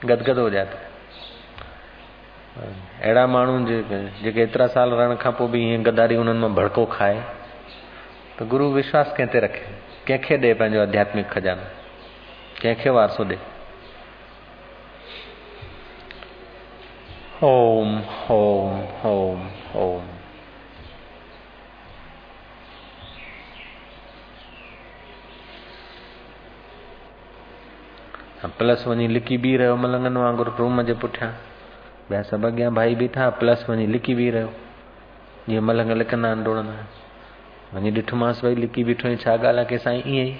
गदगद 0.04 0.38
हो 0.38 0.50
जाता 0.50 0.78
है। 0.78 0.88
अहिड़ा 2.60 3.26
माण्हू 3.26 3.58
जेके 4.22 4.42
एतिरा 4.42 4.66
साल 4.66 5.16
खां 5.16 5.32
पोइ 5.32 5.48
बि 5.48 5.58
ईअं 5.64 5.84
गदारी 5.86 6.16
उन्हनि 6.16 6.48
भड़को 6.54 6.84
खाए। 6.86 7.22
त 8.38 8.42
गुरु 8.42 8.66
विश्वास 8.72 9.14
ते 9.18 9.40
रखे 9.40 9.64
कंहिंखे 10.08 10.36
ॾे 10.38 10.54
पंहिंजो 10.54 10.80
आध्यात्मिक 10.82 11.26
खजानो? 11.30 11.64
वारसो 12.90 13.24
ॾे 13.24 13.36
ओम 17.44 17.92
ओम 18.30 18.80
ओम 19.08 19.44
ओम 19.76 20.02
प्लस 28.58 28.84
वञी 28.86 29.06
लिकी 29.08 29.38
बि 29.38 29.56
रहियो 29.56 29.76
मलंगनि 29.76 30.20
वांगुरु 30.20 30.52
रूम 30.58 30.82
जे 30.82 30.94
पुठियाँ। 30.94 31.30
ॿिया 32.10 32.22
सभु 32.22 32.46
अॻियाँ 32.46 32.72
भाई 32.74 32.94
बीठा 32.94 33.30
प्लस 33.40 33.64
वञी 33.70 33.86
लिकी 33.86 34.14
बि 34.14 34.30
रहियो 34.30 34.52
जीअं 35.48 35.62
मलंग 35.62 35.90
लिकंदा 35.90 36.28
आहिनि 36.28 36.44
डोड़ंदा 36.44 36.72
आहिनि 36.72 37.88
वञी 37.88 37.96
ॾिठोमांसि 38.00 38.46
भई 38.46 38.54
लिकी 38.54 38.84
बीठो 38.84 39.08
आहीं, 39.08 39.16
छा 39.16 39.32
ॻाल्हि 39.32 39.78
आहे, 39.86 40.00
की 40.00 40.38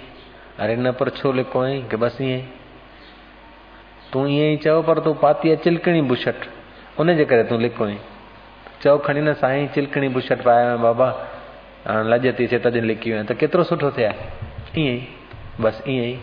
अरे 0.59 0.75
न 0.75 0.91
पर 0.91 1.09
छो 1.09 1.31
लिको 1.31 1.59
आहीं, 1.61 1.83
की 1.89 1.97
बसि 1.97 2.23
ईअं 2.23 2.39
ई? 2.39 2.47
तूं 4.13 4.27
ई 4.27 4.57
चओ, 4.57 4.81
पर 4.81 4.99
तूं 4.99 5.13
पाती 5.13 5.49
आहे 5.49 5.57
चिलकणी 5.63 6.01
बुशट। 6.01 6.60
उनजे 6.99 7.25
करे 7.25 7.43
तूं 7.43 7.61
लिको 7.61 7.83
आहीं 7.85 7.97
चओ, 8.83 8.97
खणी 8.97 9.21
न 9.21 9.33
साईं 9.33 9.67
चिलकणी 9.67 10.07
बुशट 10.07 10.41
पाया 10.41 10.59
आहियाँ, 10.59 10.79
बाबा। 10.79 11.07
हाणे 11.87 12.09
लॼ 12.09 12.17
थी 12.17 12.45
अचे, 12.45 12.59
तॾहिं 12.59 12.81
लिकी 12.81 13.11
वियो 13.11 13.23
त 13.23 13.31
केतिरो 13.31 13.63
सुठो 13.63 13.91
थिया 13.91 14.13
ईअं 14.77 14.95
ई। 14.95 15.07
बसि 15.61 15.83
ईअं 15.93 16.05
ई। 16.05 16.19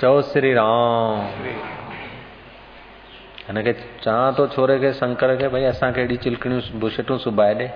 चओ, 0.00 0.22
श्री 0.22 0.54
राम। 0.54 1.20
हिनखे 3.48 3.72
चवां 3.72 4.32
थो 4.34 4.46
छोरे 4.46 4.78
खे, 4.78 4.92
शंकर 4.92 5.36
खे, 5.36 5.48
भई 5.48 5.64
असांखे 5.64 6.00
अहिड़ी 6.00 6.16
चिलकणियूं 6.16 6.80
बुशटूं 6.80 7.18
सुबाए 7.18 7.54
ॾे। 7.54 7.68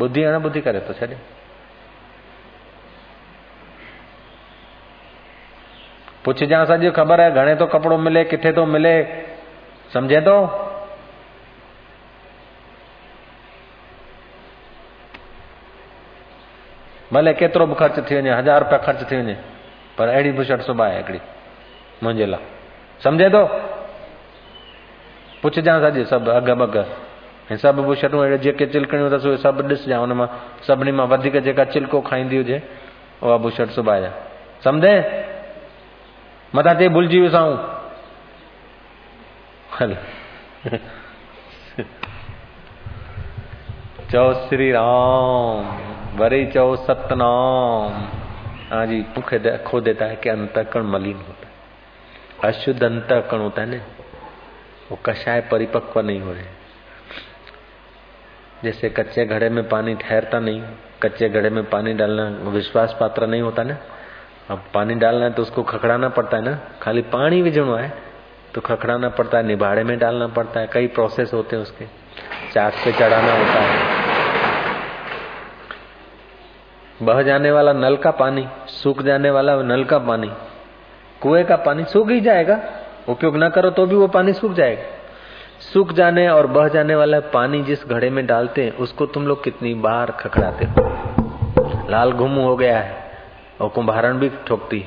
ॿुधी 0.00 0.24
न, 0.24 0.42
ॿुधी 0.42 0.60
करे 0.60 0.80
थो 0.80 0.92
छॾे। 0.92 1.16
पुछजांइ 6.24 6.66
सॼी 6.66 6.90
ख़बर 6.90 7.20
आहे, 7.20 7.30
घणे 7.30 7.56
थो 7.56 7.66
कपिड़ो 7.66 7.96
मिले, 7.98 8.24
किथे 8.24 8.52
थो 8.52 8.66
मिले। 8.66 9.02
सम्झे 9.96 10.20
थो 10.28 10.36
भले 17.12 17.32
केतिरो 17.32 17.66
बि 17.66 17.74
ख़र्च 17.80 17.96
थी 18.10 18.14
वञे, 18.16 18.30
हज़ार 18.30 18.58
रुपया 18.60 18.78
ख़र्च 18.84 19.00
थी 19.10 19.16
वञे, 19.16 19.36
पर 19.96 20.08
अहिड़ी 20.08 20.32
बुशट 20.36 20.60
सुबाए 20.68 20.96
हिकिड़ी, 20.96 21.20
मुंहिंजे 22.02 22.26
लाइ। 22.26 22.42
सम्झे 23.00 23.28
थो 23.30 23.42
पुछजांइ 25.42 25.80
सॼी 25.80 26.04
सभु 26.12 26.30
अघ 26.30 26.48
बघ 26.60 26.76
ऐं 27.52 27.56
सभु 27.56 27.82
बुशटूं 27.88 28.20
अहिड़े 28.20 28.38
जेके 28.44 28.66
चिलकणियूं 28.66 29.10
अथसि 29.10 29.28
उहे 29.28 29.36
सभु 29.38 29.62
ॾिसजांइ 29.64 30.00
हुन 30.00 30.12
माँ 30.12 30.28
सभिनी 30.66 30.92
माँ 30.92 31.06
वधीक 31.06 31.36
जेका 31.46 31.64
चिलको 31.72 32.00
खाईंदी 32.02 32.36
हुजे, 32.36 32.58
उहा 33.22 33.36
बुशट 33.38 33.70
सुबाइजांइ 33.70 34.12
सम्झे? 34.60 34.94
मथां 36.52 36.74
चई, 36.78 36.88
भुलिजी 36.88 37.20
विसाऊं 37.20 37.75
हल। 39.70 39.96
चओ 44.10 44.32
श्री 44.48 44.70
राम, 44.72 45.66
वरी 46.16 46.44
चौ 46.46 46.74
सतनाम। 46.76 47.92
हाँ 48.70 48.86
जी, 48.86 49.00
मुख 49.10 49.34
खो 49.64 49.80
देता 49.80 50.04
है 50.04 50.16
कि 50.16 50.28
अंतकरण 50.28 50.86
मलिन 50.86 51.16
होता 51.16 51.46
है। 51.46 51.54
अशुद्ध 52.44 52.82
अंतकरण 52.84 53.40
होता 53.40 53.62
है 53.62 53.68
ना, 53.68 53.82
वो 54.90 54.98
कषाय 55.06 55.40
परिपक्व 55.50 56.00
नहीं 56.00 56.20
हो 56.20 56.32
रहे 56.32 56.54
जैसे 58.64 58.88
कच्चे 58.90 59.24
घड़े 59.26 59.48
में 59.48 59.68
पानी 59.68 59.94
ठहरता 59.94 60.38
नहीं, 60.40 60.62
कच्चे 61.02 61.28
घड़े 61.28 61.50
में 61.50 61.64
पानी 61.70 61.92
डालना 61.94 62.50
विश्वास 62.50 62.96
पात्र 63.00 63.26
नहीं 63.26 63.42
होता 63.42 63.62
ना। 63.62 63.76
अब 64.50 64.64
पानी 64.74 64.94
डालना 64.94 65.24
है 65.24 65.32
तो 65.32 65.42
उसको 65.42 65.62
खखड़ाना 65.62 66.08
पड़ता 66.08 66.36
है 66.36 66.42
ना, 66.44 66.58
खाली 66.82 67.02
पानी 67.02 67.42
विझणो 67.42 67.74
है 67.74 67.92
तो 68.56 68.60
खखड़ाना 68.60 69.08
पड़ता 69.08 69.38
है 69.38 69.46
निभाड़े 69.46 69.84
में 69.84 69.98
डालना 69.98 70.26
पड़ता 70.26 70.60
है, 70.60 70.66
कई 70.72 70.86
प्रोसेस 70.86 71.32
होते 71.34 71.56
हैं 71.56 71.62
उसके। 71.62 71.84
चाक 72.52 72.72
पे 72.72 72.92
चढ़ाना 72.92 73.32
होता 73.32 73.60
है। 73.60 73.80
बह 77.02 77.22
जाने 77.22 77.50
वाला 77.50 77.72
नल 77.72 77.96
का 77.96 78.10
पानी, 78.10 78.48
सूख 78.66 79.02
जाने 79.02 79.30
वाला 79.30 79.56
नल 79.62 79.84
का 79.84 79.98
पानी, 79.98 80.32
कुएँ 81.20 81.44
का 81.44 81.56
पानी 81.56 81.84
सूख 81.84 82.10
ही 82.10 82.20
जाएगा। 82.20 82.60
उपयोग 83.08 83.36
ना 83.36 83.48
करो 83.48 83.70
तो 83.70 83.86
भी 83.86 83.96
वो 83.96 84.06
पानी 84.08 84.32
सूख 84.32 84.52
जाएगा। 84.52 84.82
सूख 85.72 85.92
जाने 85.92 86.28
और 86.28 86.46
बह 86.46 86.68
जाने 86.68 86.94
वाला 86.94 87.20
पानी 87.20 87.62
जिस 87.62 87.86
घड़े 87.86 88.10
में 88.10 88.26
डालते 88.26 88.64
हैं, 88.64 88.72
उसको 88.72 89.06
तुम 89.06 89.26
लोग 89.26 89.44
कितनी 89.44 89.74
बार 89.74 90.10
खखड़ाते 90.10 90.64
हो? 90.64 90.74
लाल 91.90 92.12
घुम 92.12 92.34
हो 92.34 92.56
गया 92.56 92.78
है 92.78 92.96
और 93.60 93.68
कुंभारण 93.68 94.18
भी 94.18 94.30
ठोकती 94.46 94.84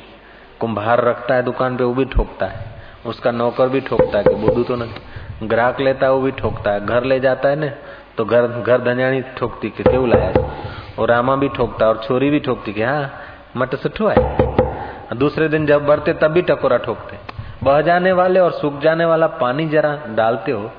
कुंभार 0.59 1.03
रखता 1.03 1.35
है 1.35 1.43
दुकान 1.43 1.77
पे, 1.77 1.83
वो 1.83 1.93
भी 1.93 2.05
ठोकता 2.05 2.45
है। 2.45 2.68
उसका 3.09 3.31
नौकर 3.31 3.69
भी 3.69 3.81
ठोकता 3.81 4.17
है 4.17 4.23
कि 4.23 4.35
बुद्धू 4.35 4.63
तो 4.63 4.75
नहीं। 4.75 5.47
ग्राहक 5.49 5.79
लेता 5.79 6.05
है, 6.05 6.11
वो 6.11 6.21
भी 6.21 6.31
ठोकता 6.33 6.71
है। 6.71 6.85
घर 6.85 7.03
ले 7.03 7.19
जाता 7.19 7.49
है 7.49 7.55
ना 7.55 7.71
तो 8.17 8.25
घर 8.25 8.47
घर 8.47 8.81
धनियाणी 8.83 9.21
ठोकती 9.37 9.69
कि 9.69 9.83
क्यों 9.83 10.07
लाया 10.09 10.31
और 10.99 11.09
रामा 11.09 11.35
भी 11.35 11.49
ठोकता 11.49 11.87
और 11.87 12.01
छोरी 12.03 12.29
भी 12.29 12.39
ठोकती 12.39 12.73
कि 12.73 12.81
हाँ 12.83 13.11
मट 13.57 13.75
सुठो 13.75 14.07
है। 14.07 15.17
दूसरे 15.17 15.47
दिन 15.49 15.65
जब 15.65 15.85
बढ़ते, 15.85 16.13
तब 16.13 16.31
भी 16.31 16.41
टकोरा 16.41 16.77
ठोकते 16.79 17.17
बह 17.63 17.81
जाने 17.81 18.11
वाले 18.11 18.39
और 18.39 18.51
सूख 18.51 18.79
जाने 18.79 19.05
वाला 19.05 19.27
पानी 19.37 19.67
जरा 19.69 19.95
डालते 20.09 20.51
हो 20.51 20.71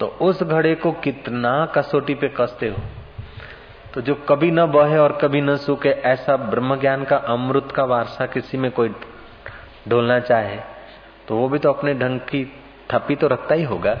तो 0.00 0.06
उस 0.20 0.42
घड़े 0.42 0.74
को 0.74 0.92
कितना 1.00 1.50
कसौटी 1.74 2.14
पे 2.14 2.28
कसते 2.30 2.68
हो। 2.68 2.76
तो 3.94 4.00
जो 4.00 4.14
कभी 4.28 4.50
न 4.50 4.64
बहे 4.66 4.98
और 4.98 5.12
कभी 5.12 5.40
न 5.40 5.56
सूखे, 5.56 5.88
ऐसा 5.88 6.36
ब्रह्म 6.36 6.76
ज्ञान 6.76 7.04
का 7.04 7.16
अमृत 7.16 7.72
का 7.76 7.84
वारसा 7.84 8.26
किसी 8.26 8.58
में 8.58 8.70
कोई 8.70 8.88
ढोलना 9.88 10.18
चाहे 10.20 10.58
तो 11.28 11.36
वो 11.36 11.48
भी 11.48 11.58
तो 11.58 11.72
अपने 11.72 11.94
ढंग 11.94 12.20
की 12.20 12.44
थप्पी 12.90 13.16
तो 13.16 13.26
रखता 13.26 13.54
ही 13.54 13.64
होगा। 13.64 13.94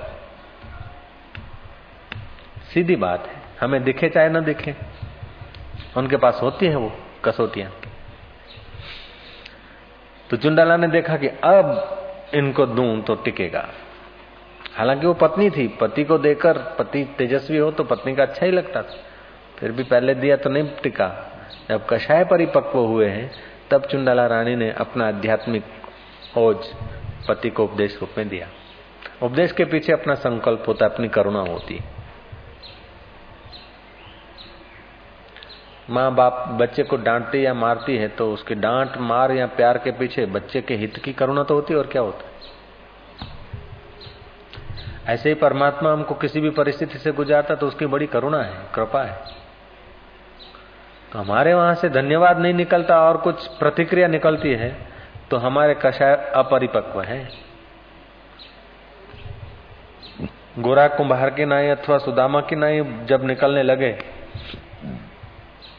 सीधी 2.72 2.96
बात 2.96 3.26
है। 3.26 3.42
हमें 3.60 3.82
दिखे 3.84 4.08
चाहे 4.08 4.28
न 4.28 4.44
दिखे। 4.44 4.74
उनके 5.96 6.16
पास 6.16 6.38
होती 6.42 6.66
है 6.66 6.76
वो 6.76 6.92
कसौटियाँ 7.24 7.70
तो 10.30 10.36
चुंडाला 10.36 10.76
ने 10.76 10.88
देखा 10.88 11.16
कि 11.16 11.28
अब 11.28 12.30
इनको 12.34 12.66
दू 12.66 12.84
तो 13.00 13.14
टिकेगा। 13.14 13.68
हालाँकि 14.76 15.06
वो 15.06 15.14
पत्नी 15.14 15.50
थी। 15.50 15.66
पति 15.80 16.04
को 16.04 16.18
देकर 16.18 16.58
पति 16.78 17.04
तेजस्वी 17.18 17.58
हो 17.58 17.70
तो 17.70 17.84
पत्नी 17.84 18.14
का 18.14 18.22
अच्छा 18.22 18.46
ही 18.46 18.52
लगता 18.52 18.82
था। 18.82 18.96
फिर 19.58 19.72
भी 19.72 19.82
पहले 19.82 20.14
दिया 20.14 20.36
तो 20.36 20.50
नहीं 20.50 20.68
टिका। 20.82 21.08
जब 21.68 21.86
कषाय 21.90 22.24
परिपक्व 22.24 22.78
हुए 22.78 23.08
हैं, 23.08 23.30
तब 23.70 23.86
चुंडाला 23.86 24.26
रानी 24.26 24.56
ने 24.56 24.70
अपना 24.70 25.08
आध्यात्मिक 25.08 25.64
ओज 26.36 26.66
पति 27.28 27.50
को 27.50 27.64
उपदेश 27.64 27.98
रूप 28.00 28.18
में 28.18 28.28
दिया। 28.28 28.48
उपदेश 29.22 29.52
के 29.52 29.64
पीछे 29.64 29.92
अपना 29.92 30.14
संकल्प 30.14 30.64
होता 30.68 30.86
अपनी 30.86 31.08
करुणा 31.08 31.40
होती 31.42 31.80
माँ 35.90 36.14
बाप 36.14 36.46
बच्चे 36.52 36.82
को 36.82 36.96
डांटती 36.96 37.44
या 37.44 37.52
मारती 37.54 37.96
है 37.96 38.08
तो 38.08 38.32
उसके 38.32 38.54
डांट, 38.54 38.96
मार 38.98 39.32
या 39.32 39.46
प्यार 39.46 39.78
के 39.78 39.90
पीछे 39.90 40.26
बच्चे 40.26 40.60
के 40.60 40.74
हित 40.74 40.96
की 40.96 41.12
करुणा 41.12 41.42
तो 41.42 41.54
होती 41.54 41.74
है, 41.74 41.78
और 41.78 41.86
क्या 41.86 42.02
होता 42.02 42.26
है? 42.26 42.34
ऐसे 45.06 45.28
ही 45.28 45.34
परमात्मा 45.34 45.92
हमको 45.92 46.14
किसी 46.14 46.40
भी 46.40 46.50
परिस्थिति 46.50 46.98
से 46.98 47.12
गुजारता 47.12 47.54
तो 47.54 47.66
उसकी 47.66 47.86
बड़ी 47.86 48.06
करुणा 48.06 48.42
है, 48.42 48.54
कृपा 48.74 49.02
है। 49.02 49.34
तो 51.12 51.18
हमारे 51.18 51.54
वहाँ 51.54 51.74
से 51.74 51.88
धन्यवाद 51.88 52.38
नहीं 52.38 52.54
निकलता 52.54 53.00
और 53.02 53.16
कुछ 53.16 53.46
प्रतिक्रिया 53.58 54.08
निकलती 54.08 54.52
है 54.54 54.70
तो 55.30 55.36
हमारे 55.36 55.74
कषाय 55.82 56.14
अपरिपक्व 56.36 57.00
है 57.02 57.20
गोरा 60.58 60.86
कुंभार 60.88 61.30
की 61.30 61.44
नाई 61.44 61.68
अथवा 61.68 61.96
सुदामा 61.98 62.40
की 62.50 62.56
नाई 62.56 62.82
जब 63.08 63.24
निकलने 63.26 63.62
लगे 63.62 63.90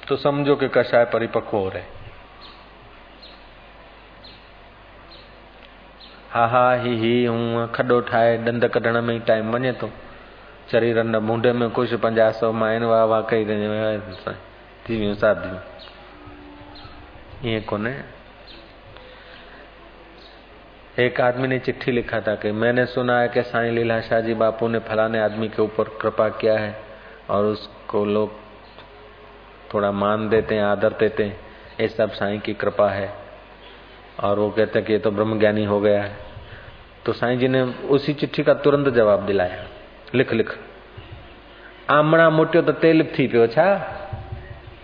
तो 0.08 0.16
समझो 0.16 0.56
कि 0.56 0.68
कषाय 0.76 1.06
परिपक्व 1.14 1.58
हो 1.58 1.70
रहे 1.70 1.96
हा 6.34 6.46
हा 6.48 6.74
ही 6.82 6.96
ही 7.00 7.14
हूँ 7.26 7.68
खॾो 7.76 8.00
ठाहे 8.10 8.38
ॾंद 8.48 8.66
कढण 8.74 9.02
में 9.02 9.16
ई 9.16 9.20
टाइम 9.28 9.52
वञे 9.54 9.72
थो 9.82 9.90
शरीर 10.72 11.04
न 11.04 11.24
मुंड 11.24 11.48
में 11.62 11.70
कुझु 11.70 11.98
पंजाह 11.98 12.32
सौ 12.40 12.52
माइनि 12.62 12.86
वाह 12.86 13.04
वाह 13.12 13.22
कई 13.32 13.46
थी 13.46 14.98
वियूं 14.98 15.16
शादियूं 15.16 15.58
ईअं 17.52 17.62
कोन्हे 17.70 17.94
एक 21.00 21.22
आदमी 21.22 21.48
ने 21.48 21.60
चिट्ठी 21.60 21.92
लिखा 21.92 22.22
था 22.22 22.36
कि 22.36 22.52
मैंने 22.52 22.86
सुना 22.86 23.20
है 23.20 23.28
कि 23.28 23.44
साईं 23.44 23.72
लीलाशाह 23.72 24.20
जी 24.20 24.34
बापू 24.34 24.68
ने 24.68 24.80
फलाने 24.80 25.20
आदमी 25.20 25.48
के 25.48 25.62
ऊपर 25.62 25.84
कृपा 25.84 26.30
किया 26.30 26.58
है 26.58 26.82
और 27.30 27.46
उसको 27.46 28.06
लोग 28.06 28.32
थोड़ा 29.74 29.92
मान 29.92 30.30
देते 30.30 30.56
हैं, 30.56 30.64
आदर 30.64 30.90
देते 30.90 31.24
हैं। 31.24 31.40
ये 31.82 31.88
सब 31.88 32.12
साईं 32.12 32.40
की 32.40 32.54
कृपा 32.54 32.90
है। 32.90 33.14
और 34.20 34.40
वो 34.40 34.50
कहते 34.50 34.82
कि 34.82 34.94
ये 34.94 35.00
तो 35.00 35.12
ब्रह्म 35.12 35.40
ज्ञानी 35.40 35.66
हो 35.66 35.80
गया 35.80 36.04
है। 36.04 36.18
तो 37.06 37.14
साईं 37.14 37.40
जी 37.40 37.48
ने 37.48 37.62
उसी 37.62 38.14
चिट्ठी 38.14 38.44
का 38.44 38.54
तुरंत 38.54 38.90
जवाब 38.90 39.26
दिलाया। 39.26 39.64
लिख 40.16 40.34
लिख। 40.34 40.58
आमणा 41.90 42.30
मोटियो 42.30 42.64
तो 42.64 42.72
तेल 42.72 43.14
थी 43.20 43.28
पियो 43.28 43.48
छा 43.48 43.94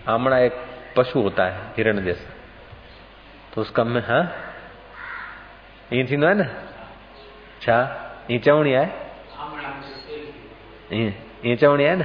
आमणा 0.08 0.38
एक 0.38 0.52
पशु 0.96 1.20
होता 1.20 1.44
है, 1.44 1.60
हिरण 1.76 2.04
जैसा। 2.04 2.34
तो 3.54 3.60
उसका 3.60 3.84
में 3.84 4.02
हाँ? 4.06 4.53
ईअं 5.92 6.06
थींदो 6.10 6.26
आहे 6.26 6.34
न 6.34 6.42
छा 7.66 7.78
ईअं 8.30 8.40
चवणी 8.44 8.74
आहे 8.74 9.02
ईअं 10.92 11.10
ईअं 11.44 11.56
चवणी 11.56 11.84
आहे 11.84 11.96
न 11.96 12.02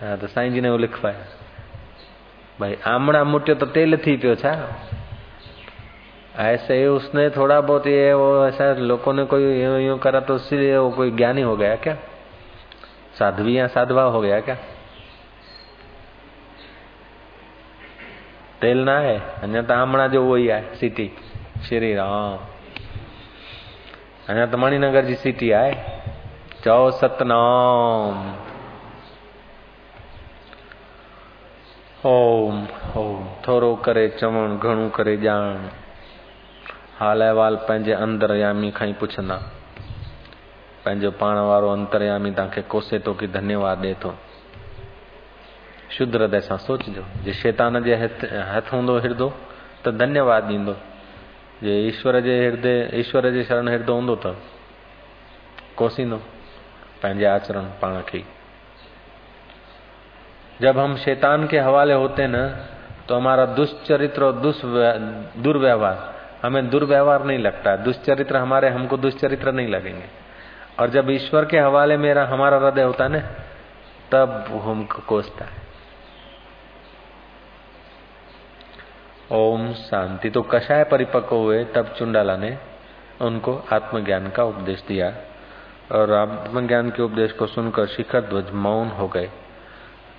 हा 0.00 0.14
त 0.22 0.30
साईं 0.34 0.52
जी 0.52 0.60
ने 0.60 0.70
वो 0.70 0.78
लिखवाया 0.78 1.24
भाई 2.58 2.74
आमड़ा 2.86 3.22
मुटियो 3.24 3.54
तो 3.60 3.66
तेल 3.74 3.96
थी 4.04 4.16
पियो 4.16 4.34
छा 4.42 4.54
ऐसे 6.42 6.78
ही 6.78 6.86
उसने 6.86 7.28
थोड़ा 7.30 7.60
बहुत 7.60 7.86
ये 7.86 8.12
वो 8.12 8.46
ऐसा 8.46 8.72
लोगों 8.74 9.12
ने 9.14 9.24
कोई 9.32 9.42
यूँ 9.60 9.80
यूँ 9.80 9.98
करा 9.98 10.20
तो 10.20 10.36
इसलिए 10.36 10.76
वो 10.76 10.90
कोई 10.90 11.10
ज्ञानी 11.10 11.42
हो 11.42 11.56
गया 11.56 11.74
क्या 11.84 11.94
साध्वी 13.18 13.58
या 13.58 13.66
साधवा 13.68 14.02
हो 14.14 14.20
गया 14.20 14.40
क्या 14.40 14.54
तेल 18.60 18.78
ना 18.84 18.98
है 19.00 19.18
अन्य 19.42 19.62
तो 19.62 19.74
आमड़ा 19.74 20.06
जो 20.08 20.22
वही 20.24 20.46
है 20.46 20.60
सिटी 20.76 21.10
श्री 21.68 21.94
राम 21.94 22.53
अन्य 24.30 24.46
तो 24.46 24.58
मणिनगर 24.58 25.04
जी 25.04 25.14
सिटी 25.20 25.48
है 25.48 25.72
चौ 26.64 26.90
सतनाम 26.98 28.20
ओम 32.10 32.62
ओम 33.00 33.26
थोरो 33.46 33.74
करे 33.84 34.08
चवण 34.20 34.56
घणो 34.56 34.88
करे 34.96 35.16
ॼाण 35.26 35.66
हाल 37.00 37.22
अहिवाल 37.22 37.56
पंहिंजे 37.68 37.92
अंतरयामी 37.92 38.70
खां 38.76 38.88
ई 38.88 38.92
पुछंदा 39.02 39.36
पंहिंजो 40.84 41.10
पाण 41.20 41.38
वारो 41.50 41.70
अंतरयामी 41.72 42.30
तव्हांखे 42.40 42.62
कोसे 42.76 42.98
थो 43.06 43.14
की 43.20 43.26
धन्यवाद 43.36 43.84
ॾिए 43.84 43.94
थो 44.04 44.14
शुद्ध 45.98 46.14
हृदय 46.16 46.40
सां 46.48 46.58
सोचिजो 46.64 47.04
जे 47.24 47.32
शैतान 47.42 47.82
जे 47.84 47.94
हथ 48.00 48.72
हूंदो 48.72 48.98
हिरदो 49.04 49.32
त 49.84 49.96
धन्यवाद 50.02 50.50
ॾींदो 50.56 50.76
जे 51.64 51.78
ईश्वर 51.80 52.20
जे 52.20 52.48
हृदय, 52.48 52.90
ईश्वर 52.94 53.30
जे 53.30 53.44
शरण 53.44 53.68
हृदय 53.68 53.92
हूंदो 53.92 54.14
त, 54.14 54.36
कोसींदो, 55.76 56.16
पंहिंजे 57.02 57.24
आचरण 57.24 57.64
पाण 57.82 58.00
खे। 58.00 58.24
जब 60.60 60.78
हम 60.78 60.96
शैतान 60.96 61.46
के 61.46 61.58
हवाले 61.58 61.94
होते 61.94 62.26
न 62.26 62.48
तो 63.08 63.16
हमारा 63.16 63.44
दुष्चरित्र 63.46 64.24
और 64.24 64.32
दुर्व्यवहार, 65.36 66.14
हमें 66.42 66.70
दुर्व्यवहार 66.70 67.24
नहीं 67.24 67.38
लगता, 67.38 67.76
दुष्चरित्र 67.76 68.36
हमारे, 68.36 68.68
हमको 68.68 68.96
दुष्चरित्र 68.96 69.52
नहीं 69.52 69.68
लगेंगे। 69.68 70.06
और 70.80 70.90
जब 70.90 71.10
ईश्वर 71.10 71.44
के 71.44 71.58
हवाले 71.58 71.96
मेरा, 71.96 72.24
हमारा 72.24 72.56
हृदय 72.56 72.82
होता 72.82 73.04
है 73.04 73.10
ना, 73.10 73.20
तब 74.12 74.60
हमको 74.64 75.02
कोसता 75.08 75.44
है। 75.44 75.73
ओम 79.32 79.72
शांति। 79.72 80.30
तो 80.30 80.42
कषाय 80.42 80.84
परिपक्व 80.84 81.36
हुए, 81.36 81.64
तब 81.64 81.94
चुंडाला 81.98 82.36
ने 82.36 82.58
उनको 83.20 83.64
आत्मज्ञान 83.72 84.30
का 84.30 84.44
उपदेश 84.44 84.84
दिया। 84.88 85.16
और 85.92 86.12
आत्मज्ञान 86.12 86.90
के 86.90 87.02
उपदेश 87.02 87.32
को 87.32 87.46
सुनकर 87.46 87.86
शिखर 87.86 88.20
ध्वज 88.20 88.50
मौन 88.50 88.88
हो 88.88 89.08
गए। 89.08 89.30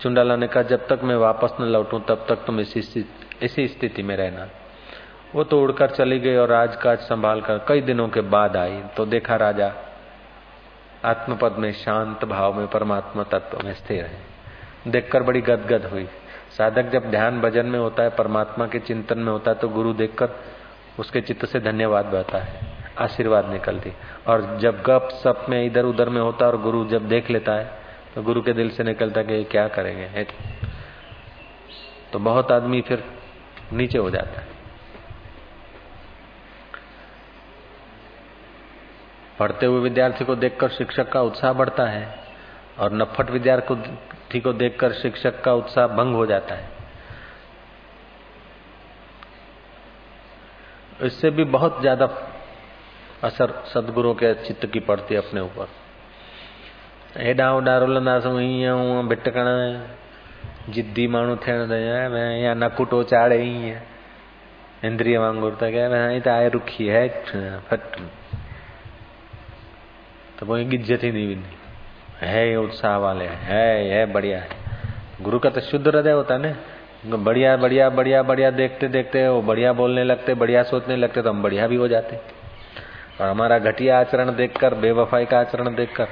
चुंडाला 0.02 0.36
ने 0.36 0.48
कहा, 0.48 0.64
जब 0.64 0.88
तक 0.88 1.00
मैं 1.04 1.16
वापस 1.16 1.54
न 1.62 1.64
लौटूं, 1.64 2.00
तब 2.00 2.26
तक 2.30 2.36
तुम 2.36 2.60
इसी 2.60 3.06
इसी 3.42 3.68
स्थिति 3.68 4.04
में 4.04 4.18
रहना। 4.18 4.48
वो 5.36 5.44
तो 5.44 5.62
उड़कर 5.62 5.90
चली 5.90 6.20
गई 6.20 6.36
और 6.36 6.50
राजकाज 6.50 6.98
संभाल 6.98 7.42
कर 7.42 7.66
कई 7.68 7.82
दिनों 7.82 8.10
के 8.10 8.22
बाद 8.22 8.58
आई। 8.58 8.84
तो 8.98 9.06
देखा 9.06 9.36
राजा, 9.36 9.74
आत्मपद 11.06 11.52
में 11.52 11.72
शांत 11.72 12.26
भाव 12.26 12.54
में 12.54 12.68
परमात्मा 12.68 13.24
तत्व 13.24 13.60
में 13.66 13.74
स्थिर 13.74 14.06
है। 14.06 14.22
देखकर 14.88 15.24
बड़ी 15.24 15.42
गदगद 15.42 15.86
हुई। 15.86 16.08
साधक 16.58 16.90
जब 16.90 17.10
ध्यान 17.12 17.40
भजन 17.42 17.66
में 17.66 17.80
होता 17.80 18.04
है, 18.04 18.10
परमात्मा 18.12 18.66
के 18.68 18.80
चिंतन 18.82 19.20
में 19.20 19.32
होता 19.32 19.52
है 19.52 19.58
तो 19.58 19.70
गुरु 19.70 19.94
देखकर 19.94 20.36
उसके 21.00 21.22
चित्त 21.22 21.46
से 21.46 21.60
धन्यवाद 21.62 22.06
बहता 22.06 22.38
है, 22.38 22.60
आशीर्वाद 22.98 23.50
निकलती 23.50 23.92
और 24.28 24.58
जब 24.62 24.82
गप 24.82 25.10
सप 25.14 25.46
में 25.50 25.64
इधर 25.66 25.86
उधर 25.86 26.10
में 26.10 26.22
होता 26.22 26.46
है 26.46 26.52
और 26.52 26.62
गुरु 26.62 26.86
जब 26.88 27.08
देख 27.10 27.30
लेता 27.30 27.54
है 27.54 27.84
तो 28.16 28.22
गुरु 28.24 28.42
के 28.42 28.54
दिल 28.54 28.70
से 28.70 28.84
निकलता 28.84 29.20
है 29.20 29.26
कि 29.28 29.44
क्या 29.44 29.68
करेंगे 29.68 30.26
तो 32.14 32.20
बहुत 32.22 32.52
आदमी 32.52 32.82
फिर 32.82 33.04
नीचे 33.74 33.98
हो 33.98 34.10
जाता 34.10 34.42
है। 34.42 34.54
पढ़ते 39.40 39.66
हुए 39.66 39.80
विद्यार्थी 39.82 40.26
को 40.26 40.36
देखकर 40.36 40.70
शिक्षक 40.70 41.12
का 41.12 41.22
उत्साह 41.22 41.54
बढ़ता 41.54 41.86
है, 41.86 42.08
और 42.80 42.94
नफट 42.94 43.32
विद्यार्थी 43.32 43.68
को 43.68 43.76
देखकर 44.40 44.94
शिक्षक 44.94 45.42
का 45.42 45.54
उत्साह 45.54 45.88
भंग 45.88 46.16
हो 46.16 46.26
जाता 46.26 46.56
है। 46.56 46.74
इससे 51.04 51.30
भी 51.30 51.44
बहुत 51.44 51.82
ज़्यादा 51.82 52.06
असर 53.24 53.64
सदगुरु 53.74 54.14
के 54.14 54.34
चित्त 54.34 54.66
की 54.66 54.80
पड़ती 54.80 55.16
है 55.16 55.22
अपने 55.22 55.42
ऊपर। 55.42 55.68
हेॾां 57.18 57.52
होॾां 57.52 57.80
रुलंदासीं 57.80 58.40
हीअं 58.40 58.74
हूअं 58.74 59.08
भिटकण 59.08 59.46
जिद्दी 60.74 61.08
माण्हू 61.08 61.36
थियण 61.36 61.72
या 62.44 62.54
नकुटो 62.54 63.04
चाढ़े 63.04 63.44
ईअं 63.44 63.80
इंद्रिय 64.84 65.18
वांगुरु 65.18 65.56
त 65.56 65.60
कहे 65.60 66.20
त 66.20 66.28
आहे 66.28 66.50
रुखी, 66.50 66.88
है 66.88 67.08
फट. 67.60 68.00
त 70.40 70.44
पोइ 70.44 70.64
गिज 70.66 70.92
थींदी 71.04 71.26
वेंदी। 71.28 71.65
है, 72.22 72.50
ये 72.50 72.56
उत्साह 72.56 72.98
वाले 72.98 73.26
है, 73.26 73.90
ये 73.90 74.06
बढ़िया 74.06 74.40
है। 74.40 74.64
गुरु 75.22 75.40
का 75.40 75.50
तो 75.50 75.62
शुद्ध 75.62 75.88
हृदय 75.88 76.12
होता 76.12 76.34
है 76.34 76.42
ना। 76.42 77.18
बढ़िया 77.18 77.56
बढ़िया 77.58 77.90
बढ़िया 77.90 78.22
बढ़िया 78.24 78.50
देखते 78.52 78.88
देखते 78.88 79.28
वो 79.28 79.42
बढ़िया 79.42 79.74
बोलने 79.74 80.04
लगते, 80.04 80.34
बढ़िया 80.34 80.64
सोचने 80.64 80.96
लगते 80.96 81.22
तो 81.22 81.30
हम 81.30 81.42
बढ़िया 81.44 81.68
भी 81.68 81.76
हो 81.76 81.88
जाते। 81.88 82.20
और 83.22 83.30
हमारा 83.30 83.60
घटिया 83.60 84.00
आचरण 84.00 84.36
देखकर, 84.36 84.74
बेवफाई 84.74 85.26
का 85.26 85.40
आचरण 85.40 85.76
देखकर 85.76 86.08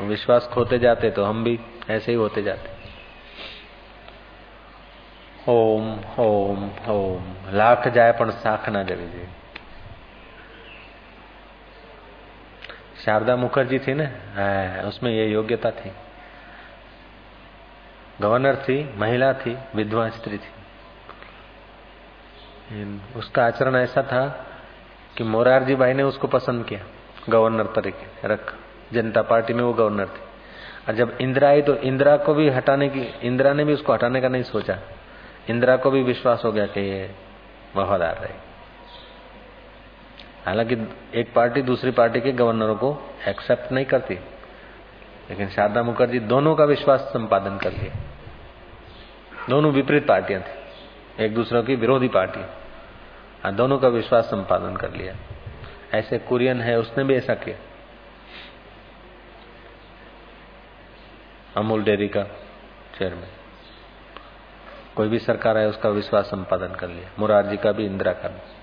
विश्वास 0.00 0.48
खोते 0.52 0.78
जाते 0.78 1.10
तो 1.10 1.24
हम 1.24 1.44
भी 1.44 1.58
ऐसे 1.90 2.12
ही 2.12 2.18
होते 2.18 2.42
जाते। 2.42 2.76
ओम 5.48 5.92
ओम 6.20 6.64
ओम, 6.90 7.22
लाख 7.52 7.88
जाए 7.88 8.12
पर 8.12 8.30
साख 8.30 8.68
ना 8.68 8.82
जवी 8.82 9.06
जी 9.06 9.26
शारदा 13.04 13.36
मुखर्जी 13.36 13.78
थी 13.78 13.94
ना? 13.94 14.04
हाँ, 14.04 14.82
उसमें 14.82 15.10
ये 15.12 15.26
योग्यता 15.26 15.70
थी। 15.70 15.92
गवर्नर 18.20 18.56
थी 18.56 18.98
महिला 18.98 19.32
थी 19.32 19.58
विधवा 19.74 20.08
स्त्री 20.08 20.38
थी। 20.38 20.52
उसका 23.16 23.44
आचरण 23.46 23.76
ऐसा 23.76 24.02
था 24.02 24.46
कि 25.16 25.24
मोरारजी 25.24 25.74
भाई 25.74 25.92
ने 25.92 26.02
उसको 26.02 26.26
पसंद 26.26 26.64
किया 26.66 26.80
गवर्नर 27.28 27.66
तरीके 27.66 28.28
रख। 28.28 28.54
जनता 28.92 29.22
पार्टी 29.22 29.54
में 29.54 29.62
वो 29.62 29.72
गवर्नर 29.72 30.06
थी। 30.06 30.20
और 30.88 30.94
जब 30.94 31.18
इंदिरा 31.20 31.48
आई 31.48 31.62
तो 31.62 31.74
इंदिरा 31.74 32.16
को 32.16 32.34
भी 32.34 32.48
हटाने 32.48 32.88
की 32.88 33.00
इंदिरा 33.00 33.52
ने 33.52 33.64
भी 33.64 33.72
उसको 33.72 33.92
हटाने 33.92 34.20
का 34.20 34.28
नहीं 34.28 34.42
सोचा। 34.42 34.78
इंदिरा 35.50 35.76
को 35.76 35.90
भी 35.90 36.02
विश्वास 36.02 36.42
हो 36.44 36.52
गया 36.52 36.66
कि 36.66 36.80
ये 36.80 37.10
वफादार 37.76 38.16
रहे। 38.16 38.47
हालाँकि 40.48 40.76
एक 41.20 41.32
पार्टी 41.34 41.62
दूसरी 41.62 41.90
पार्टी 41.90 42.20
के 42.20 42.32
गवर्नरों 42.32 42.74
को 42.76 42.90
एक्सेप्ट 43.28 43.72
नहीं 43.72 43.84
करती, 43.84 44.14
लेकिन 45.30 45.48
शारदा 45.48 45.82
मुखर्जी 45.82 46.18
दोनों 46.20 46.54
का 46.56 46.64
विश्वास 46.64 47.00
संपादन 47.12 47.58
कर 47.58 47.72
लिया 47.72 47.94
दोनों 49.48 49.72
विपरीत 49.72 50.06
पार्टियाँ 50.06 50.40
थी, 50.40 51.24
एक 51.24 51.34
दूसरे 51.34 51.62
की 51.62 51.74
विरोधी 51.76 52.08
पार्टी। 52.08 52.40
हाँ 53.44 53.54
दोनों 53.54 53.78
का 53.78 53.88
विश्वास 53.88 54.24
संपादन 54.24 54.76
कर 54.76 54.92
लिया। 54.92 55.14
ऐसे 55.94 56.18
कुरियन 56.18 56.60
है, 56.60 56.78
उसने 56.78 57.04
भी 57.04 57.14
ऐसा 57.14 57.34
किया। 57.34 57.56
अमूल 61.56 61.82
डेयरी 61.84 62.08
का 62.08 62.22
चेयरमैन 62.98 63.30
कोई 64.96 65.08
भी 65.08 65.18
सरकार 65.18 65.58
है 65.58 65.68
उसका 65.68 65.88
विश्वास 65.90 66.24
संपादन 66.24 66.74
कर 66.74 66.88
लिया। 66.88 67.10
मुरारजी 67.18 67.56
का 67.56 67.72
भी 67.72 67.86
इंदिरा 67.86 68.12
का 68.12 68.28
भी 68.28 68.57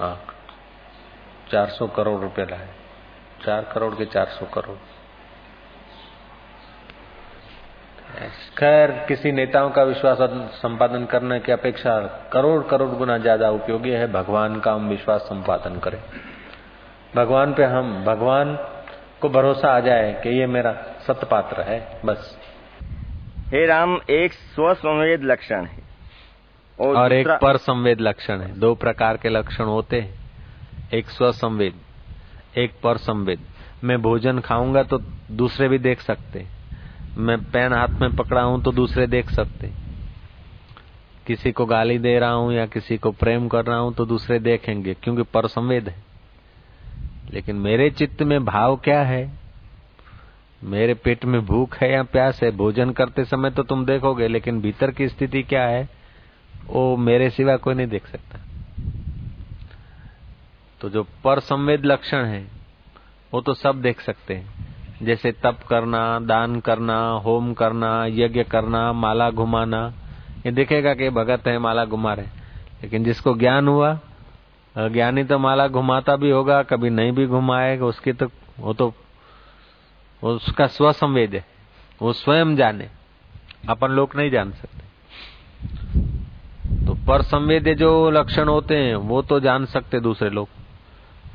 चार 0.00 1.68
सौ 1.68 1.86
करोड़ 1.86 2.20
रुपए 2.22 2.44
लाए। 2.44 2.68
चार 3.44 3.70
करोड़ 3.74 3.94
के 3.94 4.04
चार 4.04 4.26
सौ 4.28 4.46
करोड़। 4.46 4.76
खैर, 8.58 8.90
किसी 9.08 9.32
नेताओं 9.32 9.70
का 9.70 9.82
विश्वास 9.82 10.18
संपादन 10.54 11.04
करने 11.04 11.38
की 11.40 11.52
अपेक्षा 11.52 11.98
करोड़ 12.32 12.62
करोड़ 12.64 12.88
गुना 12.90 13.18
ज़्यादा 13.18 13.50
उपयोगी 13.50 13.90
है। 13.90 14.10
भगवान 14.12 14.60
का 14.60 14.72
हम 14.72 14.88
विश्वास 14.88 15.20
संपादन 15.20 15.78
करें। 15.78 15.98
भगवान 17.16 17.54
पे 17.54 17.64
हम, 17.64 18.04
भगवान 18.04 18.56
को 19.20 19.28
भरोसा 19.28 19.68
आ 19.68 19.80
जाए 19.80 20.12
कि 20.22 20.38
ये 20.38 20.46
मेरा 20.46 20.72
सतपात्र 21.06 21.62
है, 21.62 22.00
बस। 22.04 22.38
हे 23.48 23.66
राम, 23.66 23.98
एक 24.10 24.32
स्वसंवेद 24.32 25.24
लक्षण 25.24 25.64
है। 25.64 25.85
और, 26.78 26.96
और 26.96 27.12
एक 27.12 27.28
पर 27.42 27.56
संवेद 27.56 28.00
लक्षण 28.00 28.40
है। 28.40 28.58
दो 28.60 28.74
प्रकार 28.74 29.16
के 29.16 29.28
लक्षण 29.28 29.64
होते 29.64 30.00
हैं। 30.00 30.14
एक 30.94 31.08
स्वसंवेद 31.08 31.74
एक 32.58 32.74
पर 32.82 32.96
संवेद 32.96 33.40
मैं 33.84 34.00
भोजन 34.02 34.38
खाऊँगा 34.40 34.82
तो 34.82 34.98
दूसरे 35.32 35.68
भी 35.68 35.78
देख 35.78 36.00
सकते 36.00 36.44
मैं 37.18 37.38
पेन 37.44 37.72
हाथ 37.72 38.00
में 38.00 38.14
पकड़ा 38.16 38.42
हूँ 38.42 38.62
तो 38.62 38.72
दूसरे 38.72 39.06
देख 39.06 39.30
सकते 39.30 39.70
किसी 41.26 41.52
को 41.52 41.66
गाली 41.66 41.98
दे 41.98 42.18
रहा 42.18 42.30
हूँ 42.30 42.52
या 42.52 42.66
किसी 42.66 42.96
को 42.98 43.10
प्रेम 43.12 43.48
कर 43.48 43.64
रहा 43.64 43.78
हूँ 43.78 43.94
तो 43.94 44.04
दूसरे 44.06 44.38
देखेंगे 44.38 44.94
क्योंकि 44.94 45.22
पर 45.22 45.46
संवेद 45.46 45.88
है। 45.88 45.96
लेकिन 47.30 47.56
मेरे 47.56 47.90
चित्त 47.90 48.22
में 48.22 48.44
भाव 48.44 48.76
क्या 48.76 49.00
है? 49.02 49.30
मेरे 50.62 50.94
पेट 50.94 51.24
में 51.24 51.40
भूख 51.46 51.76
है 51.76 51.92
या 51.92 52.02
प्यास 52.02 52.42
है? 52.42 52.50
भोजन 52.50 52.90
करते 52.90 53.24
समय 53.24 53.50
तो 53.50 53.62
तुम 53.62 53.84
देखोगे 53.86 54.28
लेकिन 54.28 54.60
भीतर 54.60 54.90
की 54.90 55.08
स्थिति 55.08 55.42
क्या 55.42 55.64
है? 55.64 55.88
वो 56.66 56.96
मेरे 56.96 57.30
सिवा 57.30 57.56
कोई 57.56 57.74
नहीं 57.74 57.86
देख 57.86 58.06
सकता। 58.06 58.38
तो 60.80 60.88
जो 60.88 61.02
पर 61.24 61.40
संवेद 61.40 61.84
लक्षण 61.84 62.24
है, 62.24 62.46
वो 63.32 63.40
तो 63.40 63.54
सब 63.54 63.80
देख 63.82 64.00
सकते 64.00 64.34
हैं। 64.34 64.66
जैसे 65.02 65.32
तप 65.32 65.58
करना, 65.68 66.18
दान 66.20 66.60
करना, 66.60 66.98
होम 67.24 67.52
करना, 67.54 68.04
यज्ञ 68.08 68.42
करना, 68.44 68.92
माला 68.92 69.30
घुमाना, 69.30 69.92
ये 70.46 70.52
देखेगा 70.52 70.94
कि 70.94 71.10
भगत 71.10 71.46
है, 71.46 71.58
माला 71.58 71.84
घुमा 71.84 72.12
रहे 72.14 72.26
लेकिन 72.82 73.04
जिसको 73.04 73.34
ज्ञान 73.34 73.68
हुआ 73.68 73.98
ज्ञानी 74.74 75.24
तो 75.24 75.38
माला 75.38 75.66
घुमाता 75.68 76.16
भी 76.16 76.30
होगा, 76.30 76.62
कभी 76.62 76.90
नहीं 76.90 77.12
भी 77.12 77.26
घुमाएगा, 77.26 77.84
उसकी 77.84 78.12
तो 78.12 78.30
वो 78.58 78.72
तो 78.74 78.92
उसका 80.22 80.66
स्व 80.66 80.92
संवेद 80.92 81.34
है। 81.34 81.44
वो 82.02 82.12
स्वयं 82.12 82.54
जाने, 82.56 82.88
अपन 83.68 83.90
लोग 83.90 84.16
नहीं 84.16 84.30
जान 84.30 84.50
सकते। 84.52 84.84
पर 87.06 87.22
संवेद्य 87.22 87.74
जो 87.74 88.10
लक्षण 88.10 88.48
होते 88.48 88.76
हैं, 88.76 88.96
वो 88.96 89.22
तो 89.22 89.40
जान 89.40 89.64
सकते 89.66 90.00
दूसरे 90.00 90.30
लोग। 90.30 90.48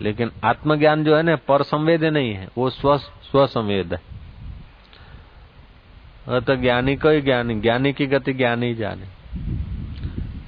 लेकिन 0.02 0.32
आत्मज्ञान 0.44 1.04
जो 1.04 1.16
है 1.16 1.24
ना 1.24 1.36
पर 1.36 1.64
संवेद्य 1.64 2.10
नहीं 2.10 2.34
है, 2.34 2.48
वो 2.58 2.70
स्व 2.70 2.98
स्व 2.98 3.46
संवेद 3.48 3.94
है 3.94 4.12
तो 6.42 6.56
ज्ञानी 6.56 6.96
को 6.96 7.10
ही 7.10 7.22
ज्ञानी 7.22 7.56
ज्ञानी 7.56 7.94
की 7.94 8.06
गति 8.06 8.34
ज्ञानी 8.34 8.74
जाने। 8.76 9.06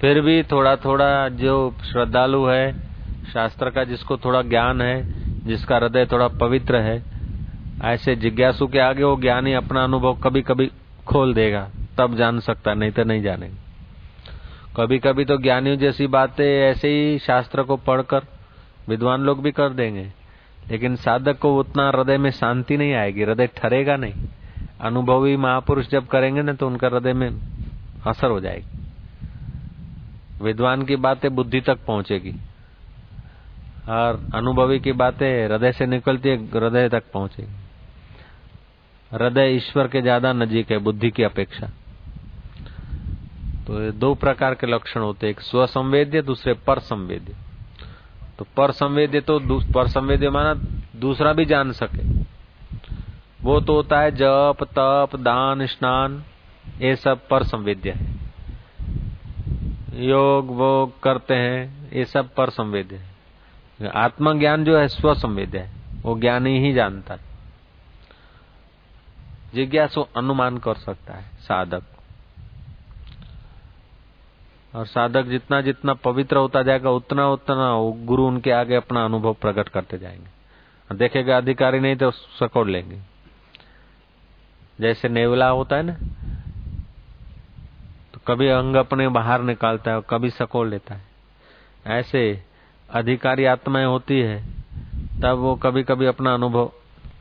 फिर 0.02 0.22
भी 0.22 0.44
थोड़ा 0.44 0.76
थोड़ा 0.76 1.30
जो 1.30 1.76
श्रद्धालु 1.92 2.46
है, 2.46 2.80
शास्त्र 3.34 3.70
का 3.70 3.84
जिसको 3.84 4.18
थोड़ा 4.18 4.42
ज्ञान 4.42 4.82
है, 4.82 5.04
जिसका 5.48 5.78
हृदय 5.78 6.06
थोड़ा 6.06 6.28
पवित्र 6.28 6.76
है, 6.76 7.04
ऐसे 7.84 8.16
जिज्ञासु 8.16 8.68
के 8.68 8.80
आगे 8.80 9.04
वो 9.04 9.16
ज्ञानी 9.16 9.54
अपना 9.54 9.84
अनुभव 9.84 10.14
कभी 10.14 10.42
कभी 10.42 10.72
खोल 11.08 11.34
देगा, 11.34 11.70
तब 11.98 12.16
जान 12.16 12.40
सकता, 12.40 12.74
नहीं 12.74 12.92
तो 12.92 13.04
नहीं 13.04 13.22
जानेगा। 13.22 13.63
कभी 14.78 14.98
कभी 15.00 15.26
तो 15.26 15.38
ज्ञानियों 15.38 15.78
जैसी 15.78 16.08
बातें 16.08 16.46
ऐसे 16.46 16.88
ही 16.88 17.18
शास्त्र 17.20 17.64
को 17.64 17.76
पढ़कर 17.78 18.22
विद्वान 18.90 19.22
लोग 19.22 19.42
भी 19.44 19.52
कर 19.52 19.70
देंगे। 19.70 20.12
लेकिन 20.70 20.96
साधक 20.96 21.38
को 21.40 21.56
उतना 21.60 21.88
हृदय 21.88 22.18
में 22.18 22.30
शांति 22.32 22.78
नहीं 22.78 22.94
आएगी, 22.94 23.24
हृदय 23.24 23.48
ठरेगा 23.48 23.96
नहीं। 23.98 24.28
अनुभवी 24.82 25.36
महापुरुष 25.38 25.88
जब 25.88 26.08
करेंगे 26.08 26.42
ना 26.42 26.54
तो 26.54 26.68
उनका 26.68 26.88
हृदय 26.88 27.14
में 27.14 27.30
असर 28.08 28.32
हो 28.32 28.40
जाएगी। 28.40 28.82
विद्वान 30.42 30.86
की 30.86 30.96
बातें 30.96 31.34
बुद्धि 31.36 31.62
तक 31.62 31.86
पहुंचेगी। 31.88 32.34
और 33.90 34.20
अनुभवी 34.36 34.80
की 34.80 34.92
बातें 34.94 35.46
हृदय 35.46 35.72
से 35.72 35.86
निकलती 35.86 36.30
है, 36.30 36.38
हृदय 36.48 36.90
तक 36.90 37.04
पहुंचेगी। 37.14 37.54
हृदय 39.12 39.56
ईश्वर 39.56 39.88
के 39.88 40.02
ज़्यादा 40.02 40.34
नजीक 40.34 40.72
है, 40.72 40.78
बुद्धि 40.80 41.10
की 41.12 41.24
अपेक्षा। 41.24 41.72
तो 43.68 43.82
ये 43.82 43.92
दो 43.92 44.14
प्रकार 44.16 44.56
के 44.56 44.68
लक्षण 44.68 45.02
होते 45.02 45.28
हैं, 45.28 45.32
एक 45.32 45.42
स्व 45.42 45.66
संवेद्य 45.66 46.22
दूसरे 46.22 46.54
पर 46.54 46.80
संवेद्य 46.80 47.36
तो 48.40 48.46
पर 48.58 48.72
संवेद्य 48.72 49.22
तो 49.22 49.40
पर 49.74 49.88
संवेद्य 49.88 50.30
माना 50.30 50.54
दूसरा 51.00 51.34
भी 51.34 51.46
जान 51.46 51.72
सके। 51.72 52.04
वो 53.42 53.60
तो 53.62 53.74
होता 53.74 54.00
है 54.00 54.12
जप, 54.12 54.58
तप, 54.62 55.10
दान, 55.16 55.66
स्नान, 55.66 56.24
ये 56.80 56.96
सब 56.96 57.28
पर 57.28 57.44
संवेद्य 57.44 57.92
है। 57.92 58.24
योग 60.04 60.48
वोग 60.48 61.00
करते 61.00 61.34
हैं, 61.34 61.92
ये 61.94 62.06
सब 62.06 62.34
पर 62.34 62.50
संवेद्य 62.50 62.96
है। 62.96 63.88
आत्मज्ञान 63.88 64.64
जो 64.64 64.78
है 64.78 64.88
स्व 64.88 65.14
संवेद्य 65.14 65.60
है, 65.60 65.72
वो 66.02 66.20
ज्ञानी 66.20 66.60
ही 66.60 66.74
जानता 66.74 67.14
है। 67.14 67.20
जिज्ञासु 69.56 70.02
अनुमान 70.18 70.58
कर 70.58 70.76
सकता 70.76 71.14
है, 71.14 71.24
साधक। 71.40 71.84
और 74.74 74.86
साधक 74.86 75.24
जितना 75.24 75.60
जितना 75.62 75.94
पवित्र 75.94 76.38
होता 76.38 76.62
जाएगा, 76.64 76.90
उतना 76.90 77.28
उतना 77.30 78.06
गुरु 78.06 78.26
उनके 78.28 78.52
आगे 78.52 78.76
अपना 78.76 79.04
अनुभव 79.06 79.34
प्रकट 79.34 79.70
करते 79.70 79.98
जाएँगे। 79.98 80.96
देखेगा 80.96 81.38
अधिकारी 81.38 81.80
नहीं 81.80 81.96
तो 81.96 82.12
सकोड़ 82.12 82.68
लेंगे। 82.68 83.00
जैसे 84.82 85.10
नेवला 85.10 85.50
होता 85.50 85.76
है 85.76 85.84
ना 85.84 85.94
तो 88.14 88.20
कभी 88.28 88.48
अंग 88.48 88.76
अपने 88.76 89.08
बाहर 89.10 89.42
निकालता 89.42 89.92
है 89.92 89.98
और 89.98 90.06
कभी 90.10 90.30
सकोड़ 90.30 90.68
लेता 90.68 90.96
है। 90.96 91.02
ऐसे 91.88 92.44
अधिकारी 92.90 93.46
आत्माएँ 93.46 93.86
होती 93.86 94.20
है, 94.20 94.44
तब 95.22 95.38
वो 95.38 95.56
कभी 95.56 95.84
कभी 95.84 96.06
अपना 96.06 96.34
अनुभव 96.34 96.72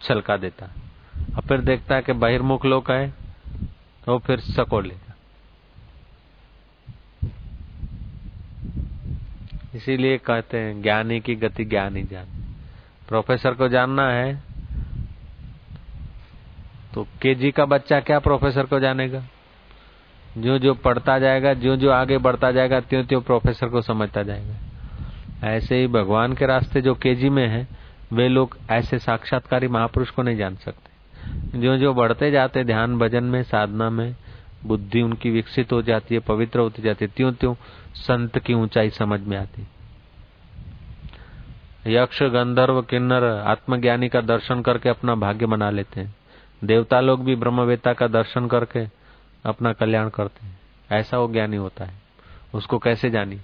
छलका 0.02 0.36
देता 0.36 0.66
है। 0.66 0.72
और 1.36 1.42
फिर 1.42 1.60
देखता 1.60 1.94
है 1.94 2.02
कि 2.02 2.12
बहिर्मुख 2.14 2.64
लोग 2.64 2.90
है 2.90 3.08
तो 4.06 4.18
फिर 4.18 4.40
सकोड़ 4.40 4.84
लेगा 4.86 5.11
इसीलिए 9.74 10.18
कहते 10.18 10.58
हैं, 10.58 10.82
ज्ञानी 10.82 11.20
की 11.20 11.34
गति 11.34 11.64
ज्ञान 11.64 11.94
जान। 11.94 12.26
प्रोफेसर 13.08 13.54
को 13.54 13.68
जानना 13.68 14.08
है। 14.08 14.42
तो 16.94 17.06
केजी 17.22 17.50
का 17.50 17.64
बच्चा 17.64 18.00
क्या 18.00 18.18
प्रोफेसर 18.18 18.66
को 18.66 18.80
जानेगा? 18.80 19.24
जो 20.38 20.58
जो 20.58 20.74
पढ़ता 20.74 21.18
जाएगा 21.18 21.54
जो 21.54 21.76
जो 21.76 21.90
आगे 21.90 22.18
बढ़ता 22.18 22.52
जाएगा 22.52 22.80
त्यों 22.80 23.04
त्यों 23.04 23.20
प्रोफेसर 23.20 23.68
को 23.68 23.82
समझता 23.82 24.22
जाएगा। 24.22 24.54
ऐसे 25.48 25.76
ही 25.76 25.86
भगवान 25.86 26.32
के 26.32 26.46
रास्ते 26.46 26.80
जो 26.80 26.94
केजी 26.94 27.28
में 27.28 27.48
है, 27.48 27.68
वे 28.12 28.28
लोग 28.28 28.58
ऐसे 28.70 28.98
साक्षात्कारी 28.98 29.68
महापुरुष 29.68 30.10
को 30.10 30.22
नहीं 30.22 30.36
जान 30.36 30.56
सकते। 30.56 30.92
जो 31.60 31.76
जो 31.76 31.94
बढ़ते 31.94 32.30
जाते 32.30 32.64
ध्यान 32.64 32.98
भजन 32.98 33.24
में, 33.24 33.42
साधना 33.42 33.90
में 33.90 34.16
बुद्धि 34.64 35.02
उनकी 35.02 35.30
विकसित 35.30 35.72
हो 35.72 35.82
जाती 35.82 36.14
है, 36.14 36.20
पवित्र 36.20 36.58
होती 36.58 36.82
जाती 36.82 37.04
है 37.04 37.10
त्यों 37.16 37.32
त्यों 37.32 37.54
संत 37.94 38.38
की 38.38 38.54
ऊंचाई 38.54 38.90
समझ 38.90 39.20
में 39.20 39.38
आती 39.38 39.66
यक्ष, 41.86 42.22
गंधर्व, 42.22 42.82
किन्नर, 42.82 43.24
आत्मज्ञानी 43.24 44.08
का 44.08 44.20
दर्शन 44.20 44.62
करके 44.62 44.88
अपना 44.88 45.14
भाग्य 45.14 45.46
बना 45.46 45.70
लेते 45.70 46.00
हैं। 46.00 46.14
देवता 46.64 47.00
लोग 47.00 47.24
भी 47.24 47.36
ब्रह्मवेता 47.36 47.92
का 47.92 48.06
दर्शन 48.06 48.46
करके 48.46 48.86
अपना 49.44 49.72
कल्याण 49.72 50.08
करते 50.08 50.46
हैं। 50.46 50.60
ऐसा 50.92 51.18
वो 51.18 51.32
ज्ञानी 51.32 51.56
होता 51.56 51.84
है। 51.84 52.02
उसको 52.54 52.78
कैसे 52.78 53.10
जानी? 53.10 53.36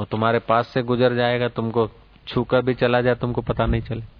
वो 0.00 0.04
तुम्हारे 0.04 0.38
पास 0.38 0.68
से 0.68 0.82
गुजर 0.82 1.14
जाएगा, 1.14 1.48
तुमको 1.48 1.90
छूकर 2.28 2.62
भी 2.62 2.74
चला 2.74 3.00
जाए, 3.00 3.14
तुमको 3.14 3.40
पता 3.40 3.66
नहीं 3.66 3.82
चले। 3.82 4.11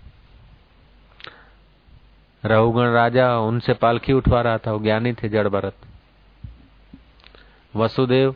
रहुगण 2.44 2.86
राजा 2.86 3.38
उनसे 3.38 3.74
पालखी 3.74 4.12
उठवा 4.12 4.40
रहा 4.40 4.58
था, 4.58 4.72
वो 4.72 4.78
ज्ञानी 4.78 5.12
थे 5.12 5.28
जड़ 5.28 5.48
भरत। 5.48 5.74
वसुदेव 7.76 8.32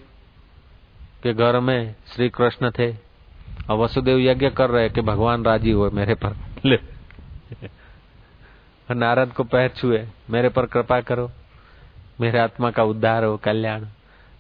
के 1.23 1.35
घर 1.35 1.61
में 1.61 1.95
श्री 2.15 2.29
कृष्ण 2.29 2.71
थे, 2.71 2.93
और 3.71 3.79
वसुदेव 3.79 4.19
यज्ञ 4.19 4.51
कर 4.51 4.71
रहे 4.71 4.89
कि 4.89 5.01
भगवान 5.01 5.45
राज़ी 5.45 5.71
हुए 5.71 5.91
मेरे 5.91 6.15
पर। 6.15 6.37
ले। 6.65 6.79
नारद 8.95 9.33
को 9.33 9.45
पैर 9.45 9.69
छुए, 9.69 10.09
मेरे 10.31 10.49
पर 10.49 10.67
कृपा 10.67 11.01
करो, 11.01 11.31
मेरे 12.21 12.39
आत्मा 12.39 12.71
का 12.71 12.83
उद्धार 12.83 13.25
हो, 13.25 13.37
कल्याण। 13.37 13.85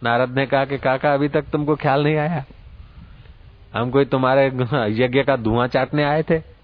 नारद 0.03 0.31
ने 0.31 0.47
कहा 0.47 0.64
कि 0.64 0.79
काका, 0.79 1.14
अभी 1.14 1.29
तक 1.29 1.43
तुमको 1.43 1.77
ख्याल 1.77 2.05
नहीं 2.05 2.17
आया? 2.17 2.45
हम 3.75 3.91
कोई 3.91 4.05
तुम्हारे 4.05 4.47
यज्ञ 5.05 5.23
का 5.23 5.37
धुआँ 5.37 5.67
चाटने 5.67 6.05
आए 6.05 6.23
थे? 6.23 6.56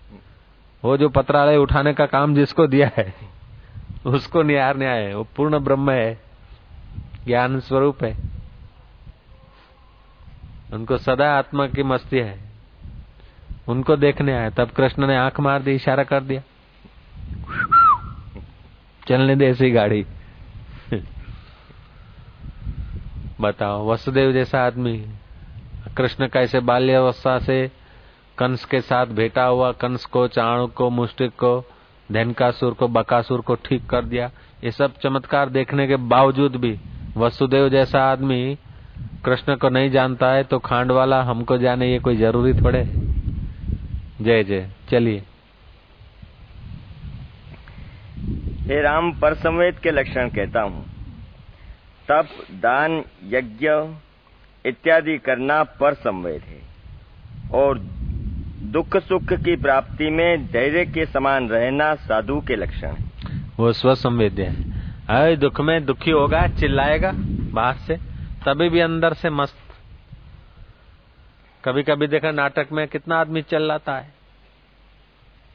वो 0.84 0.96
जो 0.96 1.08
पत्रालय 1.08 1.56
उठाने 1.56 1.94
का 1.94 2.06
काम 2.06 2.34
जिसको 2.34 2.66
दिया 2.66 2.90
है, 2.96 3.14
उसको 4.06 4.42
निहार 4.42 4.76
न्याय 4.76 5.02
है, 5.02 5.14
वो 5.16 5.26
पूर्ण 5.36 5.58
ब्रह्म 5.58 5.90
है, 5.90 6.20
ज्ञान 7.26 7.60
स्वरूप 7.60 8.04
है। 8.04 8.16
उनको 10.72 10.98
सदा 10.98 11.38
आत्मा 11.38 11.66
की 11.66 11.82
मस्ती 11.82 12.18
है। 12.18 12.40
उनको 13.68 13.96
देखने 13.96 14.32
आए, 14.32 14.50
तब 14.50 14.70
कृष्ण 14.70 15.06
ने 15.06 15.16
आँख 15.16 15.40
मार 15.40 15.62
दी, 15.62 15.72
इशारा 15.72 16.04
कर 16.04 16.20
दिया। 16.20 16.42
चलने 19.08 19.36
दे 19.36 19.46
ऐसी 19.46 19.70
गाड़ी। 19.70 20.06
बताओ, 23.40 23.88
वसुदेव 23.88 24.32
जैसा 24.32 24.66
आदमी, 24.66 25.06
कृष्ण 25.96 26.28
कैसे 26.28 26.60
बाल्यावस्था 26.60 27.38
से 27.38 27.70
कंस 28.38 28.64
के 28.64 28.80
साथ 28.80 29.06
भेटा 29.06 29.44
हुआ, 29.44 29.72
कंस 29.72 30.04
को 30.04 30.26
चाणुक 30.28 30.72
को 30.72 30.90
मुस्टिक 30.90 31.30
को, 31.30 31.64
धनकासुर 32.12 32.74
को, 32.74 32.88
बकासुर 32.88 33.40
को 33.40 33.54
ठीक 33.54 33.86
कर 33.86 34.04
दिया। 34.04 34.30
ये 34.64 34.70
सब 34.70 34.98
चमत्कार 35.02 35.48
देखने 35.48 35.86
के 35.86 35.96
बावजूद 35.96 36.56
भी, 36.56 36.78
वसुदेव 37.16 37.68
जैसा 37.68 38.04
आदमी 38.04 38.58
कृष्ण 39.24 39.56
को 39.56 39.68
नहीं 39.68 39.90
जानता 39.90 40.32
है 40.32 40.44
तो 40.44 40.58
खांड 40.58 40.92
वाला 40.92 41.22
हमको 41.22 41.58
जाने 41.58 41.92
ये 41.92 41.98
कोई 41.98 42.16
ज़रूरी 42.16 42.52
थोड़े 42.54 42.84
जय 44.20 44.44
जय। 44.44 44.68
चलिए। 44.90 45.22
हे 48.62 48.80
राम 48.82 49.12
पर 49.12 49.34
संवेद 49.34 49.78
के 49.78 49.90
लक्षण 49.90 50.28
कहता 50.28 50.62
हूँ। 50.62 50.84
तप, 52.08 52.28
दान, 52.52 53.04
यज्ञ 53.24 53.68
इत्यादि 54.66 55.18
करना 55.18 55.62
पर 55.62 55.94
संवेद 55.94 56.42
है। 56.42 56.60
और 57.54 57.78
दुख 58.71 58.97
सुख 59.03 59.33
की 59.41 59.55
प्राप्ति 59.57 60.09
में 60.09 60.45
धैर्य 60.47 60.85
के 60.88 61.05
समान 61.07 61.47
रहना 61.49 61.93
साधु 62.01 62.39
के 62.41 62.55
लक्षण 62.55 62.95
है 62.95 63.35
वो 63.59 63.71
स्व 63.73 63.95
संवेद्य 63.97 64.43
है 64.43 64.75
अरे 65.11 65.35
दुख 65.38 65.61
में 65.61 65.85
दुखी 65.85 66.11
होगा 66.11 66.47
चिल्लाएगा 66.55 67.11
बाहर 67.53 67.77
से 67.88 67.95
तभी 68.45 68.69
भी 68.69 68.79
अंदर 68.79 69.13
से 69.13 69.29
मस्त 69.31 69.63
कभी 71.63 71.83
कभी 71.83 72.07
देखा 72.07 72.31
नाटक 72.33 72.71
में 72.71 72.88
कितना 72.88 73.19
आदमी 73.19 73.41
चिल्लाता 73.43 73.97
है 73.97 74.15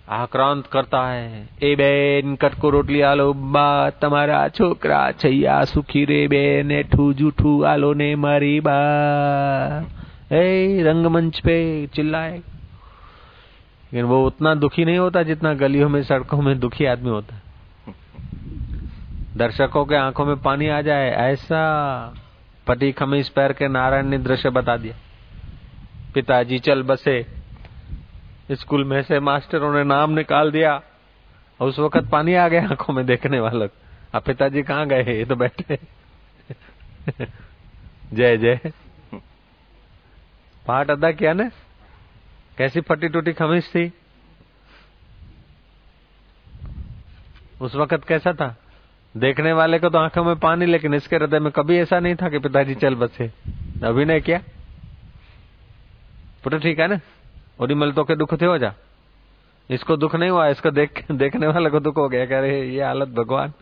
આક્રાંત 0.09 0.65
કરતા 0.69 1.01
હે 1.09 1.43
એ 1.61 1.77
બેન 1.77 2.37
કટકો 2.37 2.71
રોટલી 2.71 3.03
આલો 3.03 3.27
બા 3.53 3.91
તમારા 4.01 4.41
છોકરા 4.51 5.03
છૈયા 5.15 5.59
સુખી 5.65 6.03
રે 6.05 6.21
બેન 6.29 6.73
એઠું 6.73 7.13
જૂઠું 7.15 7.67
આલો 7.67 7.91
ને 7.95 8.09
મારી 8.17 8.57
બા 8.61 9.83
ए 10.33 10.43
रंगमंच 10.83 11.39
पे 11.41 11.57
चिल्लाए 11.95 12.35
लेकिन 13.94 14.06
वो 14.06 14.26
उतना 14.28 14.54
दुखी 14.56 14.86
नहीं 14.86 14.98
होता 14.98 15.24
जितना 15.24 15.54
गलियों 15.54 15.90
में, 15.90 16.04
सड़कों 16.04 16.42
में 16.42 16.60
दुखी 16.60 16.86
आदमी 16.86 17.10
होता 17.10 17.42
दर्शकों 19.38 19.86
के 19.86 19.96
आँखों 19.96 20.26
में 20.26 20.36
पानी 20.38 20.68
आ 20.68 20.82
जाए, 20.82 21.10
ऐसा 21.10 22.14
पटी 22.68 22.92
खमीस 22.92 23.30
पैर 23.30 23.54
के 23.54 23.68
नारायण 23.68 24.06
ने 24.06 24.18
दृश्य 24.18 24.50
बता 24.50 24.78
दिया। 24.78 24.96
पिताजी, 26.14 26.60
चल 26.60 26.84
बसे। 26.84 27.26
स्कूल 28.52 28.84
में 28.84 29.02
से 29.02 29.20
मास्टरों 29.20 29.74
ने 29.74 29.84
नाम 29.84 30.12
निकाल 30.12 30.52
दिया 30.52 30.82
उस 31.62 31.80
वक्त 31.80 32.10
पानी 32.12 32.34
आ 32.34 32.48
गया 32.48 32.68
आँखों 32.70 32.94
में 32.94 33.06
देखने 33.06 33.40
वालों 33.40 33.68
अब 34.14 34.22
पिताजी 34.22 34.62
कहाँ 34.62 34.88
गए? 34.88 35.04
ये 35.04 35.26
तो 35.26 35.36
बैठे। 35.36 35.80
जय 38.14 38.38
जय। 38.38 38.60
पाठ 40.68 40.90
अदा 40.90 41.12
किया 41.12 41.34
ने? 41.34 41.50
कैसी 42.58 42.82
फटी 42.82 43.10
टूटी 43.10 43.34
खमीस 43.34 43.70
थी? 43.70 43.94
उस 47.62 47.76
वक्त 47.76 48.08
कैसा 48.08 48.34
था? 48.34 48.56
देखने 49.18 49.54
वाले 49.54 49.80
को 49.80 49.90
तो 49.90 49.98
आँखों 49.98 50.24
में 50.24 50.36
पानी, 50.36 50.66
लेकिन 50.66 50.94
इसके 50.94 51.16
हृदय 51.16 51.40
में 51.40 51.52
कभी 51.52 51.78
ऐसा 51.78 52.00
नहीं 52.00 52.16
था 52.16 52.30
कि 52.30 52.40
पिताजी 52.40 52.76
चल 52.76 52.96
बसे। 52.96 53.32
अभिनय 53.84 54.22
किया? 54.22 54.42
पुत्र 56.44 56.60
ठीक 56.60 56.80
है 56.80 56.88
ना? 56.88 57.00
ओडीमल 57.60 57.92
तो 57.92 58.04
के 58.04 58.16
दुख 58.16 58.42
थे, 58.42 58.46
हो 58.46 58.58
जा। 58.58 58.74
इसको 59.70 59.98
दुख 59.98 60.16
नहीं 60.16 60.30
हुआ, 60.30 60.48
इसको 60.48 60.72
देख, 60.72 61.12
देखने 61.12 61.48
वाले 61.48 61.70
को 61.70 61.80
दुख 61.80 61.98
हो 61.98 62.10
गया। 62.10 62.26
कह 62.26 62.40
रहे, 62.40 62.70
ये 62.70 62.84
हालत 62.84 63.08
भगवान। 63.08 63.54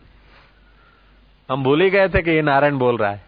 हम 1.50 1.64
भूल 1.64 1.80
ही 1.80 1.90
गए 1.90 2.08
थे 2.08 2.22
कि 2.22 2.30
ये 2.30 2.42
नारायण 2.42 2.78
बोल 2.78 2.96
रहा 2.96 3.10
है। 3.10 3.24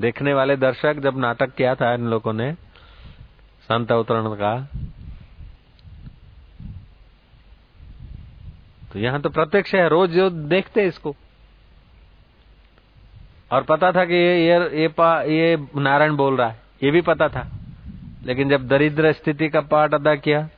देखने 0.00 0.34
वाले 0.34 0.56
दर्शक 0.56 0.96
जब 0.98 1.18
नाटक 1.18 1.54
किया 1.54 1.74
था 1.74 1.94
इन 1.94 2.06
लोगों 2.06 2.32
ने 2.32 2.56
संत 3.66 3.92
अवतरण 3.92 4.34
का। 4.34 4.68
तो 8.92 8.98
यहाँ 8.98 9.20
तो 9.20 9.28
प्रत्यक्ष 9.28 9.74
है 9.74 9.88
रोज 9.88 10.10
जो 10.10 10.30
देखते 10.30 10.86
इसको। 10.86 11.14
और 13.52 13.62
पता 13.62 13.90
था 13.92 14.04
कि 14.04 14.14
ये 14.14 14.46
ये 14.46 14.80
ये, 14.80 14.88
पा, 14.88 15.22
ये 15.22 15.66
नारायण 15.76 16.16
बोल 16.16 16.36
रहा 16.36 16.48
है 16.48 16.60
ये 16.82 16.90
भी 16.90 17.00
पता 17.00 17.28
था। 17.28 17.46
लेकिन 18.24 18.48
जब 18.48 18.66
दरिद्र 18.68 19.12
स्थिति 19.12 19.48
का 19.48 19.60
पाठ 19.60 19.94
अदा 19.94 20.14
किया 20.14 20.48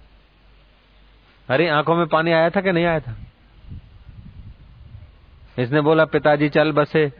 अरे 1.48 1.68
आँखों 1.68 1.96
में 1.96 2.06
पानी 2.06 2.32
आया 2.32 2.50
था 2.50 2.60
कि 2.60 2.72
नहीं 2.72 2.84
आया 2.84 3.00
था? 3.00 3.16
इसने 5.58 5.80
बोला 5.80 6.04
पिताजी 6.04 6.48
चल 6.48 6.72
बसे। 6.72 7.12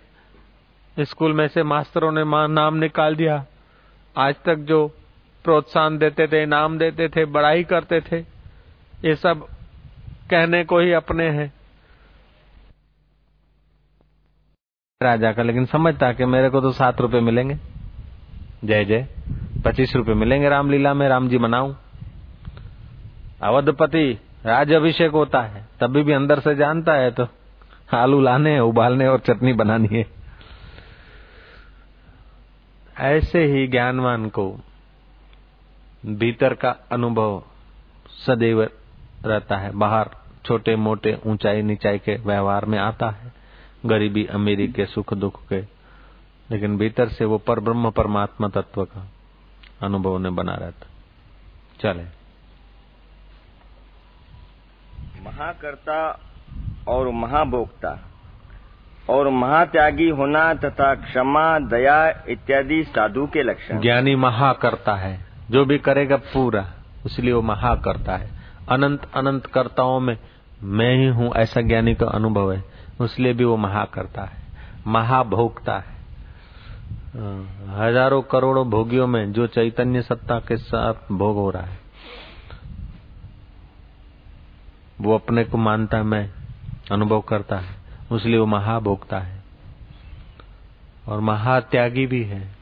स्कूल 0.97 1.33
में 1.33 1.47
से 1.49 1.63
मास्टरों 1.63 2.13
ने 2.13 2.25
नाम 2.55 2.75
निकाल 2.75 3.17
दिया। 3.17 3.45
आज 4.17 4.35
तक 4.45 4.57
जो 4.57 4.81
प्रोत्साहन 5.49 5.99
देते 5.99 6.27
थे, 6.27 6.43
इनाम 6.43 6.79
देते 6.79 7.09
थे, 7.09 7.25
बड़ाई 7.27 7.65
करते 7.65 8.01
थे। 8.03 8.19
ये 9.05 9.15
सब 9.15 9.47
कहने 10.31 10.65
को 10.65 10.79
ही 10.79 10.93
अपने 10.93 11.29
हैं। 11.31 11.53
राजा 15.01 15.33
का, 15.33 15.43
लेकिन 15.43 15.67
समझता 15.67 16.13
कि 16.13 16.25
मेरे 16.25 16.51
को 16.51 16.61
तो 16.61 16.73
सात 16.73 17.01
रुपए 17.01 17.21
मिलेंगे। 17.21 17.57
जय 18.65 18.85
जय। 18.85 19.07
पच्चीस 19.65 19.95
रुपए 19.97 20.15
मिलेंगे 20.15 20.49
रामलीला 20.49 20.95
में, 20.95 21.09
राम 21.09 21.29
जी 21.29 21.39
मनाऊ। 21.39 21.75
अवधपति 23.43 24.19
राज 24.47 24.73
अभिषेक 24.73 25.13
होता 25.13 25.41
है 25.43 25.67
तभी 25.81 26.03
भी 26.03 26.13
अंदर 26.13 26.41
से 26.41 26.55
जानता 26.55 26.95
है 26.95 27.11
तो 27.11 27.27
आलू 27.95 28.21
लाने 28.21 28.51
हैं, 28.51 28.61
उबालने 28.61 29.07
और 29.07 29.21
चटनी 29.21 29.53
बनानी 29.53 29.89
है। 29.93 30.07
ऐसे 32.99 33.45
ही 33.47 33.67
ज्ञानवान 33.69 34.29
को 34.29 34.47
भीतर 36.07 36.55
का 36.55 36.71
अनुभव 36.93 37.43
सदैव 38.27 38.63
रहता 39.25 39.57
है। 39.57 39.73
बाहर 39.73 40.11
छोटे 40.45 40.77
मोटे 40.77 41.21
ऊंचाई 41.27 41.63
नीचाई 41.63 41.99
के 41.99 42.17
व्यवहार 42.17 42.65
में 42.65 42.79
आता 42.79 43.11
है। 43.11 43.33
गरीबी 43.87 44.27
अमीरी 44.27 44.69
के 44.69 44.87
सुख 44.87 45.15
दुख 45.15 45.49
के। 45.49 45.79
लेकिन 46.51 46.79
भीतर 46.79 47.09
से 47.09 47.25
वो 47.25 47.39
पर 47.39 47.61
ब्रह्म 47.61 47.91
परमात्मा 47.91 48.49
तत्व 48.49 48.85
का 48.85 49.09
अनुभव 49.83 50.19
ने 50.19 50.31
बना 50.31 50.55
रहता 50.55 50.87
चले। 51.81 52.03
महाकर्ता 55.23 56.21
और 56.89 57.09
महाभोक्ता 57.09 58.09
और 59.11 59.29
महात्यागी 59.29 60.09
होना 60.09 60.55
तथा 60.55 60.95
क्षमा 60.95 61.59
दया 61.59 62.25
इत्यादि 62.29 62.85
साधु 62.85 63.27
के 63.27 63.43
लक्षण। 63.43 63.81
ज्ञानी 63.81 64.17
महाकर्ता 64.17 64.95
है। 64.95 65.28
जो 65.51 65.65
भी 65.65 65.79
करेगा 65.79 66.17
पूरा 66.17 66.65
इसलिए 67.07 67.33
वो 67.33 67.43
महा 67.43 67.75
करता 67.75 68.17
है। 68.17 68.31
अनंत 68.69 69.11
अनंत 69.17 69.47
कर्ताओं 69.47 70.01
में 70.01 70.17
मैं 70.63 70.95
ही 70.97 71.07
हूँ, 71.07 71.33
ऐसा 71.35 71.61
ज्ञानी 71.61 71.95
का 71.95 72.07
अनुभव 72.07 72.53
है। 72.53 72.65
इसलिए 73.03 73.33
भी 73.33 73.45
वो 73.45 73.57
महा 73.57 73.85
करता 73.85 74.23
है 74.23 74.47
महाभोक्ता 74.87 75.79
है। 75.79 75.97
हज़ारों 77.79 78.21
करोड़ों 78.23 78.69
भोगियों 78.71 79.07
में 79.07 79.33
जो 79.33 79.47
चैतन्य 79.47 80.03
सत्ता 80.03 80.39
के 80.39 80.57
साथ 80.57 81.13
भोग 81.13 81.37
हो 81.37 81.51
रहा 81.51 81.63
है, 81.63 81.79
वो 85.01 85.15
अपने 85.15 85.45
को 85.45 85.59
मानता 85.59 85.97
है, 85.97 86.03
मैं 86.03 86.31
अनुभव 86.93 87.21
करता 87.21 87.57
है 87.57 87.77
इसलिए 88.13 88.39
वो 88.39 88.47
महाभोगता 88.47 89.19
है। 89.19 89.43
और 91.09 91.21
महात्यागी 91.21 92.07
भी 92.07 92.23
है। 92.25 92.58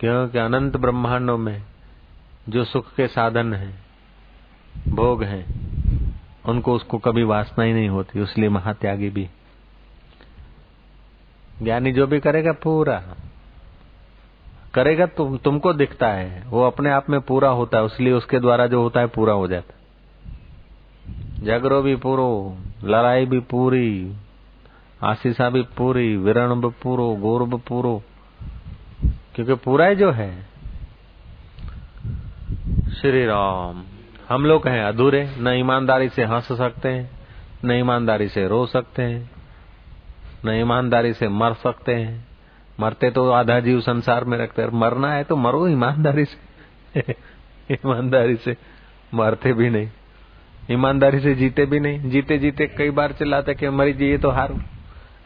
क्योंकि 0.00 0.38
अनंत 0.38 0.76
ब्रह्मांडों 0.76 1.38
में 1.38 1.62
जो 2.48 2.64
सुख 2.64 2.94
के 2.94 3.08
साधन 3.08 3.54
है, 3.54 3.74
भोग 4.88 5.22
हैं, 5.22 5.46
उनको 6.44 6.74
उसको 6.74 6.98
कभी 6.98 7.22
वासना 7.22 7.64
ही 7.64 7.72
नहीं 7.72 7.88
होती 7.88 8.22
इसलिए 8.22 8.48
महात्यागी 8.48 9.10
भी। 9.10 9.28
ज्ञानी 11.62 11.92
जो 11.92 12.06
भी 12.06 12.20
करेगा 12.20 12.52
पूरा। 12.52 13.04
करेगा 14.74 15.06
तुम, 15.06 15.36
तुमको 15.36 15.72
दिखता 15.72 16.08
है, 16.08 16.42
वो 16.46 16.62
अपने 16.62 16.90
आप 16.90 17.10
में 17.10 17.20
पूरा 17.20 17.48
होता 17.48 17.78
है 17.78 17.86
इसलिए 17.86 18.12
उसके 18.12 18.40
द्वारा 18.40 18.66
जो 18.66 18.82
होता 18.82 19.00
है 19.00 19.06
पूरा 19.06 19.32
हो 19.32 19.48
जाता 19.48 19.74
है। 19.74 19.78
झगड़ो 21.44 21.82
भी 21.82 21.96
पूरो, 21.96 22.58
लड़ाई 22.84 23.26
भी 23.26 23.40
पूरी, 23.40 24.16
आशीषा 25.02 25.50
भी 25.50 25.62
पूरी, 25.62 26.16
विरण 26.16 26.54
भी 26.54 26.68
पूरो, 26.68 27.14
गौर 27.14 27.42
भी 27.42 27.56
पूरो 27.56 28.02
क्योंकि 29.38 29.54
पूरा 29.54 29.94
जो 29.94 30.10
है, 30.10 30.42
श्री 32.90 33.26
राम, 33.26 33.84
हम 34.28 34.44
लोग 34.44 34.68
हैं 34.68 34.84
अधूरे, 34.84 35.36
न 35.38 35.48
ईमानदारी 35.48 36.08
से 36.08 36.24
हंस 36.24 36.52
सकते 36.52 36.88
हैं, 36.88 37.10
न 37.64 37.70
ईमानदारी 37.70 38.28
से 38.28 38.48
रो 38.48 38.66
सकते 38.66 39.02
हैं, 39.02 39.30
न 40.44 40.48
ईमानदारी 40.48 41.12
से 41.12 41.28
मर 41.28 41.52
सकते 41.52 41.94
हैं। 41.94 42.28
मरते 42.80 43.10
तो 43.10 43.30
आधा 43.30 43.60
जीव 43.60 43.80
संसार 43.80 44.24
में 44.24 44.38
रखते 44.38 44.62
हैं, 44.62 44.68
मरना 44.68 45.12
है 45.12 45.24
तो 45.24 45.36
मरो 45.36 45.68
ईमानदारी 45.68 46.24
से। 46.24 47.00
ईमानदारी 47.72 48.36
से 48.36 48.56
मरते 49.14 49.52
भी 49.52 49.70
नहीं। 49.70 49.90
ईमानदारी 50.70 51.20
से 51.20 51.34
जीते 51.34 51.66
भी 51.66 51.80
नहीं। 51.80 52.10
जीते 52.10 52.38
जीते 52.38 52.66
कई 52.66 52.90
बार 52.90 53.12
चिल्लाते 53.12 53.54
कि 53.54 53.68
मरी 53.68 53.92
जी 53.92 54.18
तो 54.18 54.30
हारू। 54.30 54.58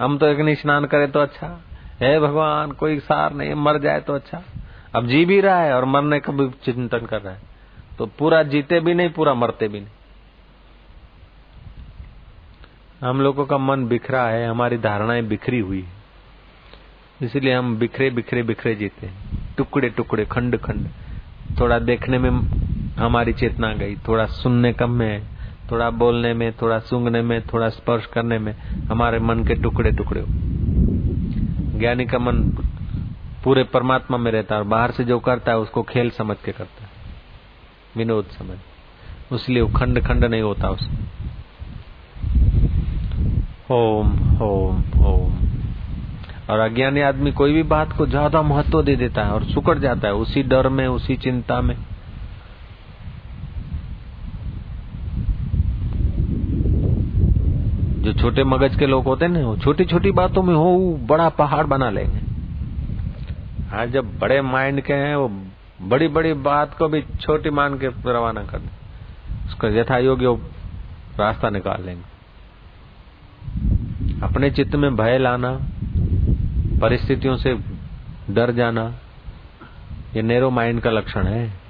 हम 0.01 0.19
तो 0.19 0.27
एक 0.27 0.59
स्नान 0.59 0.85
करे 0.85 1.07
तो 1.07 1.21
अच्छा। 1.21 1.61
हे 2.01 2.21
भगवान, 2.21 2.73
कोई 2.73 2.99
सार 2.99 3.35
नहीं, 3.35 3.55
मर 3.55 3.79
जाए 3.79 4.01
तो 4.01 4.15
अच्छा। 4.15 4.43
अब 4.97 5.07
जी 5.07 5.25
भी 5.25 5.41
रहा 5.41 5.61
है 5.61 5.75
और 5.75 5.85
मरने 5.85 6.21
का 6.21 6.33
भी 6.33 6.51
चिंतन 6.65 6.99
कर 6.99 7.21
रहा 7.21 7.33
है। 7.33 7.41
तो 7.99 8.07
पूरा 8.07 8.43
जीते 8.43 8.81
भी 8.81 8.95
नहीं, 8.95 9.11
पूरा 9.11 9.35
मरते 9.35 9.69
भी 9.69 9.81
नहीं। 9.81 9.91
हम 13.09 13.21
लोगों 13.21 13.47
का 13.47 13.59
मन 13.59 13.87
बिखरा 13.87 14.27
है, 14.27 14.49
हमारी 14.49 14.79
धारणाएँ 14.79 15.23
बिखरी 15.23 15.59
हुई 15.59 15.83
है। 15.83 16.03
इसलिए 17.27 17.55
हम 17.55 17.77
बिखरे 17.77 18.11
बिखरे 18.11 18.43
बिखरे 18.43 18.75
जीते 18.75 19.11
टुकड़े 19.57 19.89
टुकड़े, 19.89 20.25
खंड 20.25 20.57
खंड। 20.57 20.89
थोड़ा 21.61 21.79
देखने 21.79 22.19
में 22.19 22.31
हमारी 22.99 23.33
चेतना 23.33 23.73
गई, 23.73 23.97
थोड़ा 23.97 24.27
सुनने 24.27 24.73
कम 24.73 24.91
में, 24.91 25.23
थोड़ा 25.71 25.91
बोलने 25.91 26.35
में, 26.35 26.53
थोड़ा 26.53 26.79
सूंघने 26.79 27.23
में, 27.23 27.43
थोड़ा 27.43 27.69
स्पर्श 27.69 28.07
करने 28.07 28.39
में 28.39 28.53
हमारे 28.91 29.19
मन 29.19 29.45
के 29.45 29.55
टुकड़े 29.55 29.91
टुकड़े 29.93 30.23
ज्ञानी 31.83 32.05
का 32.07 32.19
मन 32.19 32.43
पूरे 33.45 33.65
परमात्मा 33.65 34.17
में 34.19 34.31
रहता 34.33 34.55
है 34.55 34.61
और 34.61 34.67
बाहर 34.67 34.91
से 34.91 35.05
जो 35.05 35.19
करता 35.19 35.53
है 35.53 35.59
उसको 35.59 35.83
खेल 35.83 36.11
समझ 36.11 36.37
के 36.45 36.53
करता 36.53 36.83
है। 36.85 36.91
विनोद 37.97 38.25
समझ। 38.25 38.59
उसलिए 39.33 39.67
खंड 39.67 40.01
खंड 40.07 40.25
नहीं 40.25 40.43
होता 40.43 40.69
उसमें। 40.69 40.99
ओम 43.71 44.41
ओम 44.43 45.05
ओम। 45.05 45.33
और 46.51 46.59
अज्ञानी 46.59 47.01
आदमी 47.01 47.33
कोई 47.33 47.53
भी 47.53 47.63
बात 47.63 47.93
को 47.93 48.07
ज़्यादा 48.07 48.43
महत्व 48.43 48.83
दे 48.83 48.97
देता 48.97 49.25
है 49.25 49.31
और 49.31 49.45
सुकड़ 49.45 49.79
जाता 49.79 50.09
है, 50.09 50.15
उसी 50.15 50.43
डर 50.43 50.69
में, 50.69 50.87
उसी 50.87 51.17
चिंता 51.17 51.61
में। 51.61 51.77
जो 58.03 58.13
छोटे 58.13 58.45
मगज 58.45 58.77
के 58.77 58.87
लोग 58.87 59.05
होते 59.05 59.25
हैं 59.25 59.33
ना, 59.33 59.47
वो 59.47 59.57
छोटी 59.57 59.85
छोटी 59.85 60.11
बातों 60.11 60.43
में 60.43 60.55
हो 60.55 60.99
बड़ा 61.03 61.29
पहाड़ 61.29 61.67
बना 61.67 61.91
लेंगे। 61.91 62.19
हाँ 63.69 63.87
जब 63.87 64.19
बड़े 64.19 64.43
माइंड 64.43 64.81
के 64.81 64.93
हैं, 64.93 65.17
वो 65.17 65.29
बड़ी 65.83 66.09
बड़ी 66.09 66.33
बात 66.33 66.79
को 66.79 66.89
भी 66.89 67.03
छोटी 67.21 67.51
मान 67.51 67.79
के 67.79 68.13
रवाना 68.13 68.43
कर 68.43 68.59
दे। 68.59 68.69
उसका 69.47 69.69
यथा 69.69 69.99
योग्य 69.99 70.27
रास्ता 71.19 71.51
निकाल 71.51 71.83
लेंगे। 71.83 72.13
अपने 74.23 74.51
चित्त 74.51 74.75
में 74.75 74.97
भय 74.97 75.19
लाना, 75.19 75.61
परिस्थितियों 76.81 77.37
से 77.37 77.59
डर 78.31 78.53
जाना, 78.53 78.95
ये 80.17 80.23
नेरो 80.23 80.51
माइंड 80.51 80.81
का 80.81 80.91
लक्षण 80.91 81.27
है। 81.27 81.62